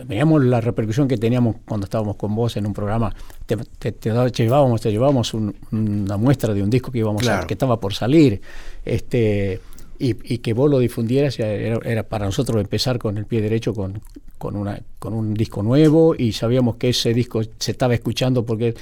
veíamos 0.07 0.44
la 0.44 0.61
repercusión 0.61 1.07
que 1.07 1.16
teníamos 1.16 1.57
cuando 1.66 1.84
estábamos 1.84 2.16
con 2.16 2.34
vos 2.34 2.57
en 2.57 2.66
un 2.66 2.74
programa. 2.74 3.14
Te, 3.46 3.57
te- 3.57 3.92
llevábamos, 4.32 4.80
te 4.80 4.90
llevábamos 4.90 5.32
un- 5.34 5.55
una 5.70 6.16
muestra 6.16 6.53
de 6.53 6.62
un 6.62 6.68
disco 6.70 6.90
que 6.90 6.98
íbamos 6.98 7.26
a, 7.28 7.46
que 7.46 7.55
estaba 7.55 7.78
por 7.78 7.94
salir, 7.94 8.40
este, 8.84 9.61
y, 9.98 10.34
y 10.34 10.38
que 10.38 10.53
vos 10.53 10.68
lo 10.70 10.78
difundieras 10.78 11.38
era, 11.38 11.78
era 11.84 12.03
para 12.03 12.26
nosotros 12.26 12.61
empezar 12.61 12.98
con 12.98 13.18
el 13.18 13.24
pie 13.26 13.40
derecho 13.40 13.72
con, 13.72 14.01
con 14.38 14.57
una, 14.57 14.80
con 14.98 15.12
un 15.14 15.34
disco 15.34 15.62
nuevo 15.62 16.14
y 16.16 16.32
sabíamos 16.32 16.76
que 16.76 16.88
ese 16.90 17.12
disco 17.14 17.42
se 17.59 17.70
estaba 17.70 17.94
escuchando 17.94 18.44
porque 18.44 18.74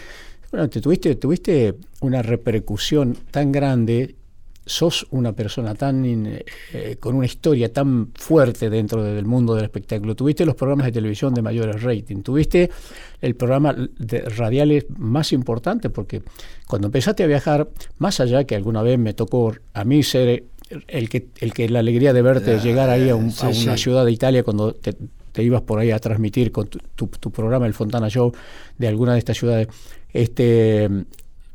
bueno, 0.50 0.68
te 0.68 0.80
tuviste, 0.80 1.14
tuviste 1.16 1.74
una 2.00 2.22
repercusión 2.22 3.16
tan 3.30 3.52
grande 3.52 4.14
sos 4.64 5.06
una 5.12 5.32
persona 5.32 5.74
tan 5.74 6.04
eh, 6.04 6.44
con 7.00 7.14
una 7.14 7.24
historia 7.24 7.72
tan 7.72 8.08
fuerte 8.14 8.68
dentro 8.68 9.02
del 9.02 9.24
mundo 9.24 9.54
del 9.54 9.64
espectáculo. 9.64 10.14
Tuviste 10.14 10.44
los 10.44 10.56
programas 10.56 10.84
de 10.86 10.92
televisión 10.92 11.32
de 11.32 11.40
mayores 11.40 11.82
rating, 11.82 12.16
tuviste 12.20 12.68
el 13.22 13.34
programa 13.34 13.74
de 13.98 14.20
radiales 14.20 14.84
más 14.98 15.32
importante, 15.32 15.88
porque 15.88 16.22
cuando 16.66 16.88
empezaste 16.88 17.22
a 17.22 17.26
viajar, 17.26 17.66
más 17.96 18.20
allá 18.20 18.44
que 18.44 18.56
alguna 18.56 18.82
vez 18.82 18.98
me 18.98 19.14
tocó 19.14 19.54
a 19.72 19.84
mí 19.84 20.02
ser 20.02 20.44
el 20.86 21.08
que, 21.08 21.28
el 21.40 21.54
que 21.54 21.66
la 21.70 21.78
alegría 21.78 22.12
de 22.12 22.20
verte 22.20 22.56
Ya, 22.58 22.62
llegar 22.62 22.90
ahí 22.90 23.08
a, 23.08 23.16
un- 23.16 23.30
sí, 23.30 23.46
a 23.46 23.48
una 23.48 23.76
sí. 23.78 23.84
ciudad 23.84 24.04
de 24.04 24.12
Italia 24.12 24.42
cuando 24.42 24.74
te, 24.74 24.94
te 25.32 25.42
ibas 25.42 25.62
por 25.62 25.78
ahí 25.78 25.92
a 25.92 25.98
transmitir 25.98 26.52
con 26.52 26.66
tu, 26.68 26.78
tu- 26.94 27.06
tu 27.06 27.30
programa, 27.30 27.66
el 27.66 27.72
Fontana 27.72 28.10
Show, 28.10 28.32
de 28.76 28.86
alguna 28.86 29.14
de 29.14 29.18
estas 29.20 29.38
ciudades. 29.38 29.68
Este, 30.12 30.88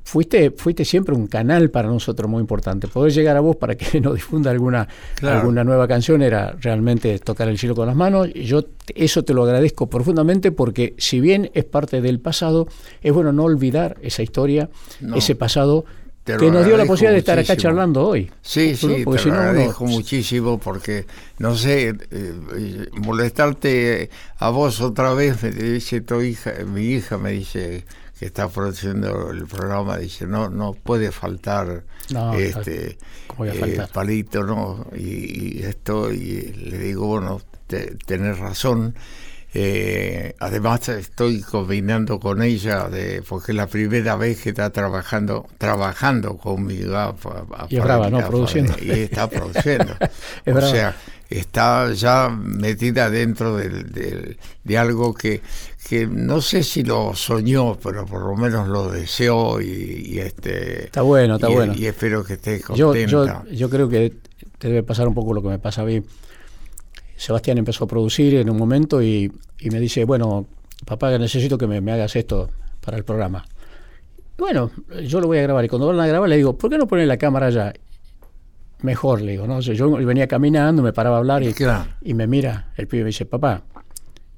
fuiste, 0.03 0.51
fuiste 0.51 0.85
siempre 0.85 1.15
un 1.15 1.27
canal 1.27 1.69
para 1.69 1.87
nosotros 1.87 2.29
muy 2.29 2.41
importante. 2.41 2.87
Poder 2.87 3.11
llegar 3.13 3.35
a 3.37 3.39
vos 3.39 3.55
para 3.55 3.75
que 3.75 3.99
nos 4.01 4.15
difunda 4.15 4.51
alguna, 4.51 4.87
Claro. 5.15 5.39
alguna 5.39 5.63
nueva 5.63 5.87
canción 5.87 6.21
era 6.21 6.55
realmente 6.61 7.17
tocar 7.19 7.47
el 7.47 7.57
cielo 7.57 7.75
con 7.75 7.87
las 7.87 7.95
manos. 7.95 8.31
Yo 8.33 8.63
eso 8.95 9.23
te 9.23 9.33
lo 9.33 9.43
agradezco 9.43 9.87
profundamente 9.89 10.51
porque 10.51 10.93
si 10.97 11.19
bien 11.19 11.49
es 11.53 11.65
parte 11.65 12.01
del 12.01 12.19
pasado, 12.19 12.67
es 13.01 13.11
bueno 13.13 13.31
no 13.33 13.43
olvidar 13.43 13.97
esa 14.01 14.21
historia, 14.23 14.69
No. 15.01 15.15
ese 15.15 15.35
pasado 15.35 15.85
que 16.25 16.49
nos 16.49 16.65
dio 16.65 16.77
la 16.77 16.85
posibilidad 16.85 17.11
de 17.11 17.19
estar 17.19 17.37
acá 17.37 17.57
charlando 17.57 18.07
hoy. 18.07 18.31
Sí, 18.41 18.77
sí, 18.77 19.01
Porque 19.03 19.23
te 19.23 19.27
lo 19.27 19.33
no, 19.35 19.41
uno- 19.41 19.49
agradezco 19.49 19.85
muchísimo 19.85 20.57
porque, 20.57 21.05
no 21.39 21.53
sé, 21.57 21.89
eh, 21.89 21.95
eh, 22.11 22.85
molestarte 22.93 24.09
a 24.37 24.49
vos 24.49 24.79
otra 24.79 25.13
vez, 25.13 25.43
me 25.43 25.51
dice 25.51 25.99
tu 25.99 26.21
hija, 26.21 26.53
mi 26.65 26.85
hija 26.91 27.17
me 27.17 27.31
dice 27.31 27.83
que 28.19 28.25
está 28.27 28.47
produciendo 28.47 29.31
el 29.31 29.45
programa, 29.47 29.97
dice, 29.97 30.25
no, 30.27 30.49
no 30.49 30.73
puede 30.73 31.11
faltar 31.11 31.83
No, 32.11 32.33
este 32.35 32.97
¿cómo 33.27 33.39
voy 33.39 33.49
a 33.49 33.53
eh, 33.53 33.87
palito, 33.91 34.43
¿no? 34.43 34.87
Y, 34.95 35.59
y 35.59 35.63
esto, 35.63 36.11
y 36.11 36.41
le 36.53 36.77
digo, 36.77 37.07
bueno, 37.07 37.41
te- 37.67 37.95
tenés 38.05 38.37
razón. 38.39 38.95
Eh, 39.55 40.33
además 40.39 40.89
estoy 40.89 41.41
combinando 41.41 42.19
con 42.19 42.41
ella 42.41 42.89
de, 42.89 43.21
porque 43.21 43.51
es 43.51 43.55
la 43.55 43.67
primera 43.67 44.15
vez 44.15 44.41
que 44.41 44.49
está 44.49 44.71
trabajando 44.71 45.45
trabajando 45.59 46.37
conmigo 46.37 46.95
a- 46.97 47.09
a- 47.09 47.67
Y 47.69 47.77
es 47.77 47.83
brava, 47.83 48.09
¿no? 48.09 48.27
Produciendo. 48.27 48.73
y 48.81 48.89
está 48.91 49.29
produciendo 49.29 49.95
Es 50.45 50.53
o 50.53 50.55
brava. 50.55 50.71
sea 50.71 50.95
está 51.29 51.91
ya 51.93 52.29
metida 52.29 53.09
dentro 53.11 53.55
del- 53.57 54.37
de 54.63 54.77
algo 54.77 55.13
que, 55.13 55.41
que 55.87 56.07
no 56.07 56.39
sé 56.41 56.63
si 56.63 56.83
lo 56.83 57.13
soñó 57.13 57.77
pero 57.81 58.05
por 58.05 58.21
lo 58.21 58.35
menos 58.35 58.67
lo 58.69 58.89
deseó 58.89 59.59
y, 59.61 60.03
y 60.13 60.19
este 60.19 60.85
Está 60.85 61.01
bueno, 61.01 61.35
está 61.35 61.49
y, 61.49 61.53
bueno. 61.53 61.73
y 61.75 61.85
espero 61.85 62.23
que 62.23 62.33
esté 62.33 62.61
contenta 62.61 63.43
yo, 63.45 63.51
yo 63.51 63.69
creo 63.69 63.89
que 63.89 64.13
te 64.57 64.67
debe 64.69 64.83
pasar 64.83 65.07
un 65.07 65.13
poco 65.13 65.33
lo 65.33 65.41
que 65.41 65.49
me 65.49 65.59
pasa 65.59 65.81
a 65.81 65.85
mí. 65.85 66.01
Sebastián 67.17 67.57
empezó 67.57 67.83
a 67.83 67.87
producir 67.87 68.35
en 68.35 68.49
un 68.49 68.57
momento 68.57 69.01
y, 69.01 69.31
y 69.59 69.69
me 69.69 69.79
dice, 69.79 70.03
bueno, 70.05 70.45
papá, 70.85 71.17
necesito 71.17 71.57
que 71.57 71.67
me, 71.67 71.79
me 71.81 71.91
hagas 71.91 72.15
esto 72.15 72.49
para 72.83 72.97
el 72.97 73.03
programa. 73.03 73.45
Bueno, 74.37 74.71
yo 75.05 75.19
lo 75.21 75.27
voy 75.27 75.37
a 75.37 75.41
grabar 75.43 75.63
y 75.63 75.67
cuando 75.67 75.87
van 75.87 75.99
a 75.99 76.07
grabar 76.07 76.27
le 76.29 76.37
digo, 76.37 76.57
¿por 76.57 76.69
qué 76.69 76.77
no 76.77 76.87
pones 76.87 77.07
la 77.07 77.17
cámara 77.17 77.47
allá? 77.47 77.73
Mejor, 78.81 79.21
le 79.21 79.33
digo, 79.33 79.47
¿no? 79.47 79.57
O 79.57 79.61
sea, 79.61 79.73
yo 79.73 79.89
venía 79.91 80.27
caminando, 80.27 80.81
me 80.81 80.91
paraba 80.91 81.17
a 81.17 81.19
hablar 81.19 81.43
y, 81.43 81.53
Claro. 81.53 81.89
y 82.01 82.13
me 82.13 82.27
mira 82.27 82.71
el 82.75 82.87
pibe 82.87 83.01
y 83.01 83.03
me 83.03 83.07
dice, 83.09 83.25
papá, 83.25 83.63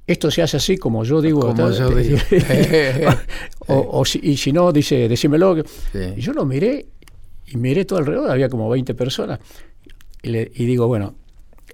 esto 0.06 0.30
se 0.30 0.42
hace 0.42 0.56
así 0.56 0.76
como 0.76 1.04
yo 1.04 1.20
digo. 1.20 1.40
Como 1.40 1.70
yo 1.70 1.90
digo. 1.90 2.18
o, 3.66 3.88
o 4.00 4.04
si, 4.04 4.20
y 4.22 4.36
si 4.36 4.52
no, 4.52 4.72
dice, 4.72 5.08
decímelo. 5.08 5.56
Sí. 5.92 5.98
Y 6.16 6.20
yo 6.20 6.32
lo 6.32 6.44
miré 6.44 6.86
y 7.48 7.56
miré 7.56 7.84
todo 7.84 7.98
alrededor, 7.98 8.30
había 8.30 8.48
como 8.48 8.68
20 8.68 8.94
personas. 8.94 9.38
Y, 10.22 10.30
le- 10.30 10.50
y 10.54 10.64
digo, 10.66 10.86
bueno, 10.86 11.14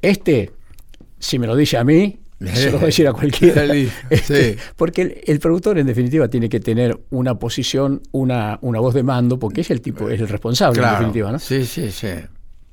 este, 0.01 0.51
si 1.19 1.39
me 1.39 1.47
lo 1.47 1.57
dice 1.57 1.77
a 1.79 1.85
mí, 1.85 2.19
se 2.55 2.71
lo 2.71 2.77
va 2.79 2.83
a 2.85 2.87
decir 2.87 3.07
a 3.09 3.13
cualquiera. 3.13 3.65
Este, 4.11 4.53
sí. 4.55 4.59
Porque 4.77 5.03
el, 5.03 5.21
el 5.27 5.39
productor, 5.39 5.79
en 5.79 5.87
definitiva, 5.87 6.29
tiene 6.29 6.49
que 6.49 6.61
tener 6.61 6.99
una 7.11 7.39
posición, 7.39 8.03
una, 8.13 8.59
una 8.63 8.81
voz 8.81 8.95
de 8.95 9.03
mando, 9.03 9.39
porque 9.39 9.61
es 9.63 9.71
el 9.71 9.81
tipo, 9.81 10.09
es 10.11 10.21
el 10.21 10.29
responsable, 10.29 10.83
en 10.83 10.91
definitiva, 10.91 11.33
¿no? 11.33 11.39
sí 11.39 11.65
sí 11.65 11.91
sí 11.91 12.09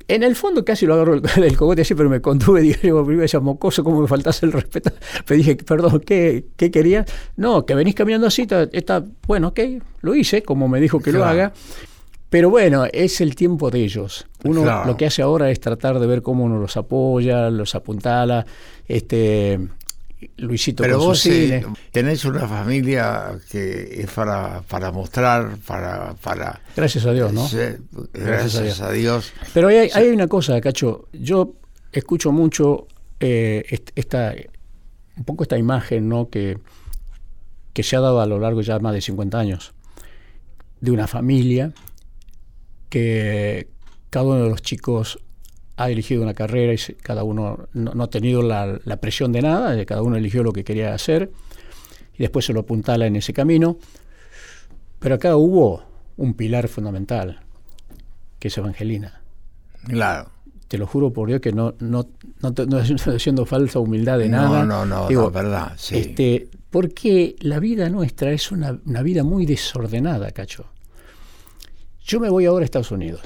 En 0.09 0.23
el 0.23 0.35
fondo 0.35 0.65
casi 0.65 0.85
lo 0.85 0.95
agarro 0.95 1.13
el, 1.13 1.55
cogote 1.57 1.83
así, 1.83 1.93
pero 1.95 2.09
me 2.09 2.19
contuve, 2.19 2.61
dije, 2.61 2.79
digo, 2.83 3.05
primero 3.05 3.25
ese 3.25 3.39
mocoso, 3.39 3.83
¿cómo 3.83 4.01
me 4.01 4.07
faltase 4.07 4.45
el 4.45 4.51
respeto? 4.51 4.91
Pero 5.25 5.37
dije, 5.37 5.55
perdón, 5.55 6.01
¿qué, 6.05 6.45
qué 6.57 6.71
querías? 6.71 7.05
No, 7.37 7.65
que 7.65 7.75
venís 7.75 7.93
caminando 7.95 8.27
así, 8.27 8.41
está, 8.41 8.63
está- 8.71 9.05
bueno, 9.27 9.49
ok, 9.49 9.59
lo 10.01 10.15
hice, 10.15 10.41
como 10.43 10.67
me 10.67 10.81
dijo 10.81 10.99
que 10.99 11.11
lo 11.11 11.23
haga. 11.23 11.53
Pero 12.31 12.49
bueno, 12.49 12.85
es 12.91 13.21
el 13.21 13.35
tiempo 13.35 13.71
de 13.71 13.79
ellos. 13.83 14.27
Uno 14.43 14.61
Claro. 14.63 14.85
lo 14.87 14.97
que 14.97 15.05
hace 15.07 15.21
ahora 15.23 15.49
es 15.49 15.59
tratar 15.59 15.99
de 15.99 16.05
ver 16.05 16.21
cómo 16.21 16.43
uno 16.43 16.59
los 16.59 16.75
apoya, 16.77 17.49
los 17.49 17.73
apuntala, 17.73 18.45
este 18.87 19.59
Luisito 20.37 20.83
pero 20.83 20.99
vos 20.99 21.25
eh, 21.27 21.65
tenés 21.91 22.25
una 22.25 22.45
familia 22.47 23.39
que 23.49 24.01
es 24.01 24.11
para 24.11 24.61
para 24.63 24.91
mostrar 24.91 25.57
para 25.65 26.13
para 26.15 26.61
Gracias 26.75 27.05
a 27.05 27.13
Dios, 27.13 27.31
¿no? 27.31 27.47
Sí, 27.47 27.57
gracias, 28.13 28.81
a 28.81 28.91
Dios. 28.91 29.31
Pero 29.53 29.69
hay, 29.69 29.89
hay 29.93 30.09
una 30.09 30.27
cosa, 30.27 30.59
Cacho. 30.59 31.07
Yo 31.13 31.53
escucho 31.93 32.31
mucho 32.33 32.87
eh, 33.21 33.63
est- 33.69 33.91
esta, 33.95 34.33
un 35.15 35.23
poco 35.23 35.43
esta 35.43 35.57
imagen, 35.57 36.09
¿no? 36.09 36.29
Que, 36.29 36.57
que 37.73 37.83
se 37.83 37.95
ha 37.95 37.99
dado 38.01 38.19
a 38.19 38.25
lo 38.25 38.39
largo 38.39 38.61
ya 38.61 38.77
más 38.79 38.93
de 38.93 39.01
50 39.01 39.39
años 39.39 39.73
de 40.81 40.91
una 40.91 41.07
familia 41.07 41.71
que 42.89 43.67
cada 44.09 44.25
uno 44.25 44.43
de 44.43 44.49
los 44.49 44.61
chicos 44.61 45.19
ha 45.81 45.89
elegido 45.89 46.21
una 46.21 46.33
carrera 46.33 46.73
y 46.73 46.77
cada 46.95 47.23
uno 47.23 47.69
no, 47.73 47.93
no 47.93 48.03
ha 48.03 48.09
tenido 48.09 48.41
la, 48.41 48.77
la 48.83 48.97
presión 48.97 49.31
de 49.31 49.41
nada, 49.41 49.79
eh, 49.79 49.85
cada 49.85 50.01
uno 50.01 50.17
eligió 50.17 50.43
lo 50.43 50.51
que 50.51 50.65
quería 50.65 50.93
hacer 50.93 51.31
y 52.15 52.17
después 52.17 52.45
se 52.45 52.51
lo 52.51 52.59
apuntala 52.59 53.05
en 53.05 53.15
ese 53.15 53.31
camino. 53.31 53.77
Pero 54.99 55.15
acá 55.15 55.37
hubo 55.37 55.81
un 56.17 56.33
pilar 56.33 56.67
fundamental, 56.67 57.39
que 58.39 58.49
es 58.49 58.57
Evangelina. 58.57 59.21
Claro. 59.87 60.29
Te 60.67 60.77
lo 60.77 60.85
juro 60.85 61.13
por 61.13 61.29
Dios 61.29 61.39
que 61.39 61.53
no, 61.53 61.73
no, 61.79 62.09
no, 62.41 62.53
no 62.67 62.79
estoy 62.79 63.15
haciendo 63.15 63.45
falsa 63.45 63.79
humildad 63.79 64.19
de 64.19 64.27
No, 64.27 64.37
nada. 64.37 64.65
no, 64.65 64.85
no, 64.85 65.07
Digo, 65.07 65.23
no, 65.23 65.31
verdad, 65.31 65.71
sí. 65.77 65.97
Este, 65.97 66.49
porque 66.69 67.37
la 67.39 67.59
vida 67.59 67.89
nuestra 67.89 68.33
es 68.33 68.51
una, 68.51 68.77
una 68.85 69.01
vida 69.01 69.23
muy 69.23 69.45
desordenada, 69.45 70.29
cacho. 70.31 70.65
Yo 72.03 72.19
me 72.19 72.29
voy 72.29 72.45
ahora 72.47 72.63
a 72.63 72.65
Estados 72.65 72.91
Unidos. 72.91 73.21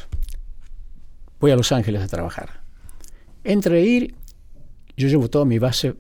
Voy 1.44 1.52
a 1.52 1.58
Los 1.58 1.74
Ángeles 1.74 2.02
a 2.02 2.08
trabajar. 2.08 2.62
Entre 3.44 3.82
ir, 3.82 4.16
yo 4.96 5.10
llevo 5.10 5.30
toda 5.30 5.44
mi 5.44 5.60
base 5.60 5.94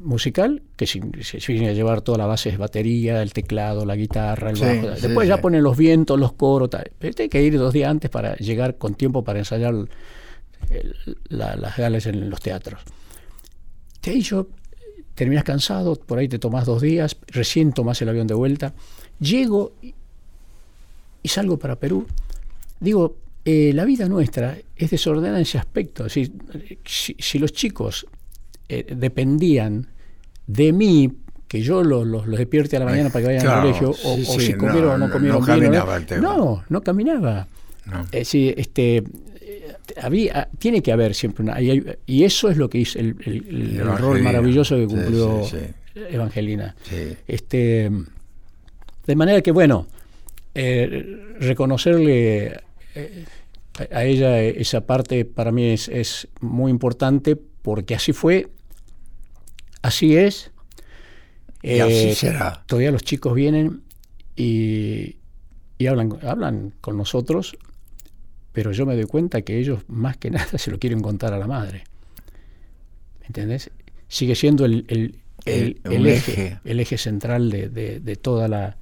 musical, 0.00 0.60
que 0.76 0.88
si, 0.88 0.98
viene 1.46 1.68
a 1.68 1.72
llevar 1.72 2.00
toda 2.00 2.18
la 2.18 2.26
base 2.26 2.48
es 2.48 2.58
batería, 2.58 3.22
el 3.22 3.32
teclado, 3.32 3.86
la 3.86 3.94
guitarra, 3.94 4.50
el 4.50 4.56
Sí, 4.56 4.62
bajo. 4.64 4.96
sí, 4.96 5.02
Después 5.06 5.28
ya 5.28 5.36
sí. 5.36 5.42
ponen 5.42 5.62
los 5.62 5.76
vientos, 5.76 6.18
los 6.18 6.32
coros, 6.32 6.68
tal. 6.68 6.90
Pero 6.98 7.14
hay 7.16 7.28
que 7.28 7.40
ir 7.44 7.56
dos 7.58 7.72
días 7.72 7.88
antes 7.92 8.10
para 8.10 8.34
llegar 8.38 8.76
con 8.76 8.96
tiempo 8.96 9.22
para 9.22 9.38
ensayar 9.38 9.72
el- 9.72 9.88
el- 10.70 11.16
la- 11.28 11.54
las 11.54 11.76
galas 11.76 12.06
en 12.06 12.28
los 12.28 12.40
teatros. 12.40 12.80
De 14.02 14.10
ahí 14.10 14.20
yo 14.22 14.48
terminas 15.14 15.44
cansado, 15.44 15.94
por 15.94 16.18
ahí 16.18 16.26
te 16.26 16.40
tomas 16.40 16.66
dos 16.66 16.82
días, 16.82 17.16
recién 17.28 17.72
tomas 17.72 18.02
el 18.02 18.08
avión 18.08 18.26
de 18.26 18.34
vuelta, 18.34 18.74
llego 19.20 19.74
y, 19.80 19.94
y 21.22 21.28
salgo 21.28 21.56
para 21.56 21.76
Perú. 21.76 22.04
Digo, 22.80 23.14
eh, 23.44 23.72
la 23.74 23.84
vida 23.84 24.08
nuestra 24.08 24.56
es 24.76 24.90
desordenada 24.90 25.36
en 25.38 25.42
ese 25.42 25.58
aspecto. 25.58 26.08
Si, 26.08 26.32
si 26.84 27.38
los 27.38 27.52
chicos 27.52 28.06
eh, 28.68 28.94
dependían 28.96 29.86
de 30.46 30.72
mí, 30.72 31.12
que 31.48 31.60
yo 31.60 31.82
los, 31.84 32.06
los, 32.06 32.26
los 32.26 32.38
despierte 32.38 32.76
a 32.76 32.80
la 32.80 32.86
mañana 32.86 33.10
para 33.10 33.20
que 33.22 33.26
vayan 33.26 33.42
Claro, 33.42 33.56
al 33.56 33.62
colegio, 33.62 33.90
o, 33.90 34.16
sí, 34.16 34.24
o 34.28 34.40
sí, 34.40 34.46
si 34.46 34.52
no, 34.52 34.58
comieron 34.58 34.90
o 34.92 34.98
no 35.06 35.10
comieron 35.12 35.40
no 35.40 35.46
bien, 35.46 35.58
caminaba 35.60 35.96
el 35.96 36.06
tema. 36.06 36.22
No, 36.22 36.64
no 36.68 36.80
caminaba. 36.82 37.46
No. 37.86 38.06
Este, 38.12 38.58
eh, 38.98 39.04
había, 40.00 40.48
tiene 40.58 40.82
que 40.82 40.92
haber 40.92 41.14
siempre 41.14 41.42
una. 41.42 41.60
Y, 41.60 42.24
eso 42.24 42.48
es 42.48 42.56
lo 42.56 42.70
que 42.70 42.78
hizo 42.78 42.98
el, 42.98 43.16
el- 43.24 43.46
el- 43.48 43.80
el 43.80 43.98
rol 43.98 44.22
maravilloso 44.22 44.76
que 44.76 44.86
cumplió 44.86 45.42
Evangelina. 45.94 46.74
Este, 47.26 47.90
de 49.06 49.16
manera 49.16 49.42
que, 49.42 49.50
bueno, 49.50 49.86
eh, 50.54 51.34
reconocerle 51.40 52.60
eh, 52.94 53.24
a 53.90 54.04
ella 54.04 54.40
esa 54.42 54.86
parte 54.86 55.24
para 55.24 55.52
mí 55.52 55.66
es, 55.70 55.88
es 55.88 56.28
muy 56.40 56.70
importante 56.70 57.36
porque 57.36 57.94
así 57.94 58.12
fue, 58.12 58.48
así 59.82 60.16
es. 60.16 60.50
Y 61.62 61.78
así 61.78 62.08
Eh, 62.10 62.14
será. 62.14 62.64
Todavía 62.66 62.90
los 62.90 63.02
chicos 63.04 63.34
vienen 63.34 63.82
y, 64.36 65.16
y 65.78 65.86
hablan, 65.86 66.18
hablan 66.22 66.74
con 66.80 66.96
nosotros, 66.96 67.56
pero 68.52 68.72
yo 68.72 68.84
me 68.86 68.94
doy 68.96 69.04
cuenta 69.06 69.42
que 69.42 69.58
ellos 69.58 69.80
más 69.88 70.16
que 70.16 70.30
nada 70.30 70.46
se 70.58 70.70
lo 70.70 70.78
quieren 70.78 71.00
contar 71.00 71.32
a 71.32 71.38
la 71.38 71.46
madre. 71.46 71.84
¿Me 73.20 73.26
¿Entendés? 73.28 73.70
Sigue 74.08 74.34
siendo 74.34 74.64
el, 74.64 74.84
el, 74.88 75.20
el- 75.44 76.06
eje, 76.06 76.32
eje. 76.32 76.58
el 76.64 76.80
eje 76.80 76.98
central 76.98 77.50
de, 77.50 77.68
de- 77.68 78.00
de 78.00 78.16
toda 78.16 78.48
la, 78.48 78.76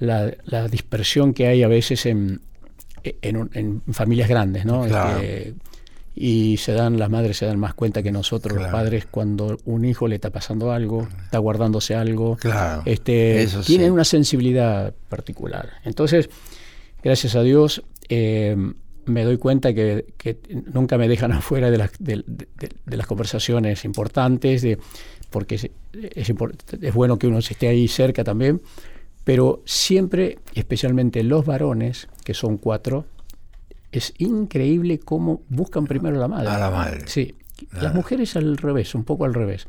la, 0.00 0.34
la 0.44 0.68
dispersión 0.68 1.34
que 1.34 1.46
hay 1.46 1.62
a 1.62 1.68
veces 1.68 2.06
en, 2.06 2.40
en, 3.22 3.36
un- 3.36 3.50
en 3.54 3.82
familias 3.94 4.28
grandes, 4.28 4.64
¿no? 4.64 4.84
Claro. 4.84 5.20
Este, 5.20 5.54
y 6.18 6.56
se 6.56 6.72
dan, 6.72 6.98
las 6.98 7.10
madres 7.10 7.36
se 7.36 7.44
dan 7.46 7.58
más 7.60 7.74
cuenta 7.74 8.02
que 8.02 8.10
nosotros, 8.10 8.56
los 8.58 8.68
padres, 8.68 9.04
cuando 9.10 9.58
un 9.66 9.84
hijo 9.84 10.08
le 10.08 10.14
está 10.14 10.30
pasando 10.30 10.72
algo, 10.72 11.06
está 11.24 11.36
guardándose 11.38 11.94
algo, 11.94 12.36
Claro, 12.36 12.82
este, 12.86 13.42
eso 13.42 13.62
sí. 13.62 13.74
tienen 13.74 13.92
una 13.92 14.04
sensibilidad 14.04 14.94
particular. 15.10 15.72
Entonces, 15.84 16.30
gracias 17.02 17.34
a 17.34 17.42
Dios, 17.42 17.82
eh, 18.08 18.56
me 19.04 19.24
doy 19.24 19.36
cuenta 19.36 19.74
que, 19.74 20.06
que 20.16 20.38
nunca 20.72 20.96
me 20.96 21.06
dejan 21.06 21.32
afuera 21.32 21.70
de 21.70 21.76
las, 21.78 21.90
de, 21.98 22.24
de- 22.26 22.48
de 22.86 22.96
las 22.96 23.06
conversaciones 23.06 23.84
importantes, 23.84 24.66
porque 25.28 25.56
es, 25.56 25.68
es, 25.92 26.30
import- 26.30 26.82
es 26.82 26.94
bueno 26.94 27.18
que 27.18 27.26
uno 27.26 27.38
esté 27.40 27.68
ahí 27.68 27.88
cerca 27.88 28.24
también, 28.24 28.62
pero 29.26 29.60
siempre, 29.64 30.38
especialmente 30.54 31.24
los 31.24 31.44
varones, 31.44 32.06
que 32.22 32.32
son 32.32 32.58
cuatro, 32.58 33.06
es 33.90 34.14
increíble 34.18 35.00
cómo 35.00 35.42
buscan 35.48 35.84
primero 35.88 36.14
a 36.16 36.20
la 36.20 36.28
madre. 36.28 36.48
A 36.48 36.58
la 36.58 36.70
madre. 36.70 37.00
Sí, 37.06 37.34
las 37.72 37.92
mujeres 37.92 38.36
al 38.36 38.56
revés, 38.56 38.94
un 38.94 39.02
poco 39.02 39.24
al 39.24 39.34
revés. 39.34 39.66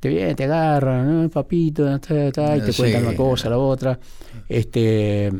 Te 0.00 0.08
vienen, 0.08 0.34
te 0.34 0.42
agarran, 0.42 1.24
"Ah, 1.26 1.28
papito, 1.28 1.84
ta, 2.00 2.32
ta", 2.32 2.56
y 2.56 2.62
te 2.62 2.70
Eh, 2.70 2.72
Sí. 2.72 2.82
cuentan 2.82 3.06
una 3.06 3.16
cosa, 3.16 3.48
la 3.48 3.58
otra. 3.58 3.96
Este, 4.48 5.30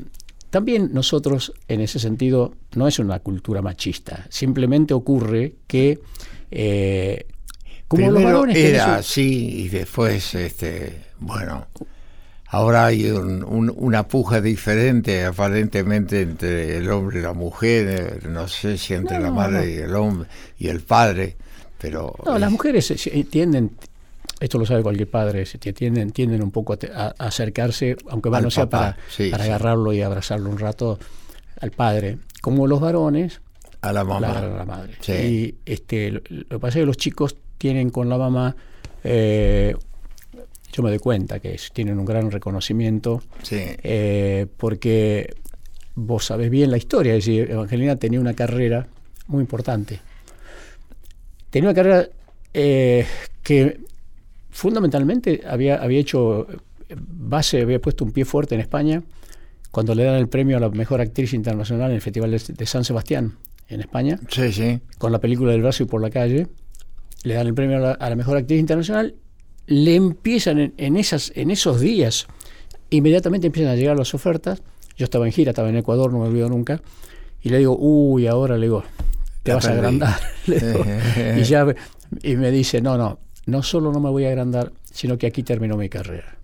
también 0.48 0.90
nosotros, 0.92 1.52
en 1.66 1.80
ese 1.80 1.98
sentido, 1.98 2.54
no 2.76 2.86
es 2.86 3.00
una 3.00 3.18
cultura 3.18 3.62
machista. 3.62 4.26
Simplemente 4.28 4.94
ocurre 4.94 5.54
que, 5.66 5.98
eh, 6.52 7.26
como 7.88 8.02
los 8.06 8.14
Primero 8.14 8.32
varones 8.36 8.54
tienen 8.54 8.74
era 8.76 8.84
su- 8.84 8.90
así 9.00 9.62
y 9.64 9.68
después, 9.70 10.36
este, 10.36 11.00
bueno, 11.18 11.66
ahora 12.52 12.86
hay 12.86 13.10
un- 13.10 13.42
un- 13.44 13.72
una 13.76 14.06
puja 14.08 14.40
diferente 14.40 15.24
aparentemente 15.24 16.20
entre 16.22 16.76
el 16.78 16.90
hombre 16.90 17.20
y 17.20 17.22
la 17.22 17.32
mujer, 17.32 18.20
eh, 18.22 18.28
no 18.28 18.48
sé 18.48 18.76
si 18.78 18.94
entre 18.94 19.18
No, 19.18 19.24
la 19.26 19.30
madre 19.32 19.58
no. 19.58 19.64
y 19.66 19.74
el 19.76 19.94
hombre 19.94 20.28
y 20.58 20.68
el 20.68 20.80
padre, 20.80 21.36
pero 21.78 22.14
No, 22.26 22.38
las 22.38 22.50
mujeres 22.50 22.90
entienden, 23.12 23.70
esto 24.40 24.58
lo 24.58 24.66
sabe 24.66 24.82
cualquier 24.82 25.08
padre, 25.10 25.44
tienden, 25.74 26.10
tienden 26.12 26.42
un 26.42 26.50
poco 26.50 26.72
a, 26.74 26.76
te- 26.76 26.92
a- 26.92 27.14
a 27.18 27.26
acercarse, 27.26 27.96
aunque 28.08 28.30
Al 28.34 28.42
no 28.42 28.50
sea 28.50 28.68
papá, 28.68 28.92
para, 28.96 28.96
sí, 29.10 29.30
para 29.30 29.44
sí. 29.44 29.50
agarrarlo 29.50 29.92
y 29.92 30.02
abrazarlo 30.02 30.50
un 30.50 30.58
rato 30.58 30.98
al 31.60 31.70
padre. 31.70 32.18
Como 32.40 32.66
los 32.66 32.80
varones, 32.80 33.40
A 33.82 33.92
la 33.92 34.02
mamá. 34.04 34.28
la, 34.32 34.48
la 34.48 34.64
madre. 34.64 34.94
Sí. 35.00 35.12
Y 35.12 35.54
este, 35.66 36.10
lo, 36.10 36.20
lo 36.28 36.44
que 36.48 36.58
pasa 36.58 36.78
es 36.78 36.82
que 36.82 36.86
los 36.86 36.96
chicos 36.96 37.36
tienen 37.58 37.90
con 37.90 38.08
la 38.08 38.16
mamá, 38.18 38.56
eh, 39.04 39.74
yo 40.72 40.82
me 40.82 40.90
doy 40.90 40.98
cuenta 40.98 41.40
que 41.40 41.58
tienen 41.72 41.98
un 41.98 42.04
gran 42.04 42.30
reconocimiento, 42.30 43.22
Sí. 43.42 43.56
eh, 43.82 44.46
porque 44.56 45.34
vos 45.94 46.24
sabés 46.24 46.50
bien 46.50 46.70
la 46.70 46.76
historia, 46.78 47.14
es 47.14 47.24
decir, 47.26 47.50
Evangelina 47.50 47.96
tenía 47.96 48.20
una 48.20 48.34
carrera 48.34 48.86
muy 49.26 49.40
importante. 49.42 50.00
Tenía 51.50 51.68
una 51.70 51.74
carrera 51.74 52.08
eh, 52.54 53.06
que 53.42 53.80
fundamentalmente 54.50 55.42
había, 55.46 55.76
había 55.82 55.98
hecho 56.00 56.46
base, 56.96 57.60
había 57.62 57.80
puesto 57.80 58.04
un 58.04 58.12
pie 58.12 58.24
fuerte 58.24 58.54
en 58.54 58.60
España 58.60 59.02
cuando 59.70 59.94
le 59.94 60.04
dan 60.04 60.16
el 60.16 60.28
premio 60.28 60.56
a 60.56 60.60
la 60.60 60.68
mejor 60.68 61.00
actriz 61.00 61.32
internacional 61.32 61.90
en 61.90 61.96
el 61.96 62.00
Festival 62.00 62.30
de, 62.32 62.40
de 62.54 62.66
San 62.66 62.84
Sebastián 62.84 63.36
en 63.68 63.80
España, 63.80 64.18
Sí, 64.28 64.52
sí. 64.52 64.80
con 64.98 65.12
la 65.12 65.20
película 65.20 65.52
del 65.52 65.62
brazo 65.62 65.84
y 65.84 65.86
por 65.86 66.00
la 66.02 66.10
calle. 66.10 66.48
Le 67.22 67.34
dan 67.34 67.46
el 67.46 67.54
premio 67.54 67.76
a 67.76 67.80
la, 67.80 67.90
a 67.92 68.10
la 68.10 68.16
mejor 68.16 68.36
actriz 68.36 68.58
internacional. 68.58 69.14
Le 69.70 69.94
empiezan 69.94 70.58
en, 70.58 70.74
en 70.76 70.96
esas, 70.96 71.32
en 71.36 71.50
esos 71.50 71.80
días, 71.80 72.26
inmediatamente 72.90 73.46
empiezan 73.46 73.72
a 73.72 73.76
llegar 73.76 73.96
las 73.96 74.14
ofertas. 74.14 74.62
Yo 74.96 75.04
estaba 75.04 75.26
en 75.26 75.32
gira, 75.32 75.50
estaba 75.50 75.68
en 75.68 75.76
Ecuador, 75.76 76.12
no 76.12 76.18
me 76.18 76.26
olvido 76.26 76.48
nunca. 76.48 76.82
Y 77.40 77.48
le 77.48 77.58
digo, 77.58 77.76
uy, 77.78 78.26
ahora 78.26 78.56
le 78.56 78.66
digo, 78.66 78.84
te 79.42 79.54
vas 79.54 79.66
a 79.66 79.72
agrandar. 79.72 80.20
Digo, 80.46 80.84
y, 81.38 81.42
ya, 81.44 81.66
y 82.22 82.36
me 82.36 82.50
dice, 82.50 82.80
no, 82.80 82.98
no, 82.98 83.18
no 83.46 83.62
solo 83.62 83.92
no 83.92 84.00
me 84.00 84.10
voy 84.10 84.24
a 84.24 84.28
agrandar, 84.28 84.72
sino 84.90 85.16
que 85.16 85.26
aquí 85.26 85.42
terminó 85.42 85.76
mi 85.76 85.88
carrera. 85.88 86.36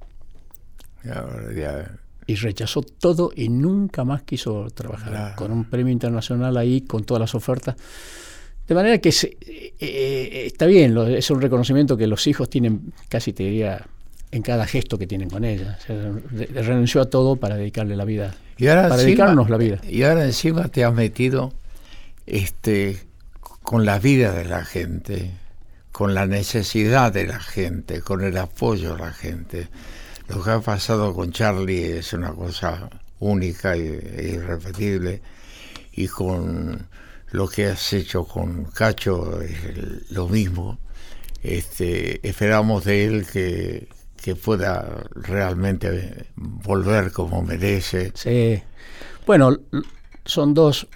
Y 2.27 2.35
rechazó 2.37 2.83
todo 2.83 3.31
y 3.35 3.49
nunca 3.49 4.05
más 4.05 4.22
quiso 4.22 4.68
trabajar. 4.74 5.09
Claro. 5.11 5.37
Con 5.37 5.53
un 5.53 5.64
premio 5.64 5.93
internacional 5.93 6.57
ahí, 6.57 6.81
con 6.81 7.05
todas 7.05 7.20
las 7.20 7.35
ofertas. 7.35 7.77
De 8.68 8.74
manera 8.74 8.98
que 8.98 9.12
se- 9.12 9.36
eh, 9.46 9.74
eh, 9.80 10.42
está 10.46 10.66
bien, 10.66 10.94
lo- 10.94 11.06
es 11.06 11.30
un 11.30 11.40
reconocimiento 11.40 11.96
que 11.96 12.06
los 12.06 12.26
hijos 12.26 12.48
tienen, 12.50 12.92
casi 13.08 13.32
te 13.32 13.44
diría, 13.44 13.86
en 14.32 14.42
cada 14.42 14.66
gesto 14.66 14.98
que 14.98 15.06
tienen 15.06 15.30
con 15.30 15.44
ella. 15.44 15.78
O 15.80 15.86
sea, 15.86 16.12
re- 16.32 16.62
renunció 16.62 17.00
a 17.00 17.06
todo 17.08 17.36
para 17.36 17.56
dedicarle 17.56 17.94
la 17.96 18.04
vida, 18.04 18.34
Y 18.58 18.66
ahora 18.66 18.82
para 18.82 18.94
encima- 18.96 19.06
dedicarnos 19.06 19.50
la 19.50 19.56
vida. 19.56 19.80
Y 19.88 20.02
ahora 20.02 20.24
encima 20.24 20.68
te 20.68 20.84
has 20.84 20.92
metido 20.92 21.52
este, 22.26 22.98
con 23.62 23.84
la 23.84 23.98
vida 23.98 24.32
de 24.32 24.44
la 24.44 24.64
gente, 24.64 25.30
con 25.92 26.12
la 26.14 26.26
necesidad 26.26 27.12
de 27.12 27.26
la 27.26 27.38
gente, 27.40 28.00
con 28.00 28.22
el 28.22 28.36
apoyo 28.36 28.94
de 28.94 28.98
la 28.98 29.12
gente. 29.12 29.68
Lo 30.28 30.42
que 30.42 30.50
ha 30.50 30.60
pasado 30.60 31.14
con 31.14 31.30
Charlie 31.32 31.98
es 31.98 32.12
una 32.12 32.32
cosa 32.32 32.90
única 33.20 33.76
e 33.76 34.32
irrepetible. 34.34 35.20
Y 35.92 36.08
con 36.08 36.86
lo 37.33 37.49
que 37.49 37.66
has 37.66 37.93
hecho 37.93 38.24
con 38.24 38.64
Cacho 38.64 39.41
es 39.43 39.64
el- 39.64 40.07
lo 40.11 40.29
mismo. 40.29 40.79
Este, 41.43 42.27
esperamos 42.27 42.85
de 42.85 43.05
él 43.05 43.27
que, 43.31 43.89
que 44.22 44.35
pueda 44.35 45.05
realmente 45.14 46.27
volver 46.37 47.12
como 47.12 47.43
merece. 47.43 48.12
Sí. 48.14 48.62
Bueno, 49.27 49.57
son 50.24 50.55
dos, 50.55 50.87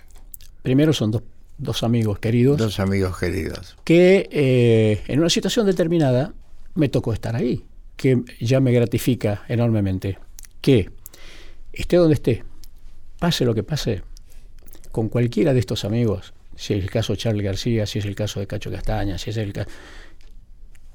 primero 0.62 0.92
son 0.92 1.10
dos, 1.10 1.22
dos 1.58 1.82
amigos 1.82 2.18
queridos 2.18 2.58
Dos 2.58 2.80
amigos 2.80 3.18
queridos. 3.18 3.76
que 3.84 4.28
eh, 4.32 5.02
en 5.08 5.20
una 5.20 5.30
situación 5.30 5.66
determinada 5.66 6.32
me 6.74 6.88
tocó 6.88 7.12
estar 7.12 7.36
ahí, 7.36 7.64
que 7.96 8.22
ya 8.40 8.60
me 8.60 8.72
gratifica 8.72 9.42
enormemente. 9.48 10.18
Que 10.60 10.90
esté 11.72 11.96
donde 11.96 12.14
esté, 12.14 12.44
pase 13.18 13.44
lo 13.44 13.54
que 13.54 13.62
pase, 13.62 14.02
con 14.92 15.08
cualquiera 15.08 15.52
de 15.52 15.60
estos 15.60 15.84
amigos, 15.84 16.32
si 16.56 16.74
es 16.74 16.82
el 16.82 16.90
caso 16.90 17.12
de 17.12 17.18
Charlie 17.18 17.42
García, 17.42 17.86
si 17.86 17.98
es 17.98 18.04
el 18.04 18.14
caso 18.14 18.40
de 18.40 18.46
Cacho 18.46 18.70
Castaña, 18.70 19.18
si 19.18 19.30
es 19.30 19.36
el 19.36 19.52
caso... 19.52 19.70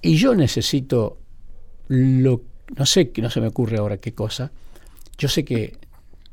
Y 0.02 0.18
yo 0.18 0.36
necesito 0.36 1.18
lo... 1.88 2.42
No 2.78 2.86
sé, 2.86 3.12
no 3.18 3.30
se 3.30 3.42
me 3.42 3.48
ocurre 3.48 3.78
ahora 3.78 3.98
qué 3.98 4.14
cosa. 4.14 4.52
Yo 5.18 5.28
sé 5.28 5.46
que 5.46 5.78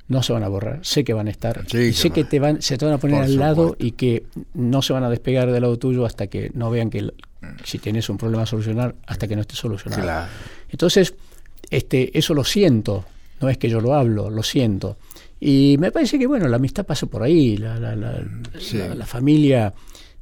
no 0.08 0.22
se 0.22 0.32
van 0.32 0.44
a 0.44 0.48
borrar, 0.48 0.80
sé 0.82 1.04
que 1.04 1.14
van 1.14 1.28
a 1.28 1.30
estar, 1.30 1.64
Sí, 1.68 1.78
y 1.78 1.92
sé 1.92 2.10
que 2.10 2.24
te 2.24 2.38
van, 2.38 2.60
se 2.60 2.76
te 2.76 2.84
van 2.84 2.94
a 2.94 2.98
poner 2.98 3.22
al 3.22 3.36
lado 3.36 3.70
supuesto. 3.70 3.86
y 3.86 3.92
que 3.92 4.24
no 4.54 4.82
se 4.82 4.92
van 4.92 5.04
a 5.04 5.10
despegar 5.10 5.50
del 5.50 5.62
lado 5.62 5.78
tuyo 5.78 6.04
hasta 6.04 6.26
que 6.26 6.50
no 6.54 6.70
vean 6.70 6.90
que 6.90 7.12
si 7.64 7.78
tienes 7.78 8.08
un 8.08 8.18
problema 8.18 8.42
a 8.42 8.46
solucionar, 8.46 8.94
hasta 9.06 9.26
que 9.26 9.34
no 9.34 9.42
esté 9.42 9.56
solucionado. 9.56 10.02
Claro. 10.02 10.30
Entonces, 10.68 11.14
este, 11.70 12.16
eso 12.18 12.34
lo 12.34 12.44
siento, 12.44 13.04
no 13.40 13.48
es 13.48 13.58
que 13.58 13.68
yo 13.68 13.80
lo 13.80 13.94
hablo, 13.94 14.28
lo 14.28 14.42
siento. 14.42 14.98
Y 15.44 15.76
me 15.80 15.90
parece 15.90 16.20
que, 16.20 16.26
bueno, 16.28 16.46
la 16.46 16.54
amistad 16.56 16.86
pasa 16.86 17.06
por 17.06 17.22
ahí, 17.24 17.56
la, 17.56 17.76
la- 17.80 17.96
la- 17.96 18.22
Sí. 18.60 18.78
la- 18.78 19.04
familia 19.04 19.74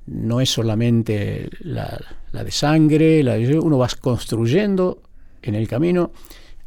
no 0.06 0.40
es 0.40 0.48
solamente 0.48 1.50
la, 1.60 2.00
la 2.32 2.42
de 2.42 2.50
sangre, 2.50 3.22
la 3.22 3.34
de- 3.34 3.58
uno 3.58 3.76
va 3.76 3.86
construyendo 4.00 5.02
en 5.42 5.54
el 5.56 5.68
camino 5.68 6.12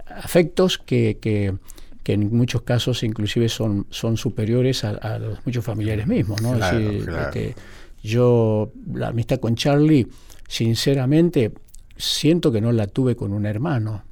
afectos 0.05 0.77
que, 0.77 1.17
que- 1.19 1.55
que 2.03 2.13
en 2.13 2.35
muchos 2.35 2.61
casos 2.61 3.01
inclusive 3.01 3.49
son, 3.49 3.87
son 3.89 4.17
superiores 4.17 4.83
a, 4.83 4.91
a 4.91 5.17
los 5.17 5.43
muchos 5.47 5.65
familiares 5.65 6.05
mismos. 6.05 6.39
¿no? 6.43 6.51
Es 6.51 6.57
Claro, 6.57 6.77
decir, 6.79 7.05
claro. 7.05 7.23
este, 7.29 7.55
yo, 8.03 8.71
la 8.93 9.07
amistad 9.07 9.39
con 9.39 9.55
Charlie, 9.55 10.07
sinceramente, 10.47 11.51
siento 11.97 12.51
que 12.51 12.61
no 12.61 12.71
la 12.71 12.85
tuve 12.85 13.15
con 13.15 13.33
un 13.33 13.45
hermano. 13.47 14.03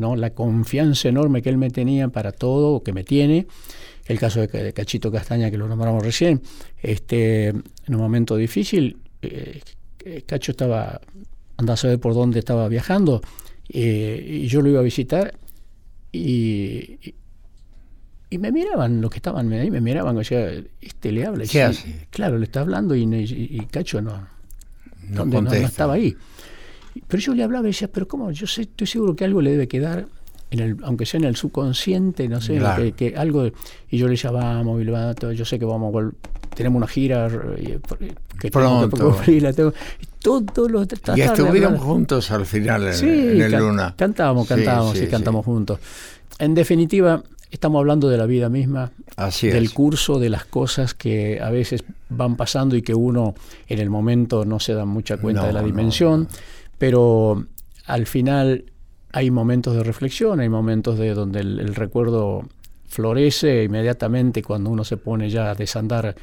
¿No? 0.00 0.16
La 0.16 0.30
confianza 0.30 1.08
enorme 1.08 1.42
que 1.42 1.48
él 1.50 1.58
me 1.58 1.70
tenía 1.70 2.08
para 2.08 2.32
todo, 2.32 2.72
o 2.74 2.82
que 2.82 2.92
me 2.92 3.04
tiene. 3.04 3.46
El 4.06 4.18
caso 4.18 4.40
de, 4.40 4.48
Ca- 4.48 4.58
de 4.62 4.72
Cachito 4.72 5.12
Castaña, 5.12 5.50
que 5.50 5.56
lo 5.58 5.68
nombramos 5.68 6.02
recién, 6.02 6.42
este, 6.82 7.48
en 7.48 7.62
un 7.88 7.96
momento 7.98 8.34
difícil, 8.36 8.96
eh, 9.22 9.60
Cacho 10.26 10.50
estaba, 10.52 11.00
andaba 11.58 11.74
a 11.74 11.76
saber 11.76 12.00
por 12.00 12.14
dónde 12.14 12.40
estaba 12.40 12.66
viajando, 12.68 13.20
eh, 13.68 14.40
y 14.42 14.46
yo 14.48 14.62
lo 14.62 14.70
iba 14.70 14.80
a 14.80 14.82
visitar, 14.82 15.34
y, 16.10 16.98
y, 17.02 17.14
y 18.30 18.38
me 18.38 18.50
miraban, 18.50 19.00
los 19.00 19.10
que 19.10 19.18
estaban 19.18 19.52
ahí 19.52 19.70
me 19.70 19.80
miraban, 19.80 20.16
o 20.16 20.24
sea, 20.24 20.50
este 20.80 21.12
le 21.12 21.26
habla. 21.26 21.44
y 21.44 21.46
¿Qué 21.46 21.52
sí, 21.52 21.60
hace? 21.60 22.06
Claro, 22.10 22.38
le 22.38 22.44
está 22.46 22.60
hablando 22.62 22.94
y, 22.96 23.02
y- 23.02 23.48
y 23.60 23.66
Cacho 23.66 24.00
no, 24.02 24.26
No 25.08 25.24
no, 25.24 25.40
no 25.42 25.52
estaba 25.66 25.94
ahí. 25.94 26.16
Pero 27.08 27.20
yo 27.22 27.34
le 27.34 27.42
hablaba 27.42 27.64
y 27.66 27.70
decía, 27.70 27.88
pero 27.92 28.06
¿cómo? 28.08 28.30
Yo 28.30 28.46
sé, 28.46 28.62
estoy 28.62 28.86
seguro 28.86 29.14
que 29.16 29.24
algo 29.24 29.40
le 29.40 29.50
debe 29.52 29.68
quedar, 29.68 30.06
en 30.50 30.58
el, 30.58 30.76
aunque 30.82 31.06
sea 31.06 31.18
en 31.18 31.24
el 31.24 31.36
subconsciente, 31.36 32.28
no 32.28 32.40
sé, 32.40 32.58
Claro. 32.58 32.82
que, 32.82 32.92
que 32.92 33.16
algo... 33.16 33.46
Y 33.88 33.98
yo 33.98 34.06
le 34.06 34.12
decía, 34.12 34.30
vamos, 34.32 34.78
Bilbao, 34.78 35.14
yo 35.32 35.44
sé 35.44 35.58
que 35.58 35.64
vamos 35.64 35.94
a 35.94 36.10
tenemos 36.54 36.78
una 36.78 36.88
gira 36.88 37.28
eh, 37.28 37.78
que 37.88 37.96
tengo 37.96 38.14
que 38.40 38.50
Pronto. 38.50 38.96
tengo- 38.96 39.72
y 40.00 40.06
todo 40.20 40.68
lo 40.68 40.82
Y 40.82 40.86
tratar 40.86 41.14
de 41.16 41.22
estuvieron 41.24 41.78
juntos 41.78 42.30
al 42.32 42.44
final 42.44 42.88
en, 42.88 42.94
Sí, 42.94 43.06
en 43.08 43.40
el 43.40 43.50
can- 43.52 43.60
Luna. 43.60 43.94
Cantábamos, 43.96 44.46
cantábamos, 44.48 44.92
sí, 44.92 44.98
sí, 44.98 45.04
sí. 45.04 45.10
cantamos 45.10 45.44
juntos. 45.46 45.78
En 46.38 46.54
definitiva, 46.54 47.22
estamos 47.50 47.78
hablando 47.78 48.08
de 48.08 48.18
la 48.18 48.26
vida 48.26 48.48
misma, 48.48 48.90
Así 49.16 49.46
del 49.48 49.64
es. 49.64 49.70
curso, 49.72 50.18
de 50.18 50.28
las 50.28 50.44
cosas 50.44 50.92
que 50.94 51.40
a 51.40 51.50
veces 51.50 51.84
van 52.08 52.36
pasando 52.36 52.74
y 52.76 52.82
que 52.82 52.94
uno 52.94 53.34
en 53.68 53.78
el 53.78 53.88
momento 53.90 54.44
no 54.44 54.58
se 54.60 54.74
da 54.74 54.84
mucha 54.84 55.16
cuenta 55.18 55.42
No, 55.42 55.46
de 55.46 55.52
la 55.54 55.60
no, 55.60 55.66
dimensión, 55.66 56.22
no. 56.22 56.28
Pero 56.80 57.44
al 57.84 58.06
final 58.06 58.64
hay 59.12 59.30
momentos 59.30 59.76
de 59.76 59.82
reflexión, 59.84 60.40
hay 60.40 60.48
momentos 60.48 60.98
de 60.98 61.12
donde 61.12 61.40
el, 61.40 61.74
recuerdo 61.74 62.48
florece 62.88 63.64
inmediatamente 63.64 64.42
cuando 64.42 64.70
uno 64.70 64.82
se 64.82 64.96
pone 64.96 65.28
ya 65.28 65.50
a 65.50 65.54
desandar 65.54 66.14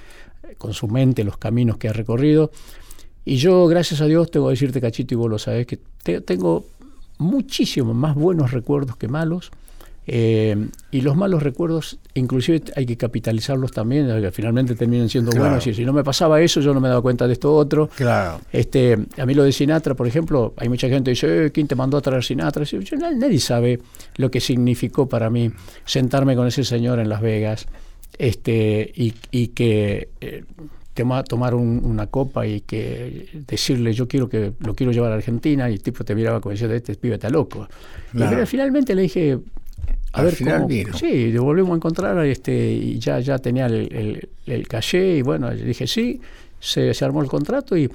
con 0.57 0.73
su 0.73 0.87
mente 0.87 1.23
los 1.23 1.37
caminos 1.37 1.77
que 1.77 1.89
ha 1.89 1.93
recorrido. 1.93 2.49
Y 3.23 3.35
yo, 3.35 3.67
gracias 3.67 4.01
a 4.01 4.05
Dios, 4.05 4.31
tengo 4.31 4.47
que 4.47 4.53
decirte, 4.53 4.81
Cachito, 4.81 5.13
y 5.13 5.17
vos 5.17 5.29
lo 5.29 5.37
sabés, 5.37 5.67
que 5.67 5.77
te- 6.01 6.21
tengo 6.21 6.65
muchísimos 7.19 7.95
más 7.95 8.15
buenos 8.15 8.49
recuerdos 8.51 8.97
que 8.97 9.07
malos. 9.07 9.51
Eh, 10.09 10.55
y 10.89 11.01
los 11.01 11.17
malos 11.17 11.43
recuerdos, 11.43 11.99
inclusive 12.13 12.61
hay 12.77 12.85
que 12.85 12.95
capitalizarlos 12.95 13.71
también, 13.73 14.07
que 14.21 14.31
finalmente 14.31 14.73
terminan 14.75 15.09
siendo 15.09 15.31
Claro. 15.31 15.45
buenos. 15.47 15.67
Y 15.67 15.73
si 15.73 15.83
no 15.83 15.91
me 15.91 16.03
pasaba 16.03 16.39
eso, 16.41 16.61
yo 16.61 16.73
no 16.73 16.79
me 16.79 16.87
daba 16.87 17.01
cuenta 17.01 17.27
de 17.27 17.33
esto 17.33 17.53
otro. 17.53 17.89
Claro. 17.95 18.39
Este, 18.53 18.97
a 19.17 19.25
mí 19.25 19.33
lo 19.33 19.43
de 19.43 19.51
Sinatra, 19.51 19.95
por 19.95 20.07
ejemplo, 20.07 20.53
hay 20.57 20.69
mucha 20.69 20.87
gente 20.87 21.09
que 21.09 21.11
dice, 21.11 21.45
eh, 21.47 21.51
¿quién 21.51 21.67
te 21.67 21.75
mandó 21.75 21.97
a 21.97 22.01
traer 22.01 22.23
Sinatra? 22.23 22.63
Yo- 22.63 22.79
nadie 22.97 23.39
sabe 23.39 23.79
lo 24.15 24.31
que 24.31 24.39
significó 24.39 25.09
para 25.09 25.29
mí 25.29 25.51
sentarme 25.85 26.35
con 26.37 26.47
ese 26.47 26.63
señor 26.63 26.99
en 26.99 27.09
Las 27.09 27.19
Vegas 27.21 27.67
este, 28.17 28.91
y, 28.95 29.13
y 29.31 29.47
que 29.49 30.09
eh, 30.21 30.43
tomar 31.27 31.53
un- 31.53 31.81
una 31.85 32.07
copa 32.07 32.47
y 32.47 32.61
que 32.61 33.27
decirle 33.47 33.93
yo 33.93 34.07
quiero 34.07 34.27
que 34.29 34.53
lo 34.59 34.73
quiero 34.73 34.91
llevar 34.91 35.11
a 35.11 35.15
Argentina 35.15 35.69
y 35.69 35.73
el 35.73 35.81
tipo 35.83 36.03
te 36.03 36.15
miraba 36.15 36.41
como 36.41 36.53
diciendo 36.53 36.75
este 36.75 36.95
pibe 36.95 37.15
está 37.15 37.29
loco. 37.29 37.67
Y 38.15 38.17
pero 38.19 38.47
finalmente 38.47 38.95
le 38.95 39.03
dije 39.03 39.37
a 40.13 40.19
Al 40.19 40.25
ver 40.25 40.35
final 40.35 40.55
cómo, 40.57 40.67
vino. 40.67 40.97
sí, 40.97 41.31
lo 41.31 41.43
volvemos 41.43 41.71
a 41.71 41.75
encontrar 41.75 42.25
este, 42.25 42.71
y 42.71 42.97
ya, 42.99 43.19
ya 43.19 43.37
tenía 43.39 43.65
el, 43.67 43.93
el, 43.93 44.29
el 44.45 44.67
caché 44.67 45.17
y 45.17 45.21
bueno, 45.21 45.51
dije 45.51 45.85
sí, 45.87 46.19
se, 46.59 46.93
se 46.93 47.05
armó 47.05 47.21
el 47.21 47.27
contrato 47.27 47.75
y 47.77 47.89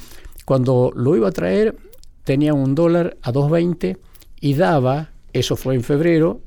cuando 0.45 0.93
lo 0.95 1.17
iba 1.17 1.29
a 1.29 1.33
traer 1.33 1.75
tenía 2.25 2.55
un 2.55 2.75
dólar 2.75 3.17
a 3.23 3.33
2.20 3.33 3.97
y 4.41 4.55
daba, 4.55 5.11
eso 5.33 5.57
fue 5.57 5.75
en 5.75 5.83
febrero, 5.83 6.41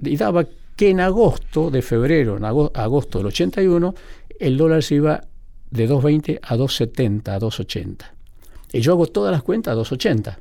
y 0.00 0.16
daba 0.16 0.46
que 0.76 0.90
en 0.90 1.00
agosto 1.00 1.70
de 1.70 1.82
febrero, 1.82 2.36
en 2.36 2.44
ago- 2.44 2.70
agosto 2.74 3.18
del 3.18 3.28
81, 3.28 3.94
el 4.40 4.56
dólar 4.56 4.82
se 4.82 4.96
iba 4.96 5.20
de 5.70 5.88
2.20 5.88 6.38
a 6.42 6.56
2.70, 6.56 7.28
a 7.28 7.38
2.80. 7.40 7.96
Y 8.72 8.80
yo 8.80 8.92
hago 8.92 9.06
todas 9.06 9.32
las 9.32 9.42
cuentas 9.42 9.72
a 9.76 9.80
2.80. 9.80 10.36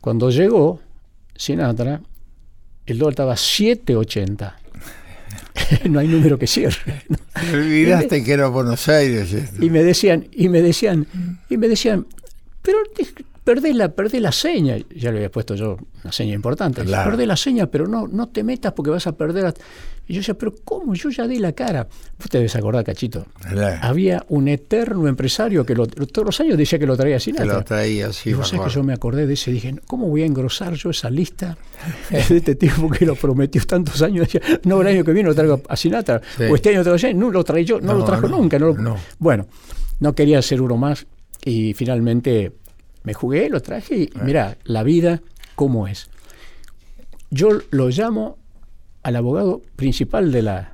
Cuando 0.00 0.30
llegó 0.30 0.80
Sinatra, 1.34 2.00
el 2.86 2.98
dólar 2.98 3.12
estaba 3.12 3.32
a 3.32 3.36
7.80. 3.36 4.54
no 5.90 5.98
hay 5.98 6.08
número 6.08 6.38
que 6.38 6.46
cierre. 6.46 7.02
Te 7.32 7.56
olvidaste 7.56 8.24
que 8.24 8.32
era 8.32 8.48
Buenos 8.48 8.88
Aires. 8.88 9.32
esto. 9.32 9.64
Y 9.64 9.70
me 9.70 9.82
decían, 9.82 10.26
y 10.32 10.48
me 10.48 10.62
decían, 10.62 11.06
y 11.48 11.56
me 11.56 11.68
decían, 11.68 12.06
pero 12.62 12.78
perdés 13.44 13.76
la, 13.76 13.90
perdés 13.90 14.20
la 14.22 14.32
seña. 14.32 14.76
Ya 14.94 15.10
le 15.10 15.18
había 15.18 15.30
puesto 15.30 15.54
yo 15.54 15.76
una 16.02 16.12
seña 16.12 16.34
importante. 16.34 16.82
Claro. 16.84 17.10
Perdés 17.10 17.28
la 17.28 17.36
seña, 17.36 17.66
pero 17.66 17.86
no, 17.86 18.08
no 18.08 18.28
te 18.28 18.42
metas 18.42 18.72
porque 18.72 18.90
vas 18.90 19.06
a 19.06 19.12
perder. 19.12 19.44
la-". 19.44 19.54
Y 20.06 20.12
yo 20.14 20.20
decía, 20.20 20.34
pero 20.34 20.54
¿cómo? 20.64 20.94
Yo 20.94 21.08
ya 21.10 21.26
di 21.26 21.38
la 21.38 21.52
cara. 21.52 21.86
Vos 22.18 22.28
te 22.28 22.36
debes 22.38 22.54
acordar, 22.56 22.84
Cachito. 22.84 23.26
Claro. 23.40 23.78
Había 23.82 24.24
un 24.28 24.48
eterno 24.48 25.08
empresario 25.08 25.64
que 25.64 25.74
lo- 25.74 25.86
todos 25.86 26.26
los 26.26 26.40
años 26.40 26.58
decía 26.58 26.78
que 26.78 26.86
lo 26.86 26.94
traía 26.96 27.16
Te 27.16 27.20
Sinatra. 27.20 27.54
lo 27.54 27.64
traía 27.64 28.08
así. 28.08 28.30
y 28.30 28.34
vos 28.34 28.48
sabés 28.48 28.66
que 28.66 28.72
yo 28.74 28.82
me 28.82 28.92
acordé 28.92 29.26
de 29.26 29.32
ese, 29.34 29.50
dije, 29.50 29.74
¿cómo 29.86 30.08
voy 30.08 30.22
a 30.22 30.26
engrosar 30.26 30.74
yo 30.74 30.90
esa 30.90 31.08
lista 31.08 31.56
de 32.10 32.18
este 32.36 32.54
tipo 32.54 32.90
que 32.90 33.06
lo 33.06 33.14
prometió 33.14 33.62
tantos 33.66 34.02
años? 34.02 34.26
Decía, 34.30 34.42
no, 34.64 34.80
el 34.82 34.88
año 34.88 35.04
que 35.04 35.12
viene 35.12 35.28
lo 35.30 35.34
traigo 35.34 35.62
a 35.68 35.76
Sinatra, 35.76 36.20
Sí. 36.36 36.44
o 36.44 36.54
este 36.54 36.68
año 36.70 36.82
lo 36.82 36.96
traigo, 36.96 37.18
no 37.18 37.30
lo 37.30 37.42
traí 37.44 37.64
yo, 37.64 37.80
no, 37.80 37.92
No, 37.94 37.98
lo 38.00 38.04
trajo 38.04 38.28
no, 38.28 38.36
nunca. 38.38 38.58
No 38.58 38.66
lo- 38.68 38.74
no. 38.78 38.96
Bueno, 39.18 39.46
no 40.00 40.14
quería 40.14 40.42
ser 40.42 40.60
uno 40.60 40.76
más 40.76 41.06
y 41.46 41.72
finalmente 41.72 42.52
me 43.04 43.14
jugué, 43.14 43.48
lo 43.48 43.62
traje 43.62 43.96
y 43.96 44.10
mira, 44.22 44.56
la 44.64 44.82
vida, 44.82 45.22
¿cómo 45.54 45.86
es? 45.86 46.08
Yo 47.30 47.50
lo 47.70 47.88
llamo 47.90 48.38
al 49.02 49.16
abogado 49.16 49.62
principal 49.76 50.32
de 50.32 50.42
la, 50.42 50.72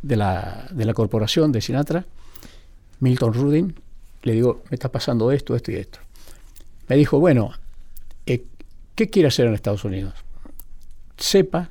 de 0.00 0.16
la, 0.16 0.68
de 0.70 0.84
la 0.84 0.94
corporación 0.94 1.50
de 1.52 1.60
Sinatra, 1.60 2.06
Milton 3.00 3.34
Rudin, 3.34 3.74
le 4.22 4.32
digo, 4.32 4.62
me 4.70 4.76
está 4.76 4.90
pasando 4.90 5.32
esto, 5.32 5.56
esto 5.56 5.72
y 5.72 5.76
esto. 5.76 5.98
Me 6.88 6.96
dijo, 6.96 7.18
bueno, 7.18 7.50
eh, 8.26 8.44
¿qué 8.94 9.10
quiere 9.10 9.28
hacer 9.28 9.46
en 9.46 9.54
Estados 9.54 9.84
Unidos? 9.84 10.14
Sepa, 11.16 11.70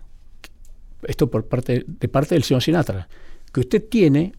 esto 1.04 1.32
por 1.32 1.46
parte, 1.46 1.86
de 1.88 2.08
parte 2.10 2.36
del 2.36 2.44
señor 2.44 2.62
Sinatra, 2.62 3.08
que 3.52 3.62
usted 3.62 3.84
tiene 3.88 4.34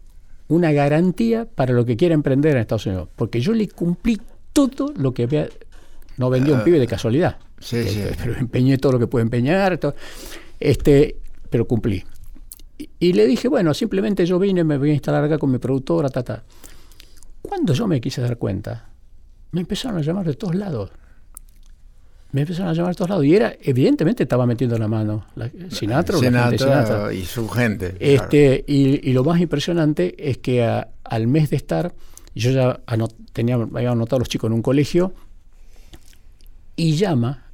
una 0.47 0.71
garantía 0.71 1.45
para 1.45 1.73
lo 1.73 1.85
que 1.85 1.97
quiera 1.97 2.13
emprender 2.13 2.51
en 2.51 2.59
Estados 2.59 2.85
Unidos, 2.85 3.09
porque 3.15 3.41
yo 3.41 3.53
le 3.53 3.67
cumplí 3.67 4.21
todo 4.55 4.93
lo 4.97 5.13
que 5.13 5.23
había, 5.23 5.47
no 6.17 6.29
vendió 6.29 6.55
un 6.55 6.63
pibe 6.63 6.79
de 6.79 6.87
casualidad, 6.87 7.37
Ah, 7.39 7.45
Sí, 7.59 7.83
sí. 7.87 8.03
pero 8.17 8.35
empeñé 8.37 8.77
todo 8.77 8.93
lo 8.93 8.99
que 8.99 9.07
pude 9.07 9.21
empeñar, 9.21 9.77
todo, 9.77 9.95
este, 10.59 11.17
pero 11.49 11.65
cumplí. 11.67 12.03
Y, 12.77 12.89
y 12.99 13.13
le 13.13 13.25
dije, 13.27 13.47
bueno, 13.47 13.73
simplemente 13.73 14.25
yo 14.25 14.37
vine, 14.39 14.63
me 14.63 14.77
voy 14.77 14.89
a 14.91 14.93
instalar 14.93 15.23
acá 15.23 15.37
con 15.37 15.51
mi 15.51 15.57
productora, 15.57 16.09
ta, 16.09 16.23
ta. 16.23 16.43
Cuando 17.41 17.73
yo 17.73 17.87
me 17.87 18.01
quise 18.01 18.21
dar 18.21 18.37
cuenta, 18.37 18.89
me 19.51 19.61
empezaron 19.61 19.97
a 19.99 20.01
llamar 20.01 20.25
de 20.25 20.33
todos 20.33 20.55
lados. 20.55 20.91
Me 22.31 22.41
empezaron 22.41 22.69
a 22.69 22.73
llamar 22.73 22.91
de 22.93 22.97
todos 22.97 23.09
lados. 23.09 23.25
Y 23.25 23.33
era, 23.35 23.53
evidentemente, 23.61 24.23
estaba 24.23 24.45
metiendo 24.45 24.77
la 24.77 24.87
mano 24.89 25.25
la, 25.35 25.49
Sinatra 25.69 26.17
o 26.17 26.21
la 26.21 26.31
gente 26.43 26.57
Sinatra 26.57 26.85
Sinatra. 26.85 27.13
y 27.13 27.23
su 27.23 27.47
gente. 27.47 27.91
claro. 27.93 27.97
Este, 28.23 28.65
y, 28.67 29.09
y 29.09 29.13
lo 29.13 29.23
más 29.23 29.39
impresionante 29.39 30.29
es 30.29 30.39
que 30.39 30.63
a- 30.63 30.89
al 31.05 31.27
mes 31.27 31.49
de 31.51 31.55
estar, 31.55 31.93
yo 32.35 32.51
ya 32.51 32.81
había 32.87 33.91
anotado 33.91 34.17
a 34.17 34.19
los 34.19 34.29
chicos 34.29 34.49
en 34.49 34.53
un 34.53 34.61
colegio, 34.61 35.13
y 36.75 36.95
llama 36.95 37.45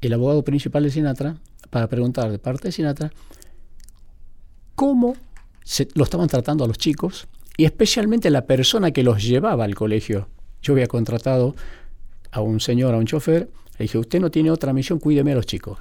el 0.00 0.12
abogado 0.12 0.42
principal 0.42 0.82
de 0.82 0.90
Sinatra 0.90 1.36
para 1.70 1.88
preguntar 1.88 2.30
de 2.30 2.38
parte 2.38 2.68
de 2.68 2.72
Sinatra 2.72 3.12
cómo 4.74 5.16
se, 5.64 5.88
lo 5.94 6.04
estaban 6.04 6.28
tratando 6.28 6.64
a 6.64 6.68
los 6.68 6.78
chicos 6.78 7.28
y 7.56 7.64
especialmente 7.64 8.30
la 8.30 8.46
persona 8.46 8.90
que 8.90 9.02
los 9.02 9.22
llevaba 9.24 9.64
al 9.64 9.74
colegio. 9.74 10.28
Yo 10.62 10.74
había 10.74 10.86
contratado 10.86 11.54
a 12.30 12.40
un 12.40 12.60
señor, 12.60 12.94
a 12.94 12.98
un 12.98 13.06
chofer, 13.06 13.48
le 13.78 13.84
dije, 13.84 13.98
usted 13.98 14.20
no 14.20 14.30
tiene 14.30 14.50
otra 14.50 14.72
misión, 14.72 14.98
cuídeme 14.98 15.32
a 15.32 15.36
los 15.36 15.46
chicos. 15.46 15.78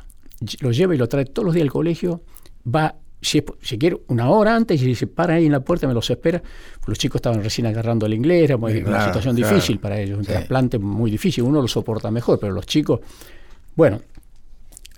Los 0.60 0.78
lleva 0.78 0.96
y 0.96 0.98
lo 0.98 1.10
trae 1.10 1.26
todos 1.26 1.46
los 1.46 1.56
días 1.56 1.64
al 1.64 1.72
colegio, 1.72 2.22
va, 2.66 2.96
si, 3.26 3.44
si 3.62 3.78
quiere, 3.78 3.98
una 4.08 4.30
hora 4.30 4.56
antes 4.56 4.82
y 4.82 4.96
se 4.96 5.08
para 5.08 5.36
ahí 5.36 5.46
en 5.48 5.52
la 5.52 5.60
puerta, 5.62 5.88
me 5.88 5.94
los 5.94 6.10
espera. 6.10 6.42
Los 6.88 6.98
chicos 6.98 7.20
estaban 7.20 7.42
recién 7.44 7.68
agarrando 7.68 8.06
el 8.06 8.14
inglés, 8.14 8.44
era 8.44 8.58
muy- 8.58 8.74
Sí, 8.74 8.80
una 8.86 9.06
situación 9.06 9.36
claro. 9.36 9.56
difícil 9.56 9.80
para 9.80 10.00
ellos, 10.00 10.18
un 10.20 10.24
Sí. 10.26 10.32
trasplante 10.32 10.80
muy 10.80 11.12
difícil, 11.12 11.44
uno 11.44 11.62
lo 11.62 11.68
soporta 11.68 12.12
mejor, 12.12 12.40
pero 12.40 12.54
los 12.54 12.66
chicos, 12.66 13.00
bueno, 13.76 14.00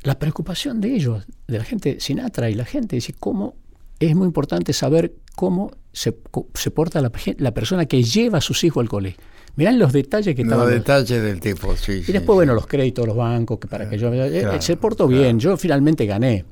la 0.03 0.17
preocupación 0.19 0.79
de 0.81 0.93
ellos, 0.95 1.25
de 1.47 1.57
la 1.57 1.63
gente 1.63 1.99
Sinatra 1.99 2.49
y 2.49 2.53
la 2.55 2.65
gente, 2.65 2.95
dice 2.95 3.13
cómo 3.19 3.55
es 3.99 4.15
muy 4.15 4.27
importante 4.27 4.73
saber 4.73 5.13
cómo 5.35 5.71
se, 5.91 6.15
se 6.53 6.71
porta 6.71 7.01
la, 7.01 7.11
la 7.37 7.53
persona 7.53 7.85
que 7.87 8.03
lleva 8.03 8.37
a 8.37 8.41
sus 8.41 8.63
hijos 8.63 8.81
al 8.81 8.89
colegio. 8.89 9.19
Mirán 9.55 9.79
los 9.79 9.91
detalles 9.91 10.35
que 10.35 10.43
Los 10.43 10.53
estaban. 10.53 10.69
detalles 10.73 11.23
del 11.23 11.39
tipo, 11.39 11.75
sí. 11.75 11.93
y 12.07 12.11
después, 12.11 12.21
sí. 12.21 12.25
bueno, 12.35 12.53
los 12.53 12.67
créditos, 12.67 13.07
los 13.07 13.15
bancos, 13.17 13.57
que 13.57 13.67
para 13.67 13.89
que 13.89 13.97
yo. 13.97 14.13
eh, 14.13 14.41
claro, 14.41 14.61
se 14.61 14.77
portó 14.77 15.07
bien, 15.07 15.39
yo 15.39 15.57
finalmente 15.57 16.05
gané. 16.05 16.45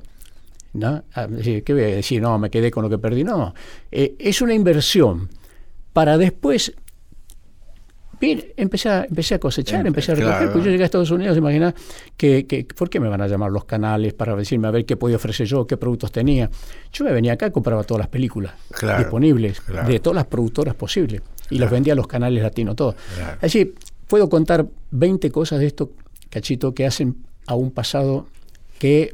¿No? 0.75 1.03
Ah, 1.13 1.27
¿Qué 1.27 1.63
voy 1.73 1.81
a 1.83 1.87
decir? 1.87 2.21
No, 2.21 2.37
me 2.37 2.49
quedé 2.49 2.69
con 2.71 2.83
lo 2.83 2.89
que 2.89 2.97
perdí. 2.97 3.23
No. 3.23 3.53
Eh, 3.91 4.15
es 4.19 4.41
una 4.41 4.53
inversión 4.53 5.29
para 5.93 6.17
después. 6.17 6.73
Bien, 8.19 8.41
empecé 8.55 8.87
a, 8.87 9.03
empecé 9.03 9.35
a 9.35 9.39
cosechar, 9.39 9.81
Em- 9.81 9.87
empecé 9.87 10.13
a 10.13 10.15
recoger. 10.15 10.37
claro. 10.37 10.53
Pues 10.53 10.63
yo 10.65 10.71
llegué 10.71 10.83
a 10.83 10.85
Estados 10.85 11.11
Unidos, 11.11 11.37
imagina 11.37 11.75
que, 12.15 12.45
que, 12.47 12.63
¿por 12.63 12.89
qué 12.89 12.99
me 13.01 13.09
van 13.09 13.19
a 13.21 13.27
llamar 13.27 13.51
los 13.51 13.65
canales 13.65 14.13
para 14.13 14.35
decirme 14.37 14.69
a 14.69 14.71
ver 14.71 14.85
qué 14.85 14.95
podía 14.95 15.17
ofrecer 15.17 15.45
yo, 15.47 15.67
qué 15.67 15.75
productos 15.75 16.13
tenía? 16.13 16.49
Yo 16.93 17.03
me 17.03 17.11
venía 17.11 17.33
acá, 17.33 17.51
compraba 17.51 17.83
todas 17.83 17.99
las 17.99 18.07
películas 18.07 18.53
Claro, 18.71 18.99
disponibles 18.99 19.59
claro. 19.59 19.87
de 19.89 19.99
todas 19.99 20.15
las 20.15 20.25
productoras 20.27 20.75
posibles 20.75 21.21
y 21.49 21.59
los 21.59 21.69
vendía 21.69 21.91
a 21.91 21.95
los 21.97 22.07
canales 22.07 22.41
latinos, 22.41 22.77
todos. 22.77 22.95
Así, 23.41 23.73
puedo 24.07 24.29
contar 24.29 24.65
20 24.91 25.29
cosas 25.29 25.59
de 25.59 25.65
esto, 25.67 25.91
cachito, 26.29 26.73
que 26.73 26.85
hacen 26.85 27.17
a 27.47 27.55
un 27.55 27.69
pasado 27.71 28.27
que 28.79 29.13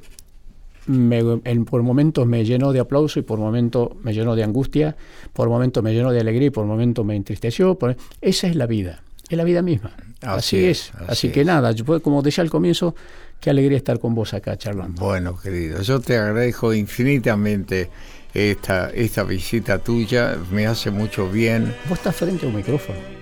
me, 0.88 1.20
en- 1.46 1.66
por 1.66 1.84
momentos 1.84 2.26
me 2.28 2.44
llenó 2.46 2.72
de 2.74 2.80
aplauso 2.80 3.20
y 3.20 3.24
por 3.24 3.40
momentos 3.40 3.90
me 4.04 4.14
llenó 4.14 4.36
de 4.36 4.44
angustia, 4.44 4.96
por 5.34 5.48
momentos 5.50 5.84
me 5.84 5.94
llenó 5.94 6.12
de 6.12 6.20
alegría 6.20 6.48
y 6.48 6.52
por 6.52 6.66
momentos 6.66 7.06
me 7.06 7.16
entristeció. 7.16 7.76
por- 7.76 7.96
esa 8.22 8.48
es 8.48 8.56
la 8.56 8.66
vida, 8.68 9.02
es 9.30 9.38
la 9.38 9.44
vida 9.44 9.62
misma. 9.62 9.92
Así, 10.22 10.58
Así 10.58 10.66
es. 10.66 10.92
Así, 11.08 11.30
que 11.30 11.44
nada, 11.46 11.72
yo, 11.72 12.02
como 12.02 12.22
decía 12.22 12.44
al 12.44 12.50
comienzo, 12.50 12.94
qué 13.40 13.50
alegría 13.50 13.78
estar 13.78 14.00
con 14.00 14.14
vos 14.14 14.34
acá 14.34 14.56
charlando. 14.58 15.02
Bueno, 15.02 15.36
querido, 15.40 15.82
yo 15.82 16.00
te 16.00 16.18
agradezco 16.18 16.74
infinitamente 16.74 17.90
esta, 18.34 18.90
esta 18.92 19.24
visita 19.24 19.80
tuya, 19.80 20.38
me 20.52 20.68
hace 20.68 20.92
mucho 20.92 21.30
bien. 21.30 21.74
Vos 21.90 21.98
estás 21.98 22.16
frente 22.16 22.46
a 22.46 22.50
un 22.50 22.56
micrófono. 22.56 23.20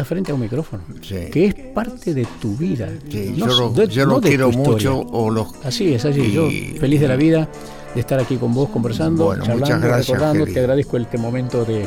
Estás 0.00 0.08
frente 0.08 0.30
a 0.32 0.34
un 0.34 0.40
micrófono. 0.40 0.82
Sí. 1.02 1.28
Que 1.30 1.44
es 1.46 1.54
parte 1.74 2.14
de 2.14 2.26
tu 2.40 2.56
vida. 2.56 2.88
Sí, 3.10 3.34
No 3.36 3.46
yo 3.48 3.54
lo, 3.54 3.68
de- 3.70 3.86
yo 3.88 4.06
no 4.06 4.12
lo 4.12 4.20
de 4.20 4.22
tu 4.22 4.28
quiero 4.28 4.50
mucho. 4.50 4.98
O 4.98 5.28
los, 5.30 5.48
Así 5.62 5.92
es, 5.92 6.02
así. 6.06 6.20
Y- 6.20 6.32
Yo 6.32 6.48
feliz 6.80 7.00
de 7.02 7.08
la 7.08 7.16
vida 7.16 7.46
de 7.94 8.00
estar 8.00 8.18
aquí 8.18 8.36
con 8.36 8.54
vos 8.54 8.70
conversando, 8.70 9.26
Bueno, 9.26 9.42
charlando, 9.44 9.66
muchas 9.66 9.82
gracias, 9.82 10.08
recordando. 10.18 10.46
Te 10.46 10.58
agradezco 10.60 10.96
este 10.96 11.18
momento 11.18 11.66
de, 11.66 11.86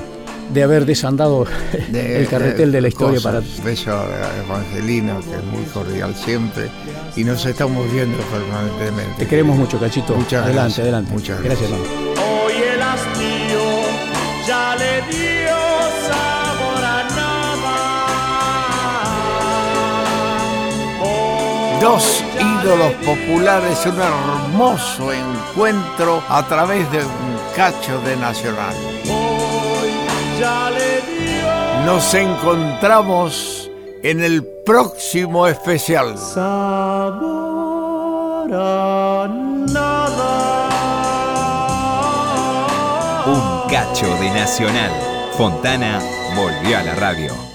de 0.53 0.63
haber 0.63 0.85
desandado 0.85 1.47
el 1.91 2.27
carretel 2.27 2.71
de, 2.71 2.81
la 2.81 2.87
historia 2.89 3.19
para. 3.19 3.39
cosas. 3.39 3.63
Beso 3.63 3.91
a 3.91 4.05
Evangelina, 4.45 5.17
que 5.27 5.35
es 5.35 5.43
muy 5.45 5.63
cordial 5.73 6.13
siempre. 6.15 6.69
Y 7.15 7.23
nos 7.23 7.43
estamos 7.47 7.91
viendo 7.91 8.17
permanentemente. 8.31 9.23
Te 9.23 9.27
queremos 9.27 9.57
mucho, 9.57 9.79
Cachito. 9.79 10.13
Muchas 10.15 10.43
adelante, 10.43 10.53
gracias, 10.53 10.79
adelante. 10.79 11.11
muchas 11.13 11.41
gracias, 11.41 11.67
gracias. 11.67 11.89
Hoy 12.19 12.53
el 12.75 12.79
hastío 12.79 13.59
ya 14.47 14.75
le 14.75 15.01
dio 15.17 15.42
Dos 21.83 22.23
ídolos 22.39 22.93
populares, 23.05 23.85
un 23.85 23.99
hermoso 23.99 25.11
encuentro 25.11 26.23
a 26.29 26.41
través 26.47 26.89
de 26.93 26.99
un 26.99 27.37
cacho 27.57 27.99
de 28.03 28.15
Nacional. 28.15 28.73
Nos 31.85 32.13
encontramos 32.13 33.69
en 34.01 34.23
el 34.23 34.45
próximo 34.65 35.45
especial. 35.45 36.17
sabor 36.17 37.19
a 38.53 39.27
nada. 39.67 40.69
Un 43.25 43.69
cacho 43.69 44.07
de 44.21 44.29
Nacional. 44.29 44.91
Fontana 45.37 45.99
volvió 46.33 46.77
a 46.77 46.83
la 46.83 46.95
radio. 46.95 47.52